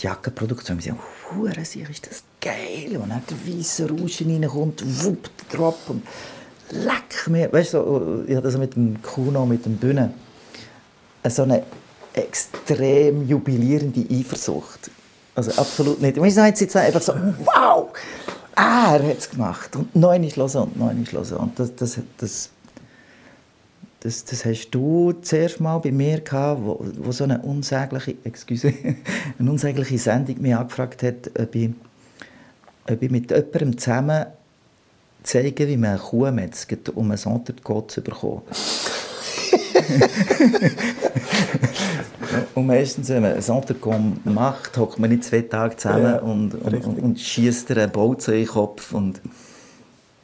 die 0.00 0.06
Jackenproduktion, 0.06 0.78
wir 0.78 0.84
sagen, 0.84 0.98
hure 1.30 1.60
ist 1.60 2.06
das 2.06 2.22
geil, 2.40 2.96
und 2.96 3.08
dann 3.10 3.22
der 3.28 3.54
weiße 3.54 3.88
Rauschen 3.88 4.30
reinkommt, 4.30 4.82
wupp, 5.04 5.30
Drop 5.50 5.78
und 5.88 6.02
leck 6.70 7.26
mir, 7.28 7.52
weißt 7.52 7.74
du, 7.74 8.24
ich 8.26 8.36
habe 8.36 8.44
das 8.44 8.58
mit 8.58 8.76
dem 8.76 9.00
Kuno, 9.02 9.46
mit 9.46 9.64
dem 9.64 9.76
Bühnen, 9.76 10.12
so 11.26 11.42
eine 11.42 11.62
extrem 12.12 13.26
jubilierende 13.26 14.04
Eifersucht. 14.10 14.90
Also 15.34 15.52
absolut 15.52 16.00
nicht. 16.00 16.16
Ich 16.16 16.20
meine, 16.20 16.48
jetzt 16.48 16.76
einfach 16.76 17.00
so, 17.00 17.12
wow, 17.44 17.90
er 18.56 19.02
hat 19.02 19.18
es 19.18 19.30
gemacht. 19.30 19.76
Und 19.76 19.94
neun 19.94 20.24
ist 20.24 20.36
los 20.36 20.56
und 20.56 20.76
neun 20.76 21.02
ist 21.02 21.12
los. 21.12 21.32
Und 21.32 21.58
das, 21.58 21.74
das, 21.76 21.98
das, 22.16 22.50
das, 24.00 24.24
das 24.24 24.44
hast 24.44 24.70
du 24.70 25.12
zuerst 25.22 25.60
mal 25.60 25.78
bei 25.78 25.90
mir 25.90 26.20
gehabt, 26.20 26.60
wo, 26.62 26.84
wo 26.98 27.12
so 27.12 27.24
eine 27.24 27.40
unsägliche, 27.40 28.14
excuse, 28.24 28.72
eine 29.38 29.50
unsägliche 29.50 29.98
Sendung 29.98 30.40
mich 30.40 30.54
angefragt 30.54 31.02
hat, 31.02 31.30
ob 31.38 31.54
ich, 31.54 31.70
ob 32.88 33.02
ich 33.02 33.10
mit 33.10 33.30
jemandem 33.30 33.76
zusammen 33.76 34.26
zeige, 35.22 35.68
wie 35.68 35.76
man 35.76 35.90
eine 35.90 35.98
Kuh 35.98 36.30
metzgt, 36.30 36.88
um 36.90 37.10
einen 37.10 37.18
Sonntag 37.18 37.56
zu 37.90 38.00
bekommen. 38.00 38.42
und 42.54 42.66
meistens, 42.66 43.08
wenn 43.08 43.22
man 43.22 43.32
ein 43.32 43.42
Entrecom 43.42 44.20
macht, 44.24 44.76
hockt 44.76 44.98
man 44.98 45.08
nicht 45.10 45.24
zwei 45.24 45.42
Tage 45.42 45.76
zusammen 45.76 46.04
ja, 46.04 46.18
und, 46.18 46.54
und, 46.54 46.84
und, 46.84 46.98
und 46.98 47.20
schießt 47.20 47.70
einen 47.72 47.90
Bolzen 47.90 48.34
in 48.34 48.40
den 48.40 48.48
Kopf. 48.48 48.92
Und, 48.92 49.18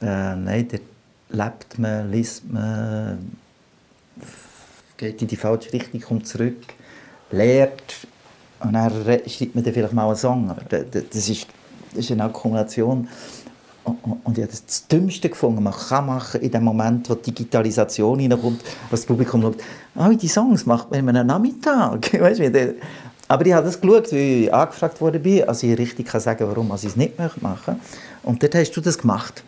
äh, 0.01 0.37
nein, 0.37 0.69
dort 0.71 0.83
lebt 1.31 1.79
man, 1.79 2.11
liest 2.11 2.51
man, 2.51 3.37
geht 4.97 5.21
in 5.23 5.29
die 5.29 5.37
falsche 5.37 5.73
Richtung, 5.73 6.01
kommt 6.01 6.27
zurück, 6.27 6.63
lehrt 7.31 8.07
und 8.61 8.73
dann 8.73 8.91
schreibt 9.27 9.55
man 9.55 9.65
dann 9.65 9.75
vielleicht 9.75 9.93
mal 9.93 10.07
einen 10.07 10.17
Song. 10.17 10.51
Aber 10.51 10.63
das 10.63 11.29
ist, 11.29 11.47
das 11.91 12.05
ist 12.05 12.13
eine 12.13 12.25
Akkumulation 12.25 13.09
und 13.85 14.39
ich 14.39 14.45
habe 14.45 14.53
das 14.53 14.89
Dümmste 14.89 15.29
gefunden, 15.29 15.63
man 15.63 15.75
kann 15.75 16.07
machen 16.07 16.41
in 16.41 16.51
dem 16.51 16.65
Moment, 16.65 17.11
wo 17.11 17.15
die 17.15 17.33
Digitalisation 17.33 18.19
hineinkommt, 18.19 18.63
was 18.91 19.01
das 19.01 19.07
Publikum 19.07 19.43
schaut, 19.43 19.59
ah, 19.95 20.09
die 20.09 20.29
Songs 20.29 20.65
macht 20.65 20.91
man 20.91 21.01
in 21.01 21.09
einem 21.11 21.27
Nachmittag. 21.27 22.13
weißt 22.21 22.41
du, 22.41 22.75
aber 23.29 23.47
ich 23.47 23.53
habe 23.53 23.67
das 23.67 23.81
geschaut, 23.81 24.11
weil 24.13 24.19
ich 24.19 24.55
angefragt 24.55 25.01
wurde, 25.01 25.49
also 25.49 25.67
ich 25.67 25.79
richtig 25.79 26.07
kann 26.07 26.21
sagen, 26.21 26.47
warum 26.49 26.73
ich 26.75 26.85
es 26.85 26.97
nicht 26.97 27.19
machen 27.19 27.41
möchte. 27.43 27.77
Und 28.23 28.43
dort 28.43 28.55
hast 28.55 28.73
du 28.73 28.81
das 28.81 28.97
gemacht. 28.97 29.45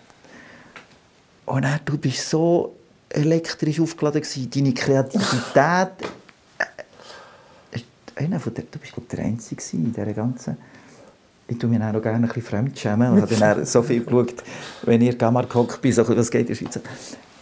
Und 1.47 1.63
dann, 1.63 1.81
du 1.85 1.97
bist 1.97 2.29
so 2.29 2.76
elektrisch 3.11 3.81
aufgeladen 3.81 4.23
gewesen, 4.23 4.51
deine 4.51 4.75
Kreativität. 4.75 5.93
Äh, 7.73 7.81
einer 8.15 8.41
von 8.41 8.55
der, 8.55 8.65
du 8.71 8.79
bist 8.79 8.95
der 9.13 9.19
Einzige 9.19 9.63
in 9.73 9.93
dieser 9.93 10.13
ganzen 10.15 10.57
ich 11.49 11.59
tue 11.59 11.71
mich 11.71 11.81
auch 11.81 12.03
gerne 12.03 12.17
ein 12.17 12.23
bisschen 12.23 12.43
fremdschämen 12.43 13.13
und 13.13 13.23
habe 13.23 13.37
dann 13.37 13.65
so 13.65 13.83
viel 13.83 14.05
geschaut, 14.05 14.43
wenn 14.83 15.01
ihr 15.01 15.15
Gamar 15.15 15.47
gehockt 15.47 15.81
bin, 15.81 15.93
so, 15.93 16.07
was 16.17 16.31
geht 16.31 16.43
in 16.43 16.47
der 16.49 16.55
Schweiz. 16.57 16.81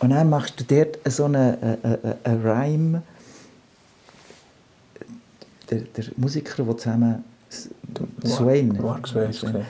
Und 0.00 0.10
dann 0.10 0.28
machst 0.28 0.60
du 0.60 0.64
dort 0.64 0.98
so 1.10 1.24
einen 1.24 1.56
eine, 1.82 2.18
eine 2.22 2.44
Rhyme. 2.44 3.02
Der, 5.70 5.80
der 5.80 6.04
Musiker, 6.16 6.62
der 6.62 6.76
zusammen 6.76 7.24
Swain, 8.26 8.78
Mark 8.82 9.08
Swain, 9.08 9.64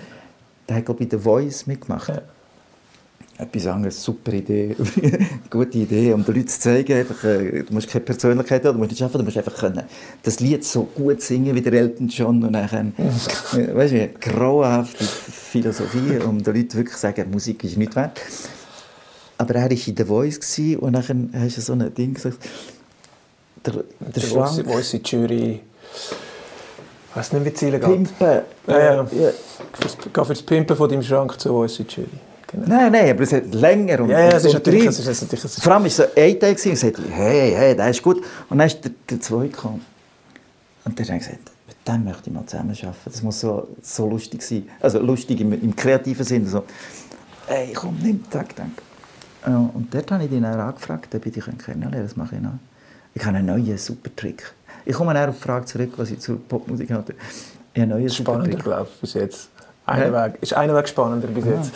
der 0.69 0.77
hat 0.77 0.85
glaube 0.87 1.05
ich 1.05 1.11
The 1.11 1.19
Voice 1.19 1.67
mitgemacht. 1.67 2.09
Ja 2.09 2.23
etwas 3.37 3.67
anderes, 3.67 4.03
super 4.03 4.33
Idee, 4.33 4.77
gute 5.51 5.79
Idee, 5.79 6.13
um 6.13 6.25
den 6.25 6.35
Leuten 6.35 6.49
zu 6.49 6.61
zeigen, 6.61 6.93
einfach, 6.97 7.25
äh, 7.25 7.65
du 7.65 7.75
musst 7.75 7.89
keine 7.89 8.05
Persönlichkeit 8.05 8.65
haben, 8.65 8.75
du 8.75 8.79
musst 8.79 8.93
nicht 8.93 9.01
schaffen, 9.01 9.19
du 9.19 9.25
musst 9.25 9.37
einfach 9.37 9.57
können 9.57 9.83
das 10.23 10.41
Lied 10.41 10.65
so 10.65 10.85
gut 10.85 11.21
singen 11.21 11.55
wie 11.55 11.61
der 11.61 11.73
Elton 11.73 12.09
John 12.09 12.45
und 12.45 12.53
dann, 12.53 12.93
äh, 12.97 13.75
weißt 13.75 13.93
du, 13.93 14.09
grauenhafte 14.21 15.05
Philosophie, 15.05 16.19
um 16.19 16.43
den 16.43 16.55
Leuten 16.55 16.75
wirklich 16.75 16.95
zu 16.95 17.01
sagen, 17.01 17.31
Musik 17.31 17.65
ist 17.65 17.77
nicht 17.77 17.97
wert. 17.97 18.21
Aber 19.37 19.55
er 19.57 19.63
war 19.63 19.71
in 19.71 19.79
The 19.79 20.05
Voice 20.05 20.59
und 20.79 20.93
dann 20.93 21.31
hast 21.35 21.57
du 21.57 21.61
so 21.61 21.73
ein 21.73 21.93
Ding 21.93 22.15
gesagt, 22.15 22.39
der, 23.67 23.73
der, 23.73 23.83
der 24.15 24.21
Schrank... 24.21 24.65
Voice 24.67 25.01
Jury... 25.05 25.61
Ich 27.11 27.17
weiß 27.17 27.33
nicht, 27.33 27.45
wie 27.45 27.51
die 27.51 27.55
Ziele 27.55 27.79
geht. 27.79 27.89
Pimpen. 27.89 28.43
Ja, 28.67 28.79
ja. 28.79 28.95
ja. 28.95 29.07
Geh 29.13 30.25
für 30.25 30.35
das 30.35 30.43
Pimpen 30.43 30.77
von 30.77 30.89
deinem 30.89 31.03
Schrank 31.03 31.39
zu 31.39 31.49
Voice 31.51 31.79
Jury. 31.79 32.09
Genau. 32.55 32.67
Nein, 32.69 32.93
nein, 32.93 33.11
aber 33.11 33.23
es 33.23 33.33
hat 33.33 33.53
länger 33.53 34.01
und 34.01 34.11
Ja, 34.11 34.21
ja 34.21 34.29
es, 34.29 34.45
ist 34.45 34.53
natürlich, 34.53 34.87
es, 34.87 34.99
ist, 35.01 35.23
natürlich... 35.23 35.53
Vor 35.55 35.73
allem 35.73 35.83
war 35.83 35.87
es 35.89 35.97
so 35.97 36.05
ein 36.17 36.39
Tag 36.41 36.51
und 36.65 36.77
sagte, 36.77 37.03
hey, 37.11 37.53
hey, 37.57 37.77
das 37.77 37.91
ist 37.91 38.03
gut. 38.03 38.19
Und 38.49 38.59
dann 38.59 38.67
ist 38.67 38.85
der, 38.85 38.93
der 39.11 39.21
zweite 39.21 39.49
gekommen. 39.49 39.85
Und 40.85 40.99
dann 40.99 41.07
habe 41.07 41.17
ich 41.17 41.25
gesagt, 41.25 41.51
mit 41.67 41.77
dem 41.89 42.05
möchte 42.05 42.31
ich 42.31 42.35
mal 42.35 42.47
zusammen 42.47 42.71
arbeiten. 42.71 42.97
Das 43.05 43.23
muss 43.23 43.41
so, 43.41 43.69
so 43.83 44.09
lustig 44.09 44.43
sein. 44.43 44.69
Also 44.81 45.01
lustig 45.01 45.41
im, 45.41 45.53
im 45.53 45.75
kreativen 45.75 46.25
Sinne. 46.25 46.49
So, 46.49 46.65
hey, 47.47 47.73
komm, 47.75 47.99
nimm, 48.01 48.23
Tag, 48.31 48.55
danke. 48.55 48.83
Und 49.47 49.93
dort 49.93 50.11
habe 50.11 50.25
ich 50.25 50.33
ihn 50.33 50.45
auch 50.45 50.57
angefragt, 50.57 51.15
ob 51.15 51.27
ich 51.27 51.33
dich 51.33 51.45
kennenlernen 51.45 52.03
Das 52.03 52.17
mache 52.17 52.37
ich 52.37 52.41
noch. 52.41 52.55
Ich 53.15 53.25
habe 53.25 53.37
einen 53.37 53.47
neuen 53.47 53.77
super 53.79 54.11
Trick. 54.15 54.55
Ich 54.87 54.95
komme 54.95 55.13
dann 55.15 55.29
auf 55.29 55.37
die 55.37 55.43
Frage 55.43 55.67
zurück, 55.67 55.93
was 55.97 56.11
ich 56.11 56.21
zur 56.21 56.39
Popmusik 56.39 56.91
hatte. 56.91 57.15
Ich 57.73 57.81
habe 57.81 57.93
einen 57.93 58.01
neuen 58.01 58.11
Spannender, 58.11 58.59
glaube 58.59 58.89
ich, 58.93 59.01
bis 59.01 59.15
jetzt. 59.15 59.49
Einer 59.87 60.13
Weg, 60.13 60.39
ist 60.41 60.55
einer 60.55 60.75
Weg 60.75 60.89
spannender 60.89 61.29
bis 61.29 61.45
jetzt 61.45 61.73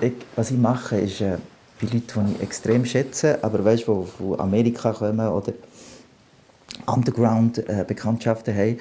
ich, 0.00 0.12
was 0.36 0.50
ich 0.50 0.58
mache, 0.58 0.98
ist 0.98 1.20
äh, 1.20 1.38
bei 1.80 1.86
Leuten, 1.86 2.26
die 2.26 2.34
ich 2.34 2.42
extrem 2.42 2.84
schätze, 2.84 3.42
aber 3.42 3.64
weißt, 3.64 3.82
die 3.82 4.06
von 4.06 4.40
Amerika 4.40 4.92
kommen 4.92 5.28
oder 5.28 5.52
Underground-Bekanntschaften 6.86 8.54
äh, 8.54 8.58
haben, 8.58 8.80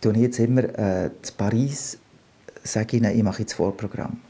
tue 0.00 0.12
ich 0.12 0.18
jetzt 0.18 0.38
immer 0.38 0.64
äh, 0.78 1.10
zu 1.22 1.32
Paris, 1.34 1.98
sage 2.62 2.96
ihnen, 2.96 3.16
ich 3.16 3.22
mache 3.22 3.42
jetzt 3.42 3.54
Vorprogramm. 3.54 4.20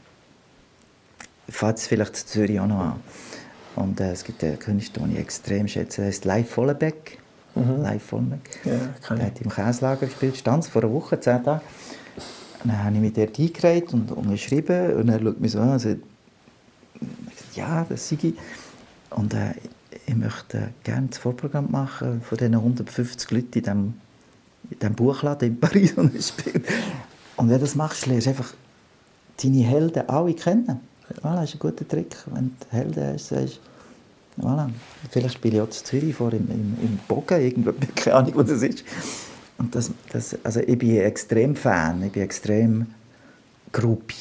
Ich 1.47 1.55
fange 1.55 1.73
jetzt 1.73 1.87
vielleicht 1.87 2.15
zu 2.15 2.25
Zürich 2.25 2.59
auch 2.59 2.67
noch 2.67 2.79
an. 2.79 2.99
Und 3.75 3.99
äh, 3.99 4.11
es 4.11 4.23
gibt 4.23 4.43
einen 4.43 4.57
Künstler, 4.57 5.03
den 5.03 5.13
ich 5.13 5.19
extrem 5.19 5.67
schätze, 5.67 6.01
der 6.01 6.07
heißt 6.07 6.25
Live 6.25 6.49
Vollenbeck. 6.49 7.19
Mhm. 7.55 7.81
Live 7.81 8.03
Vollenbeck. 8.03 8.59
Ja, 8.63 9.15
der 9.15 9.25
hat 9.25 9.41
im 9.41 9.49
Käslager 9.49 10.05
gespielt, 10.05 10.37
stand 10.37 10.65
vor 10.65 10.83
einer 10.83 10.93
Woche, 10.93 11.19
zehn 11.19 11.43
Tage. 11.43 11.61
Dann 12.65 12.83
habe 12.83 12.95
ich 12.95 13.01
mit 13.01 13.17
dort 13.17 13.39
eingereiht 13.39 13.93
und, 13.93 14.29
geschrieben 14.29 14.93
und 14.95 15.09
er 15.09 15.21
schaut 15.21 15.39
mich 15.39 15.51
so 15.51 15.59
an 15.59 15.73
und 15.73 15.79
sagt, 15.79 15.99
ja, 17.53 17.85
das 17.87 18.09
sei 18.09 18.17
ich. 18.21 18.33
Und 19.11 19.33
äh, 19.33 19.53
ich 20.07 20.15
möchte 20.15 20.69
gerne 20.83 21.07
das 21.07 21.19
Vorprogramm 21.19 21.71
machen 21.71 22.21
von 22.21 22.37
diesen 22.37 22.55
150 22.55 23.31
Leuten 23.31 23.45
in 23.45 23.63
diesem, 23.63 23.93
in 24.71 24.79
diesem 24.79 24.95
Buchladen 24.95 25.49
in 25.49 25.59
Paris 25.59 25.93
und 25.93 26.13
Und 27.37 27.49
wenn 27.49 27.55
du 27.55 27.59
das 27.59 27.75
machst, 27.75 28.05
lernst 28.07 28.27
du 28.27 28.31
einfach 28.31 28.53
deine 29.41 29.63
Helden 29.63 30.09
alle 30.09 30.33
kennen. 30.33 30.79
Voilà, 31.21 31.41
das 31.41 31.49
ist 31.49 31.55
ein 31.55 31.59
guter 31.59 31.87
Trick. 31.87 32.15
Wenn 32.33 32.55
du 32.59 32.77
Helden 32.77 33.13
hast, 33.13 33.27
sagst 33.27 33.59
voilà. 34.39 34.69
Vielleicht 35.11 35.35
spiele 35.35 35.57
ich 35.57 35.61
auch 35.61 35.69
zu 35.69 35.83
Zürich 35.83 36.15
vor 36.15 36.33
im, 36.33 36.49
im, 36.49 36.77
im 36.81 36.99
Bogen, 37.07 37.41
irgendwo, 37.41 37.73
keine 37.95 38.15
Ahnung, 38.15 38.35
wo 38.35 38.43
das 38.43 38.61
ist. 38.61 38.83
Und 39.57 39.73
das, 39.73 39.91
das, 40.11 40.37
also 40.43 40.59
ich 40.59 40.77
bin 40.77 40.97
extrem 40.97 41.55
Fan, 41.55 42.03
ich 42.03 42.11
bin 42.11 42.23
extrem 42.23 42.87
Gruppi. 43.71 44.15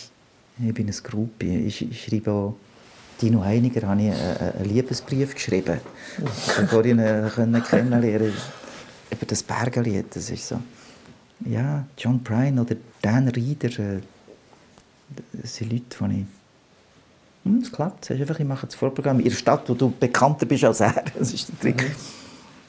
Ich 0.64 0.74
bin 0.74 0.87
ein 0.87 0.95
Gruppi. 1.03 1.66
Ich, 1.66 1.91
ich 1.91 2.05
schreibe 2.05 2.30
auch 2.30 2.55
Dino 3.20 3.45
Heiniger 3.45 3.87
habe 3.89 4.03
ich 4.03 4.12
einen 4.12 4.64
Liebesbrief 4.64 5.35
geschrieben, 5.35 5.78
bevor 6.59 6.85
ich 6.85 6.93
ihn 6.93 7.62
kennenlernen 7.62 8.32
Über 9.11 9.26
das 9.26 9.43
Bergenlied, 9.43 10.07
das 10.14 10.30
ist 10.30 10.49
so. 10.49 10.61
Ja, 11.47 11.85
John 11.97 12.22
Prine 12.22 12.61
oder 12.61 12.76
Dan 13.03 13.28
Reeder, 13.28 13.68
äh, 13.78 14.01
das 15.32 15.57
sind 15.57 15.72
Leute, 15.72 15.85
die 16.01 16.20
ich... 16.20 16.26
Hm, 17.45 17.59
es 17.59 17.70
klappt, 17.70 18.11
einfach, 18.11 18.41
ich 18.41 18.47
mache 18.47 18.66
das 18.66 18.74
Vorprogramm 18.74 19.18
in 19.18 19.28
der 19.28 19.32
Stadt, 19.32 19.68
wo 19.68 19.74
du 19.74 19.91
bekannter 19.91 20.47
bist 20.47 20.64
als 20.64 20.80
er. 20.80 21.05
Das 21.18 21.32
ist 21.32 21.49
der 21.49 21.61
Trick. 21.61 21.82
Mhm. 21.82 21.95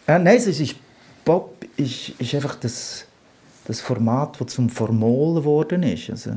Äh, 0.08 0.20
nein, 0.20 0.38
es 0.38 0.48
ist 0.48 0.76
Pop 1.24 1.55
ist, 1.78 2.10
ist 2.10 2.36
einfach 2.36 2.56
das, 2.56 3.06
das 3.66 3.82
Format, 3.82 4.40
das 4.40 4.54
zum 4.54 4.70
Formol 4.70 5.36
geworden 5.36 5.84
ist. 5.84 6.10
Also, 6.10 6.32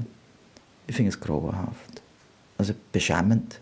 ich 0.86 0.97
finde 0.97 1.11
es 1.11 1.20
grauenhaft. 1.20 2.03
Also 2.57 2.74
beschämend. 2.93 3.61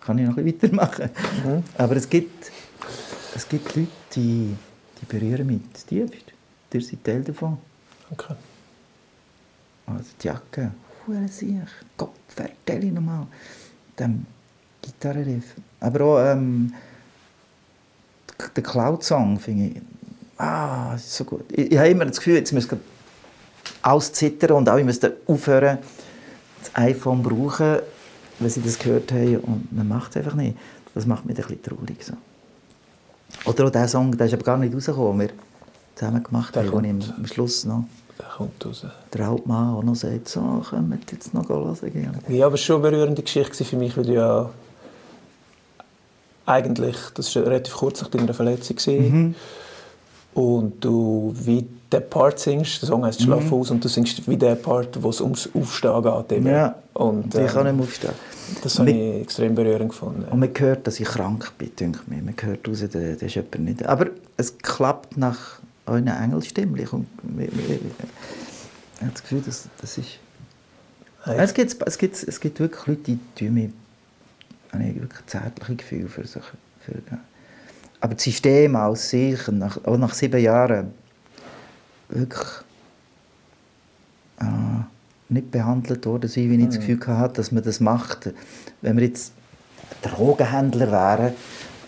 Kann 0.00 0.18
ich 0.18 0.26
noch 0.26 0.36
ein 0.36 0.44
bisschen 0.44 0.78
weitermachen. 0.78 1.10
Mhm. 1.44 1.62
Aber 1.76 1.96
es 1.96 2.08
gibt, 2.08 2.50
es 3.34 3.48
gibt 3.48 3.76
Leute, 3.76 3.88
die, 4.14 4.56
die 5.00 5.06
berühren 5.06 5.46
mich 5.46 5.60
tief. 5.86 6.10
Ihr 6.72 6.80
seid 6.80 7.04
Teil 7.04 7.22
davon. 7.22 7.58
Okay. 8.10 8.34
Also 9.86 10.10
die 10.22 10.26
Jacke, 10.26 10.72
hure 11.06 11.28
sich, 11.28 11.56
Gott, 11.96 12.12
vertell 12.28 12.84
ich 12.84 12.92
nochmal. 12.92 13.26
Dem 13.98 14.26
Gitarrenriff. 14.82 15.54
Aber 15.80 16.04
auch 16.04 16.32
ähm, 16.32 16.72
der 18.54 18.62
Cloud-Song 18.62 19.38
finde 19.40 19.66
ich 19.66 19.82
ah, 20.38 20.94
ist 20.96 21.14
so 21.14 21.24
gut. 21.24 21.44
Ich, 21.52 21.72
ich 21.72 21.78
habe 21.78 21.88
immer 21.88 22.06
das 22.06 22.16
Gefühl, 22.18 22.36
jetzt 22.36 22.52
müssen 22.52 22.80
auszittern 23.82 24.52
und 24.52 24.68
alle 24.68 24.84
müssen 24.84 25.12
aufhören, 25.26 25.78
das 26.60 26.70
iPhone 26.74 27.22
zu 27.22 27.28
brauchen, 27.30 27.78
wenn 28.38 28.50
sie 28.50 28.62
das 28.62 28.78
gehört 28.78 29.12
haben 29.12 29.36
und 29.38 29.72
man 29.72 29.88
macht 29.88 30.10
es 30.12 30.16
einfach 30.18 30.34
nicht. 30.34 30.56
Das 30.94 31.06
macht 31.06 31.24
mich 31.26 31.36
ein 31.38 31.42
bisschen 31.46 31.62
traurig. 31.62 32.02
So. 32.02 32.14
Oder 33.44 33.66
auch 33.66 33.70
der 33.70 33.86
Song, 33.88 34.16
der 34.16 34.26
ist 34.26 34.32
aber 34.32 34.42
gar 34.44 34.56
nicht 34.56 34.74
rausgekommen, 34.74 35.18
den 35.18 35.28
wir 35.28 35.34
zusammen 35.94 36.22
gemacht 36.22 36.54
Der 36.54 36.64
haben, 36.66 36.82
den 36.82 37.00
ich 37.00 37.06
kommt. 37.06 37.18
am 37.18 37.26
Schluss 37.26 37.64
noch 37.64 37.84
Der 38.18 38.26
kommt 38.26 38.64
raus. 38.66 38.86
der 39.12 39.28
alte 39.28 39.46
Mann 39.48 39.74
auch 39.74 39.82
noch 39.82 39.94
sagt, 39.94 40.28
so, 40.28 40.64
können 40.68 40.88
wir 40.90 40.98
jetzt 41.12 41.34
noch 41.34 41.48
hören 41.48 41.76
gehen. 41.92 42.12
Ja, 42.28 42.46
aber 42.46 42.56
schon 42.56 42.80
eine 42.82 42.90
berührende 42.90 43.22
Geschichte 43.22 43.64
für 43.64 43.76
mich, 43.76 43.96
weil 43.96 44.04
du 44.04 44.14
ja 44.14 44.50
eigentlich, 46.46 46.96
das 47.14 47.34
war 47.36 47.44
relativ 47.44 47.74
kurz 47.74 48.00
nach 48.00 48.08
deiner 48.08 48.32
Verletzung, 48.34 48.76
mhm. 48.86 49.34
Und 50.34 50.84
du 50.84 51.34
wie 51.34 51.66
der 51.90 52.00
Part 52.00 52.38
singst, 52.38 52.82
der 52.82 52.88
Song 52.88 53.04
heißt 53.04 53.22
«Schlaf 53.22 53.50
aus» 53.50 53.70
und 53.70 53.82
du 53.82 53.88
singst 53.88 54.28
wie 54.28 54.36
der 54.36 54.56
Part, 54.56 55.02
wo 55.02 55.10
es 55.10 55.20
ums 55.20 55.48
Aufstehen 55.54 56.02
geht. 56.02 56.32
Eben. 56.32 56.46
Ja, 56.46 56.74
und, 56.94 57.34
ich 57.34 57.46
kann 57.46 57.66
ähm, 57.66 57.76
nicht 57.76 57.76
mehr 57.76 57.84
aufstehen. 57.84 58.14
das 58.62 58.78
habe 58.78 58.90
ich 58.90 59.22
extrem 59.22 59.54
berührend 59.54 59.90
gefunden. 59.90 60.24
Und 60.30 60.38
man 60.38 60.50
hört, 60.56 60.86
dass 60.86 61.00
ich 61.00 61.08
krank 61.08 61.52
bin, 61.56 61.74
denke 61.76 62.00
mir. 62.06 62.22
Man 62.22 62.34
hört 62.40 62.68
raus, 62.68 62.80
da, 62.80 62.98
da 62.98 63.26
ist 63.26 63.34
jemand 63.34 63.60
nicht. 63.60 63.86
Aber 63.86 64.06
es 64.36 64.58
klappt 64.58 65.16
nach 65.16 65.60
euren 65.86 66.08
Engelstimmlich. 66.08 66.92
Und 66.92 67.06
ich, 67.38 67.46
ich, 67.46 67.52
ich, 67.52 67.70
ich 67.70 69.00
habe 69.00 69.12
das 69.12 69.22
Gefühl, 69.22 69.40
dass, 69.40 69.68
das 69.80 69.98
ist... 69.98 70.18
Hey. 71.24 71.38
Es, 71.38 71.54
gibt, 71.54 71.76
es, 71.84 71.98
gibt, 71.98 72.22
es 72.22 72.40
gibt 72.40 72.60
wirklich 72.60 72.86
Leute, 72.86 73.00
die 73.02 73.18
tun 73.34 73.54
mir 73.54 73.70
habe 74.72 74.84
ich 74.84 75.00
wirklich 75.00 75.26
zärtliche 75.26 75.76
Gefühle 75.76 76.08
für 76.08 76.26
sich. 76.26 76.42
Für, 76.80 76.92
ja. 76.92 77.18
Aber 78.00 78.14
das 78.14 78.24
System 78.24 78.76
aus 78.76 79.10
sich, 79.10 79.48
nach, 79.48 79.84
auch 79.84 79.96
nach 79.96 80.14
sieben 80.14 80.40
Jahren, 80.40 80.92
wirklich 82.08 82.46
äh, 84.40 84.44
nicht 85.28 85.50
behandelt 85.50 86.06
worden 86.06 86.28
sein, 86.28 86.50
wie 86.50 86.56
ich 86.56 86.66
das 86.66 86.78
Gefühl 86.78 87.06
hatte, 87.06 87.34
dass 87.34 87.52
man 87.52 87.62
das 87.62 87.80
macht. 87.80 88.30
Wenn 88.80 88.96
wir 88.96 89.06
jetzt 89.06 89.32
Drogenhändler 90.02 90.90
wären 90.90 91.32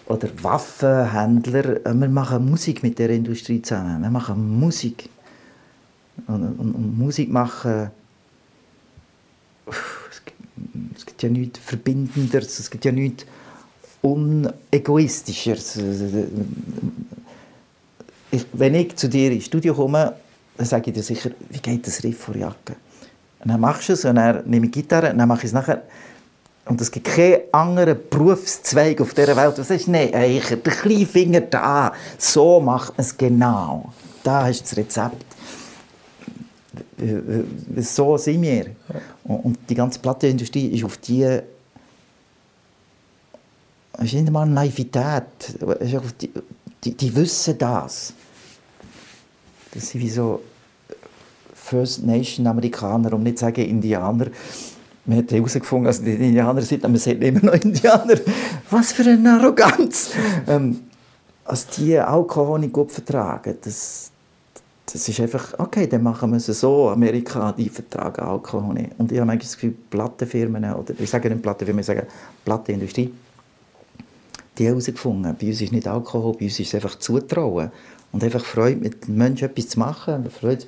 oder 0.07 0.29
Waffenhändler, 0.43 1.87
äh, 1.87 1.95
wir 1.95 2.09
machen 2.09 2.51
Musik 2.51 2.83
mit 2.83 2.99
der 2.99 3.11
Industrie 3.11 3.63
zusammen. 3.63 4.03
Wir 4.03 4.11
machen 4.11 4.59
Musik. 4.59 5.09
Und, 6.27 6.43
und, 6.43 6.75
und 6.75 6.99
Musik 6.99 7.31
machen, 7.31 7.91
es, 10.11 10.25
gibt, 10.25 10.39
es 10.97 11.07
gibt 11.07 11.23
ja 11.23 11.29
nichts 11.31 11.59
Verbindenderes, 11.61 12.59
es 12.59 12.71
gibt 12.71 12.85
ja 12.85 12.93
nichts 12.93 13.25
Unegoistischeres. 14.03 15.79
Ich, 18.31 18.47
wenn 18.53 18.75
ich 18.75 18.97
zu 18.97 19.09
dir 19.09 19.33
ins 19.33 19.47
Studio 19.47 19.75
komme, 19.75 20.15
dann 20.57 20.67
sage 20.67 20.91
ich 20.91 20.95
dir 20.95 21.03
sicher, 21.03 21.31
wie 21.49 21.59
geht 21.59 21.87
das 21.87 22.03
Riff 22.03 22.19
vor 22.19 22.37
Jacke? 22.37 22.77
Und 23.41 23.51
dann 23.51 23.61
machst 23.61 23.89
du 23.89 23.95
es 23.95 24.05
und 24.05 24.17
dann 24.17 24.43
nehme 24.49 24.67
ich 24.67 24.73
die 24.73 24.83
Gitarre 24.83 25.11
und 25.11 25.19
dann 25.19 25.29
mache 25.29 25.41
ich 25.41 25.47
es 25.47 25.53
nachher. 25.53 25.83
Und 26.67 26.81
es 26.81 26.91
gibt 26.91 27.07
keinen 27.07 27.41
anderen 27.53 27.99
Berufszweig 28.09 29.01
auf 29.01 29.15
dieser 29.15 29.35
Welt, 29.37 29.57
der 29.57 29.65
sagt, 29.65 29.89
nein, 29.89 30.15
Eicher, 30.15 30.57
der 30.57 30.73
kleine 30.73 31.07
Finger 31.07 31.41
da, 31.41 31.93
so 32.19 32.61
macht 32.61 32.97
man 32.97 33.05
es 33.05 33.17
genau. 33.17 33.93
Da 34.23 34.49
du 34.51 34.61
das 34.61 34.77
Rezept. 34.77 35.25
Äh, 36.99 37.83
So 37.83 38.17
sind 38.17 38.43
wir. 38.43 38.67
Und 39.25 39.59
die 39.69 39.75
ganze 39.75 39.99
Plattenindustrie 39.99 40.69
ist 40.69 40.85
auf 40.85 40.99
die 40.99 41.23
es 41.23 41.43
ist 43.99 44.15
nicht 44.15 44.27
einmal 44.27 44.49
Naivität. 44.49 45.25
Es 45.81 45.89
ist 45.89 45.95
einfach 45.95 46.13
Die, 46.13 46.31
die, 46.85 46.95
die 46.95 47.15
wissen 47.15 47.59
das. 47.59 48.15
Das 49.73 49.89
sind 49.89 50.01
wie 50.01 50.11
so 50.11 50.41
First 51.55 52.05
Nation 52.05 52.47
Amerikaner, 52.47 53.13
um 53.13 53.23
nicht 53.23 53.39
zu 53.39 53.45
sagen 53.45 53.65
Indianer. 53.65 54.27
Man 55.05 55.19
hat 55.19 55.31
herausgefunden, 55.31 55.87
dass 55.87 56.03
die 56.03 56.15
Indianer 56.15 56.63
sind, 56.63 56.85
aber 56.85 56.93
man 56.93 57.01
sagt 57.01 57.23
immer 57.23 57.45
noch 57.45 57.55
Indianer. 57.55 58.15
Was 58.71 58.93
für 58.93 59.09
eine 59.09 59.33
Arroganz! 59.33 60.11
ähm, 60.47 60.81
als 61.45 61.67
die 61.69 61.99
Alkohol 61.99 62.61
nicht 62.61 62.73
gut 62.73 62.91
vertragen, 62.91 63.57
das, 63.63 64.11
das 64.87 65.09
ist 65.09 65.21
einfach, 65.21 65.59
okay, 65.59 65.87
dann 65.87 66.03
machen 66.03 66.31
wir 66.31 66.37
es 66.37 66.47
so. 66.47 66.91
Amerika, 66.91 67.53
die 67.53 67.69
vertragen 67.69 68.21
Alkohol 68.21 68.75
nicht. 68.75 68.91
Und 68.99 69.11
ich 69.11 69.19
habe 69.19 69.27
manchmal 69.27 69.47
das 69.47 69.55
Gefühl, 69.55 69.75
Plattenfirmen, 69.91 70.65
oder 70.75 70.95
ich 70.99 71.11
sage 71.11 71.31
nicht 71.31 71.43
Plattenfirmen, 71.43 71.81
ich 71.81 71.87
sage 71.87 72.07
Plattenindustrie, 72.45 73.13
die 74.61 74.67
herausgefunden, 74.67 75.35
bei 75.41 75.47
uns 75.47 75.61
ist 75.63 75.73
nicht 75.73 75.89
Alkohol, 75.89 76.35
bei 76.35 76.45
uns 76.45 76.61
ist 76.61 76.69
es 76.69 76.75
einfach 76.75 76.99
Zutrauen. 76.99 77.71
Und 78.13 78.23
einfach 78.23 78.45
Freude, 78.45 78.77
mit 78.81 79.09
Menschen 79.09 79.49
etwas 79.49 79.69
zu 79.71 79.79
machen, 79.79 80.31
Freude, 80.31 80.67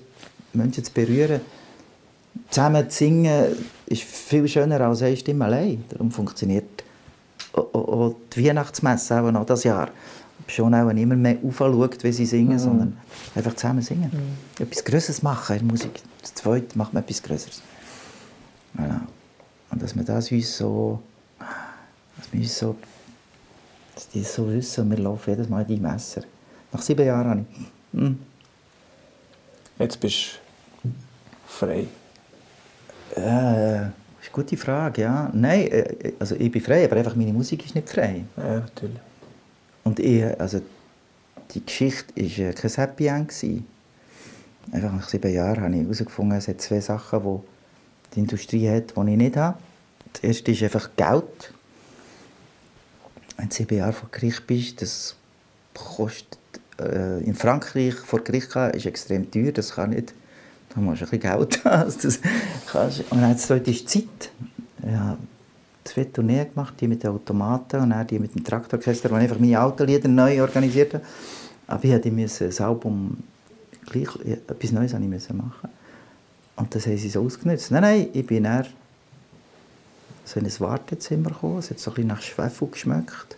Menschen 0.55 0.83
zu 0.83 0.93
berühren. 0.93 1.41
Zusammen 2.49 2.89
zu 2.89 2.99
singen 2.99 3.45
ist 3.87 4.03
viel 4.03 4.49
schöner 4.49 4.81
als 4.81 5.03
eine 5.03 5.17
Stimme 5.17 5.45
allein. 5.45 5.85
Darum 5.91 6.11
funktioniert 6.11 6.85
auch- 7.53 8.15
die 8.35 8.47
Weihnachtsmesse 8.47 9.21
auch 9.21 9.31
noch 9.31 9.45
das 9.45 9.65
Jahr. 9.65 9.91
Schon 10.47 10.75
auch 10.75 10.91
nicht 10.93 11.03
immer 11.03 11.17
mehr 11.17 11.37
aufschaut, 11.45 12.03
wie 12.03 12.13
sie 12.13 12.27
singen, 12.27 12.59
sondern 12.59 12.97
einfach 13.35 13.55
zusammen 13.55 13.83
singen. 13.83 14.11
Etwas 14.59 14.85
Größeres 14.85 15.23
machen 15.23 15.57
in 15.57 15.67
der 15.67 15.73
Musik. 15.73 16.01
Das 16.23 16.33
Zweite 16.35 16.79
macht 16.79 16.95
man 16.95 17.03
etwas 17.03 17.23
Größeres. 17.23 17.61
Voilà. 18.77 19.01
Und 19.71 19.83
dass 19.83 19.95
wir 19.95 20.03
das 20.03 20.33
uns 20.33 20.57
so, 20.57 21.01
dass 21.39 22.33
wir 22.33 22.41
uns 22.41 22.59
so, 22.59 22.77
dass 23.95 24.09
die 24.09 24.21
das 24.23 24.35
so 24.35 24.51
wissen 24.51 24.85
und 24.85 24.91
wir 24.91 24.99
laufen 24.99 25.31
jedes 25.31 25.49
Mal 25.49 25.63
in 25.63 25.69
die 25.69 25.77
Messer. 25.81 26.23
Nach 26.73 26.81
sieben 26.83 27.05
Jahren 27.07 27.29
habe 27.29 27.45
ich, 27.51 27.99
hm, 28.01 28.19
Jetzt 29.79 30.01
bist 30.01 30.39
du 30.83 30.91
frei. 31.47 31.87
äh, 33.17 33.17
ist 33.17 33.21
eine 33.21 33.91
gute 34.33 34.57
Frage, 34.57 35.03
ja. 35.03 35.31
Nein, 35.33 35.69
äh, 35.69 36.13
also 36.19 36.37
ich 36.37 36.51
bin 36.51 36.63
frei, 36.63 36.85
aber 36.85 36.97
einfach 36.97 37.17
meine 37.17 37.33
Musik 37.33 37.65
ist 37.67 37.75
nicht 37.75 37.89
frei. 37.89 38.25
Ja, 38.37 38.61
natürlich. 38.61 39.01
Und 39.85 39.99
ich, 39.99 40.25
also 40.41 40.61
die 41.51 41.65
Geschichte 41.65 42.15
war 42.17 42.49
äh, 42.51 42.53
kein 42.53 42.71
Happy 42.71 43.07
End. 43.07 43.29
gewesen. 43.29 43.67
Einfach 44.71 44.93
nach 44.93 45.09
sieben 45.09 45.33
Jahren 45.33 45.63
habe 45.63 45.75
ich 45.75 45.83
herausgefunden, 45.83 46.39
es 46.39 46.49
hat 46.49 46.61
zwei 46.61 46.81
Sachen, 46.81 47.21
die 47.23 47.41
die 48.15 48.21
Industrie 48.21 48.69
hat, 48.71 48.95
die 48.97 49.11
ich 49.11 49.17
nicht 49.17 49.37
habe. 49.37 49.59
Das 50.13 50.23
erste 50.23 50.53
ist 50.53 50.63
einfach 50.63 50.91
Geld. 50.97 51.53
Wenn 53.43 53.49
du 53.49 53.57
sieben 53.57 53.77
Jahre 53.77 53.93
vor 53.93 54.09
Gericht 54.13 54.47
bist, 54.47 54.83
das 54.83 55.17
kostet 55.75 56.39
äh, 56.79 57.21
in 57.25 57.35
Frankreich 57.35 57.95
vor 57.95 58.21
Gericht 58.21 58.53
gehen, 58.53 58.71
ist 58.71 58.87
extrem 58.87 59.29
teuer, 59.29 59.51
das 59.51 59.73
kann 59.73 59.91
nicht. 59.91 60.15
Da 60.73 60.81
musst 60.81 61.01
du 61.01 61.07
ein 61.07 61.11
bisschen 61.11 61.39
Geld 61.39 61.65
haben. 61.65 61.93
Das 62.01 62.21
kannst. 62.71 63.01
Und 63.11 63.21
dann 63.21 63.33
ist 63.33 63.89
Zeit. 63.89 64.31
Ja, 64.87 65.19
zwei 65.83 66.05
Tourneen 66.05 66.55
gemacht, 66.55 66.75
die 66.81 66.87
mit 66.87 67.03
den 67.03 67.11
Automaten 67.11 67.81
und 67.81 67.91
dann 67.91 68.07
die 68.07 68.21
mit 68.21 68.33
dem 68.33 68.45
Traktororchester, 68.45 69.11
wo 69.11 69.17
ich 69.17 69.23
einfach 69.23 69.41
meine 69.41 69.61
Autolieder 69.61 70.09
neu 70.09 70.41
organisiert 70.41 70.95
habe. 70.95 71.05
Aber 71.67 71.83
ich 71.83 72.13
musste 72.13 72.47
das 72.47 72.61
Album 72.61 73.25
gleich 73.87 74.09
ja, 74.25 74.35
etwas 74.35 74.71
Neues 74.71 74.93
ich 74.93 75.33
machen. 75.33 75.69
Und 76.55 76.73
das 76.73 76.87
haben 76.87 76.97
sie 76.97 77.09
so 77.09 77.25
ausgenutzt. 77.25 77.73
Nein, 77.73 77.83
nein, 77.83 78.09
ich 78.13 78.25
bin 78.25 78.45
dann 78.45 78.67
so 80.25 80.41
in 80.41 80.47
ein 80.47 80.61
Wartezimmer 80.61 81.31
gekommen. 81.31 81.59
Es 81.59 81.71
hat 81.71 81.79
so 81.79 81.95
ein 81.95 82.07
nach 82.07 82.23
Schwefel 82.23 82.69
geschmeckt. 82.69 83.37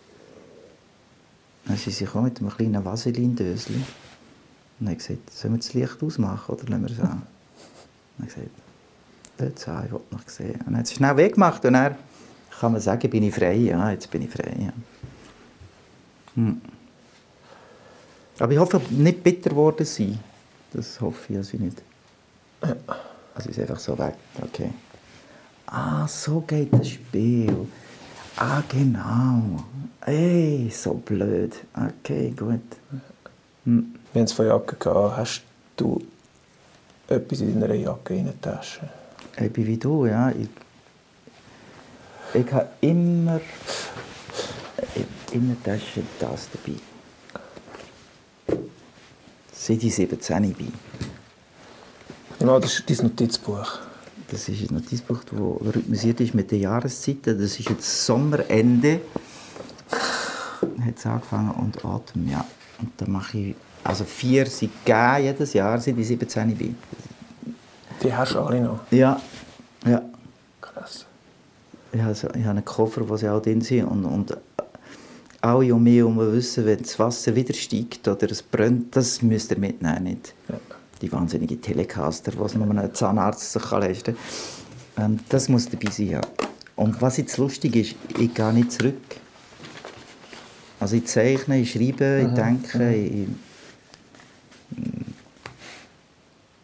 Dann 1.66 1.76
sind 1.76 1.94
sie 1.94 2.04
mit 2.04 2.40
einem 2.40 2.50
kleinen 2.50 2.84
Vaseline-Döschen. 2.84 3.84
Und 4.80 4.88
haben 4.88 4.98
gesagt, 4.98 5.32
sollen 5.32 5.54
wir 5.54 5.58
das 5.58 5.74
Licht 5.74 6.02
ausmachen 6.02 6.54
oder 6.54 6.68
lassen 6.68 6.82
wir 6.82 6.90
es 6.90 7.00
an? 7.00 7.22
Ich 8.18 8.26
gesagt, 8.26 8.48
dort 9.38 9.68
an, 9.68 9.86
ich 9.86 9.92
will 9.92 10.00
noch 10.10 10.28
sehen. 10.28 10.52
Und 10.52 10.66
dann 10.66 10.78
hat 10.78 10.86
sie 10.86 10.94
schnell 10.94 11.16
weggemacht 11.16 11.64
und 11.64 11.72
dann 11.72 11.96
kann 12.60 12.72
man 12.72 12.80
sagen, 12.80 13.08
bin 13.10 13.22
ich 13.22 13.34
frei. 13.34 13.54
Ja, 13.54 13.90
jetzt 13.90 14.10
bin 14.10 14.22
ich 14.22 14.30
frei. 14.30 14.54
Ja. 14.58 14.72
Hm. 16.34 16.60
Aber 18.38 18.52
ich 18.52 18.58
hoffe, 18.58 18.80
nicht 18.90 19.22
bitter 19.22 19.50
geworden 19.50 19.86
sein. 19.86 20.18
Das 20.72 21.00
hoffe 21.00 21.32
ich 21.32 21.36
also 21.38 21.56
nicht. 21.56 21.82
Also 23.34 23.50
ist 23.50 23.58
einfach 23.60 23.78
so 23.78 23.96
weg. 23.98 24.14
Okay. 24.42 24.70
Ah, 25.66 26.06
so 26.06 26.40
geht 26.40 26.72
das 26.72 26.88
Spiel. 26.88 27.66
Ah, 28.36 28.62
genau. 28.68 29.64
Ey, 30.06 30.70
so 30.70 30.94
blöd. 30.94 31.54
Okay, 31.74 32.34
gut. 32.36 32.60
Wir 33.64 33.74
haben 33.74 34.24
es 34.24 34.32
von 34.32 34.46
Jacke 34.46 34.76
gehabt. 34.76 35.16
Hast 35.16 35.42
du 35.76 36.02
etwas 37.08 37.40
in 37.40 37.60
deiner 37.60 37.74
Jacke 37.74 38.14
in 38.14 38.26
der 38.26 38.40
Tasche? 38.40 38.88
Bin 39.36 39.66
wie 39.66 39.76
du, 39.76 40.06
ja. 40.06 40.30
Ich, 40.30 40.48
ich 42.34 42.52
habe 42.52 42.68
immer 42.80 43.40
in 45.32 45.48
der 45.48 45.62
Tasche 45.62 46.02
das 46.20 46.48
dabei. 46.52 46.78
Seit 49.52 49.82
ich 49.82 49.94
17 49.94 50.52
bin. 50.54 50.72
Ja, 52.40 52.60
das 52.60 52.78
ist 52.78 52.90
dein 52.90 53.06
Notizbuch. 53.06 53.78
Das 54.30 54.48
ist 54.48 54.70
ein 54.70 54.74
Notizbuch, 54.74 55.22
das 55.24 55.38
rhythmisiert 55.38 56.20
ist 56.20 56.34
mit 56.34 56.50
den 56.50 56.60
Jahreszeiten. 56.60 57.38
Das 57.38 57.58
ist 57.58 57.68
jetzt 57.68 58.06
Sommerende. 58.06 59.00
Hat 59.90 60.96
es 60.96 61.06
angefangen 61.06 61.50
und 61.50 61.84
Atem, 61.84 62.28
ja. 62.28 62.44
Und 62.80 62.90
dann 62.96 63.12
mache 63.12 63.38
ich, 63.38 63.54
also 63.82 64.04
vier 64.04 64.46
sind 64.46 64.72
gegeben 64.84 65.24
jedes 65.24 65.52
Jahr, 65.52 65.80
seit 65.80 65.96
ich 65.98 66.06
17 66.06 66.54
bin. 66.56 66.76
Die 68.02 68.12
hast 68.12 68.34
du 68.34 68.40
alle 68.40 68.60
noch? 68.60 68.80
Ja, 68.90 69.20
ja. 69.86 70.02
Krass. 70.60 71.06
Ich 71.92 72.00
habe, 72.00 72.14
so, 72.14 72.28
ich 72.28 72.40
habe 72.40 72.50
einen 72.50 72.64
Koffer, 72.64 73.08
wo 73.08 73.16
sie 73.16 73.28
auch 73.28 73.40
drin 73.40 73.60
sind. 73.60 73.84
Und, 73.84 74.04
und 74.04 74.36
alle 75.40 75.74
um 75.74 75.82
mich 75.82 75.96
herum 75.96 76.18
wissen, 76.32 76.66
wenn 76.66 76.82
das 76.82 76.98
Wasser 76.98 77.36
wieder 77.36 77.54
steigt 77.54 78.08
oder 78.08 78.30
es 78.30 78.42
brennt, 78.42 78.96
das 78.96 79.22
müsst 79.22 79.50
ihr 79.50 79.58
mitnehmen. 79.58 80.04
Nicht 80.04 80.34
Ja. 80.48 80.56
Die 81.04 81.12
wahnsinnige 81.12 81.60
Telecaster, 81.60 82.32
die 82.32 82.58
nur 82.58 82.70
ein 82.70 82.94
Zahnarzt 82.94 83.52
sich 83.52 83.70
leisten 83.70 84.16
kann. 84.96 85.12
Ähm, 85.12 85.20
das 85.28 85.48
muss 85.48 85.68
dabei 85.68 85.90
sein, 85.90 86.08
ja. 86.08 86.20
Und 86.76 87.00
was 87.00 87.16
jetzt 87.18 87.36
lustig 87.38 87.76
ist, 87.76 87.94
ich 88.18 88.34
gehe 88.34 88.52
nicht 88.52 88.72
zurück. 88.72 88.94
Also 90.80 90.96
ich 90.96 91.06
zeichne, 91.06 91.60
ich 91.60 91.72
schreibe, 91.72 92.26
ich 92.28 92.34
denke, 92.34 92.94
ich... 92.94 93.28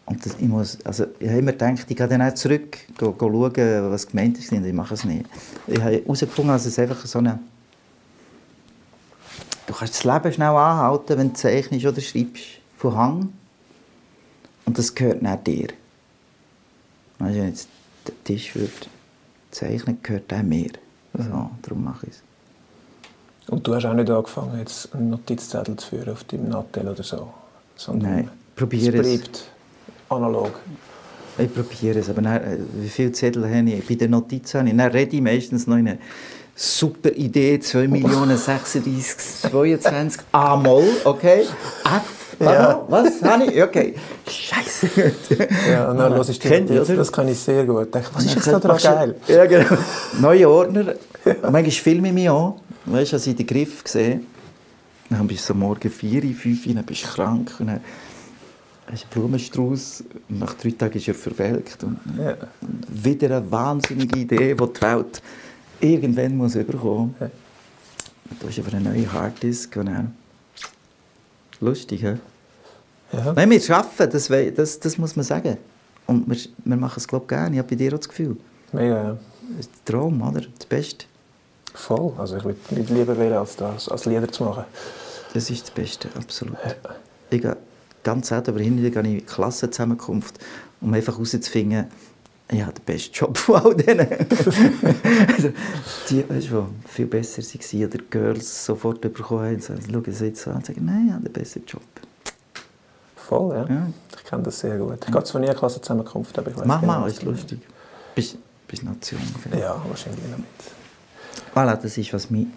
Und 0.07 0.27
das, 0.27 0.35
ich, 0.41 0.49
muss, 0.49 0.79
also 0.85 1.07
ich 1.21 1.29
habe 1.29 1.39
immer 1.39 1.53
gedacht, 1.53 1.87
ich 1.89 1.97
gehe 1.97 2.09
dann 2.09 2.23
auch 2.23 2.35
zurück, 2.35 2.79
go, 2.99 3.13
go 3.13 3.31
schauen, 3.31 3.91
was 3.93 4.09
gemeint 4.09 4.39
ist, 4.39 4.51
und 4.51 4.65
ich 4.65 4.73
mache 4.73 4.95
es 4.95 5.05
nicht. 5.05 5.27
Ich 5.69 5.81
habe 5.81 6.03
herausgefunden, 6.03 6.53
dass 6.53 6.67
es 6.67 6.79
einfach 6.79 7.07
so 7.07 7.21
eine... 7.21 7.39
Du 9.69 9.73
kannst 9.73 9.95
das 9.95 10.05
Leben 10.05 10.33
schnell 10.33 10.49
anhalten, 10.49 11.17
wenn 11.17 11.29
du 11.29 11.35
zeichnest 11.35 11.87
oder 11.87 12.01
schreibst, 12.01 12.43
von 12.77 12.97
Hang. 12.97 13.33
Und 14.71 14.79
das 14.79 14.95
gehört 14.95 15.21
nicht 15.21 15.47
dir. 15.49 15.67
Weißt 17.19 17.35
du, 17.35 17.41
wenn 17.41 17.49
jetzt 17.49 17.69
der 18.07 18.15
Tisch 18.23 18.55
wird 18.55 18.89
zeichnen, 19.51 19.99
gehört 20.01 20.33
auch 20.33 20.45
mir. 20.45 20.71
So, 21.13 21.51
darum 21.63 21.83
mache 21.83 22.07
ich 22.07 22.13
es. 22.13 22.23
Und 23.49 23.67
du 23.67 23.75
hast 23.75 23.85
auch 23.85 23.95
nicht 23.95 24.09
angefangen, 24.09 24.61
jetzt 24.61 24.95
einen 24.95 25.11
Notizzettel 25.11 25.75
zu 25.75 25.89
führen 25.89 26.11
auf 26.11 26.23
deinem 26.23 26.51
Nattel 26.51 26.87
oder 26.87 27.03
so? 27.03 27.35
Sondern 27.75 28.15
Nein, 28.15 28.31
probiere 28.55 28.99
es 28.99 29.09
es. 29.09 29.19
bleibt 29.19 29.51
analog. 30.09 30.53
Ich 31.37 31.53
probiere 31.53 31.99
es, 31.99 32.09
aber 32.09 32.23
dann, 32.23 32.41
äh, 32.41 32.59
wie 32.75 32.89
viele 32.89 33.11
Zettel 33.11 33.53
habe 33.53 33.69
ich? 33.69 33.85
Bei 33.85 33.97
den 33.97 34.13
Notizen 34.13 34.61
habe 34.61 34.69
ich, 34.69 34.77
dann 34.77 34.93
rede 34.93 35.17
ich 35.17 35.21
meistens 35.21 35.67
noch 35.67 35.79
in 35.79 35.89
eine 35.89 35.99
super 36.55 37.11
Idee, 37.11 37.59
2 37.59 37.89
Millionen 37.89 38.39
36, 38.39 39.51
22, 39.51 40.23
A-Moll, 40.31 40.87
okay? 41.03 41.41
F, 41.85 42.20
Ja. 42.41 42.85
was 42.89 43.21
ich? 43.51 43.63
Okay, 43.63 43.95
scheiße. 44.29 44.89
Ja, 45.71 45.91
und 45.91 45.99
dann 45.99 46.15
hörst 46.15 46.31
du 46.31 46.33
die 46.33 46.39
das 46.97 47.13
kann 47.13 47.29
ich 47.29 47.39
sehr 47.39 47.65
gut. 47.67 47.85
Ich 47.87 47.91
denke, 47.91 48.09
was 48.15 48.25
ist 48.25 48.35
jetzt 48.35 48.47
da 48.47 48.59
du- 48.59 48.69
geil? 48.83 49.15
Ja, 49.29 49.47
genau. 49.47 49.77
Neue 50.21 50.49
Ordner. 50.49 50.95
Manchmal 51.43 51.71
filme 51.71 52.09
ich 52.09 52.15
mich 52.15 52.31
auch. 52.31 52.61
Weißt 52.87 53.13
du, 53.13 53.17
als 53.17 53.27
ich 53.27 53.37
den 53.37 53.47
Griff 53.47 53.85
gesehen 53.85 54.27
dann 55.11 55.27
bist 55.27 55.43
du 55.49 55.53
so 55.53 55.59
morgen 55.59 55.91
4, 55.91 56.23
5, 56.23 56.65
dann 56.75 56.85
bist 56.85 57.03
du 57.05 57.09
krank. 57.09 57.53
Und 57.59 57.67
dann 57.67 57.81
hast 58.91 59.03
du 59.03 59.07
einen 59.07 59.11
Blumenstrauß. 59.29 60.05
Und 60.29 60.39
nach 60.39 60.55
drei 60.55 60.71
Tagen 60.71 60.97
ist 60.99 61.09
er 61.09 61.15
verwelkt. 61.15 61.83
Und 61.85 61.99
Ja. 62.17 62.37
wieder 62.89 63.37
eine 63.39 63.51
wahnsinnige 63.51 64.19
Idee, 64.21 64.55
die 64.55 64.73
die 64.73 64.81
Welt 64.83 65.21
irgendwann 65.81 66.37
muss 66.37 66.55
überkommen 66.55 67.15
Ja. 67.21 67.27
muss. 67.27 68.39
Du 68.41 68.49
hast 68.49 68.59
aber 68.61 68.77
eine 68.77 68.89
neue 68.91 69.13
Harddisk. 69.13 69.77
Und 69.77 69.89
Lustig, 71.61 72.03
hä? 72.03 72.15
Ja. 73.13 73.33
Nein, 73.33 73.51
wir 73.51 73.77
arbeiten, 73.77 74.11
das, 74.11 74.29
das, 74.55 74.81
das 74.81 74.99
muss 74.99 75.17
man 75.17 75.25
sagen. 75.25 75.57
Und 76.07 76.29
wir, 76.29 76.37
wir 76.65 76.77
machen 76.77 76.99
es, 76.99 77.07
glaube 77.07 77.25
ich, 77.25 77.29
gerne. 77.29 77.57
Ich 77.57 77.59
habe 77.59 77.69
bei 77.69 77.77
dir 77.77 77.95
auch 77.95 77.99
das 77.99 78.09
Gefühl. 78.09 78.37
Mega, 78.73 79.03
ja. 79.03 79.19
Das 79.57 79.67
ist 79.67 79.71
der 79.87 79.95
Traum, 79.95 80.23
oder? 80.23 80.43
Das 80.59 80.67
Beste. 80.67 81.07
Voll. 81.75 82.13
Also 82.19 82.37
ich 82.37 82.45
würde 82.45 82.59
nicht 82.71 82.91
lieber 82.91 83.17
wählen, 83.19 83.35
als 83.35 83.57
das, 83.57 83.89
als 83.89 84.05
Lieder 84.07 84.31
zu 84.31 84.45
machen. 84.45 84.65
Das 85.35 85.51
ist 85.51 85.63
das 85.63 85.71
Beste, 85.71 86.09
absolut. 86.17 86.57
Ich 87.31 87.41
gehe 87.41 87.57
ganz 88.03 88.29
selten, 88.29 88.51
aber 88.51 88.61
hin 88.61 88.75
und 88.75 88.79
wieder 88.83 88.91
gehe 88.91 89.03
ich 89.03 89.19
in 89.19 89.27
die 89.27 89.33
Klassenzusammenkunft, 89.33 90.39
um 90.81 90.93
einfach 90.93 91.15
herauszufinden, 91.15 91.87
ja, 92.53 92.67
der 92.67 92.83
beste 92.85 93.13
Job 93.13 93.39
von 93.39 93.57
all 93.57 93.77
denen. 93.77 94.09
also, 95.29 95.51
die, 96.09 96.29
weißt 96.29 96.51
du, 96.51 96.67
viel 96.89 97.07
besser 97.07 97.43
waren 97.43 97.85
oder 97.85 97.99
Girls 98.11 98.65
sofort 98.67 99.01
bekommen 99.01 99.45
haben, 99.45 99.61
sagen, 99.61 99.83
schauen 99.89 100.13
sie 100.13 100.27
jetzt 100.27 100.49
an 100.49 100.57
und 100.57 100.67
sagen, 100.67 100.85
nein, 100.85 101.07
ich 101.07 101.13
habe 101.13 101.25
den 101.25 101.33
besten 101.33 101.63
Job. 101.65 101.83
Voll, 103.31 103.55
ja. 103.55 103.65
Ja. 103.73 103.87
Ich 104.17 104.25
kenne 104.25 104.43
das 104.43 104.59
sehr 104.59 104.77
gut. 104.77 104.99
Ich 105.07 105.13
gehe 105.13 105.23
zwar 105.23 105.41
nie 105.41 105.49
eine 105.49 105.57
Klassenzusammenkunft, 105.57 106.37
aber 106.37 106.51
ich 106.51 106.57
weiß 106.57 106.65
Mach 106.67 106.81
genau, 106.81 107.01
mal, 107.01 107.09
ist 107.09 107.23
lustig. 107.23 107.61
Bist, 108.17 108.37
bist 108.67 108.83
Nation. 108.83 109.21
vielleicht. 109.41 109.63
Ja, 109.63 109.81
wahrscheinlich 109.89 110.25
nicht. 110.25 110.45
Voilà, 111.55 111.77
das 111.77 111.97
ist, 111.97 112.13
was 112.13 112.29
mich... 112.29 112.49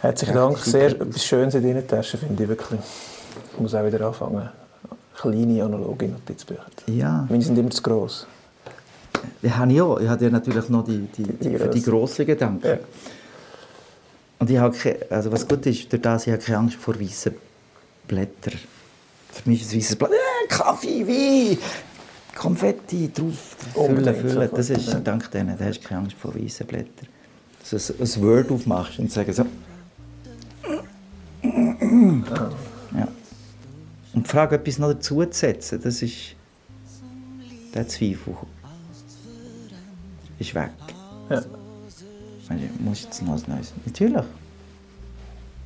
Herzlichen 0.00 0.36
Ja, 0.36 0.46
Dank. 0.46 0.58
Sehr 0.58 0.94
Schönes 1.16 1.54
in 1.56 1.62
deinen 1.64 1.86
Taschen, 1.86 2.20
finde 2.20 2.44
ich 2.44 2.48
wirklich. 2.48 2.78
Ich 3.54 3.58
muss 3.60 3.74
auch 3.74 3.84
wieder 3.84 4.06
anfangen. 4.06 4.48
Kleine 5.16 5.64
analoge 5.64 6.06
Notizbücher. 6.06 6.64
Ja, 6.86 7.26
Meine 7.28 7.42
sind 7.42 7.58
immer 7.58 7.70
zu 7.70 7.82
gross. 7.82 8.24
die 9.42 9.52
habe 9.52 9.72
ich 9.72 9.82
auch. 9.82 9.98
Ich 9.98 10.08
habe 10.08 10.24
ja 10.24 10.30
natürlich 10.30 10.68
noch 10.68 10.84
die, 10.84 11.08
die, 11.16 11.24
die, 11.24 11.58
für 11.58 11.68
die 11.68 11.82
grossen 11.82 12.24
Gedanken. 12.24 12.66
Ja. 12.68 12.78
Und 14.38 14.48
ich 14.48 14.58
habe 14.58 14.76
keine, 14.76 14.98
also 15.10 15.32
was 15.32 15.46
gut 15.46 15.66
ist, 15.66 15.92
durch 15.92 16.00
das, 16.00 16.26
ich 16.28 16.32
habe 16.32 16.42
keine 16.42 16.58
Angst 16.58 16.76
vor 16.76 16.98
weißen 16.98 17.34
Blättern. 18.06 18.58
Für 19.32 19.48
mich 19.48 19.62
ist 19.62 19.72
ein 19.72 19.78
weißes 19.78 19.96
Blatt, 19.96 20.10
äh, 20.12 20.48
Kaffee, 20.48 21.06
Wein, 21.06 21.58
Konfetti, 22.34 23.10
drauf, 23.12 23.56
füllen, 23.74 24.14
füllen. 24.14 24.50
Das 24.54 24.70
ist 24.70 24.96
dank 25.04 25.30
denen, 25.30 25.56
da 25.56 25.64
hast 25.64 25.80
du 25.80 25.88
keine 25.88 26.02
Angst 26.02 26.16
vor 26.16 26.34
weißen 26.34 26.66
Blättern. 26.66 27.08
Dass 27.70 27.86
du 27.86 27.94
ein, 27.94 28.22
Word 28.22 28.50
aufmachst 28.50 28.98
und 28.98 29.10
sagst 29.10 29.36
so... 29.36 29.46
Ja. 31.42 33.08
Und 34.12 34.26
die 34.26 34.30
Frage, 34.30 34.56
etwas 34.56 34.78
noch 34.78 34.92
dazu 34.92 35.24
zu 35.24 35.38
setzen, 35.38 35.80
das 35.82 36.02
ist... 36.02 36.34
Der 37.72 37.86
Zweifel 37.86 38.36
ist 40.40 40.54
weg. 40.54 40.70
Ja. 41.28 41.40
Du, 41.40 41.48
muss 42.80 43.04
jetzt 43.04 43.22
noch 43.22 43.34
was 43.34 43.46
Neues? 43.46 43.72
Natürlich. 43.86 44.24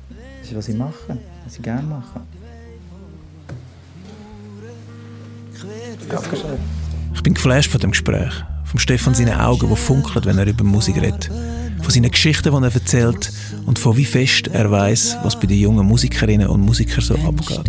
Das 0.09 0.49
ist, 0.51 0.55
was 0.55 0.69
ich 0.69 0.75
mache, 0.75 1.17
was 1.43 1.55
ich 1.55 1.63
gerne 1.63 1.81
mache. 1.81 2.21
Ich 7.13 7.23
bin 7.23 7.33
geflasht 7.33 7.71
von 7.71 7.81
dem 7.81 7.91
Gespräch. 7.91 8.33
Vom 8.65 8.79
Stefan 8.79 9.15
seinen 9.15 9.39
Augen, 9.39 9.69
die 9.69 9.75
funkeln, 9.75 10.25
wenn 10.25 10.37
er 10.37 10.47
über 10.47 10.63
Musik 10.63 11.01
redet. 11.01 11.29
Von 11.81 11.91
seinen 11.91 12.11
Geschichten, 12.11 12.51
die 12.51 12.63
er 12.63 12.73
erzählt. 12.73 13.31
Und 13.65 13.79
von 13.79 13.95
wie 13.95 14.05
fest 14.05 14.47
er 14.47 14.69
weiß, 14.69 15.17
was 15.23 15.39
bei 15.39 15.47
den 15.47 15.59
jungen 15.59 15.85
Musikerinnen 15.85 16.47
und 16.47 16.61
Musikern 16.61 17.01
so 17.01 17.15
abgeht. 17.15 17.67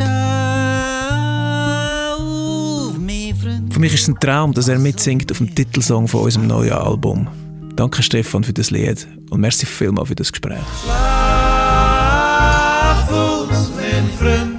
Für 3.71 3.81
mich 3.81 3.95
ist 3.95 4.03
es 4.03 4.09
ein 4.09 4.19
Traum, 4.19 4.53
dass 4.55 4.69
er 4.69 4.79
mitsingt 4.79 5.31
auf 5.31 5.39
dem 5.39 5.55
Titelsong 5.55 6.09
von 6.09 6.23
unserem 6.23 6.47
neuen 6.47 6.73
Album. 6.73 7.29
Danke 7.77 8.03
Stefan 8.03 8.43
für 8.43 8.55
das 8.55 8.71
Lied 8.71 9.07
und 9.29 9.41
merci 9.41 9.67
vielmals 9.67 10.09
für 10.09 10.15
das 10.15 10.33
Gespräch. 10.33 10.57
Schlaf 10.83 10.97
aus, 13.13 13.71
mein 13.77 14.09
Freund, 14.19 14.56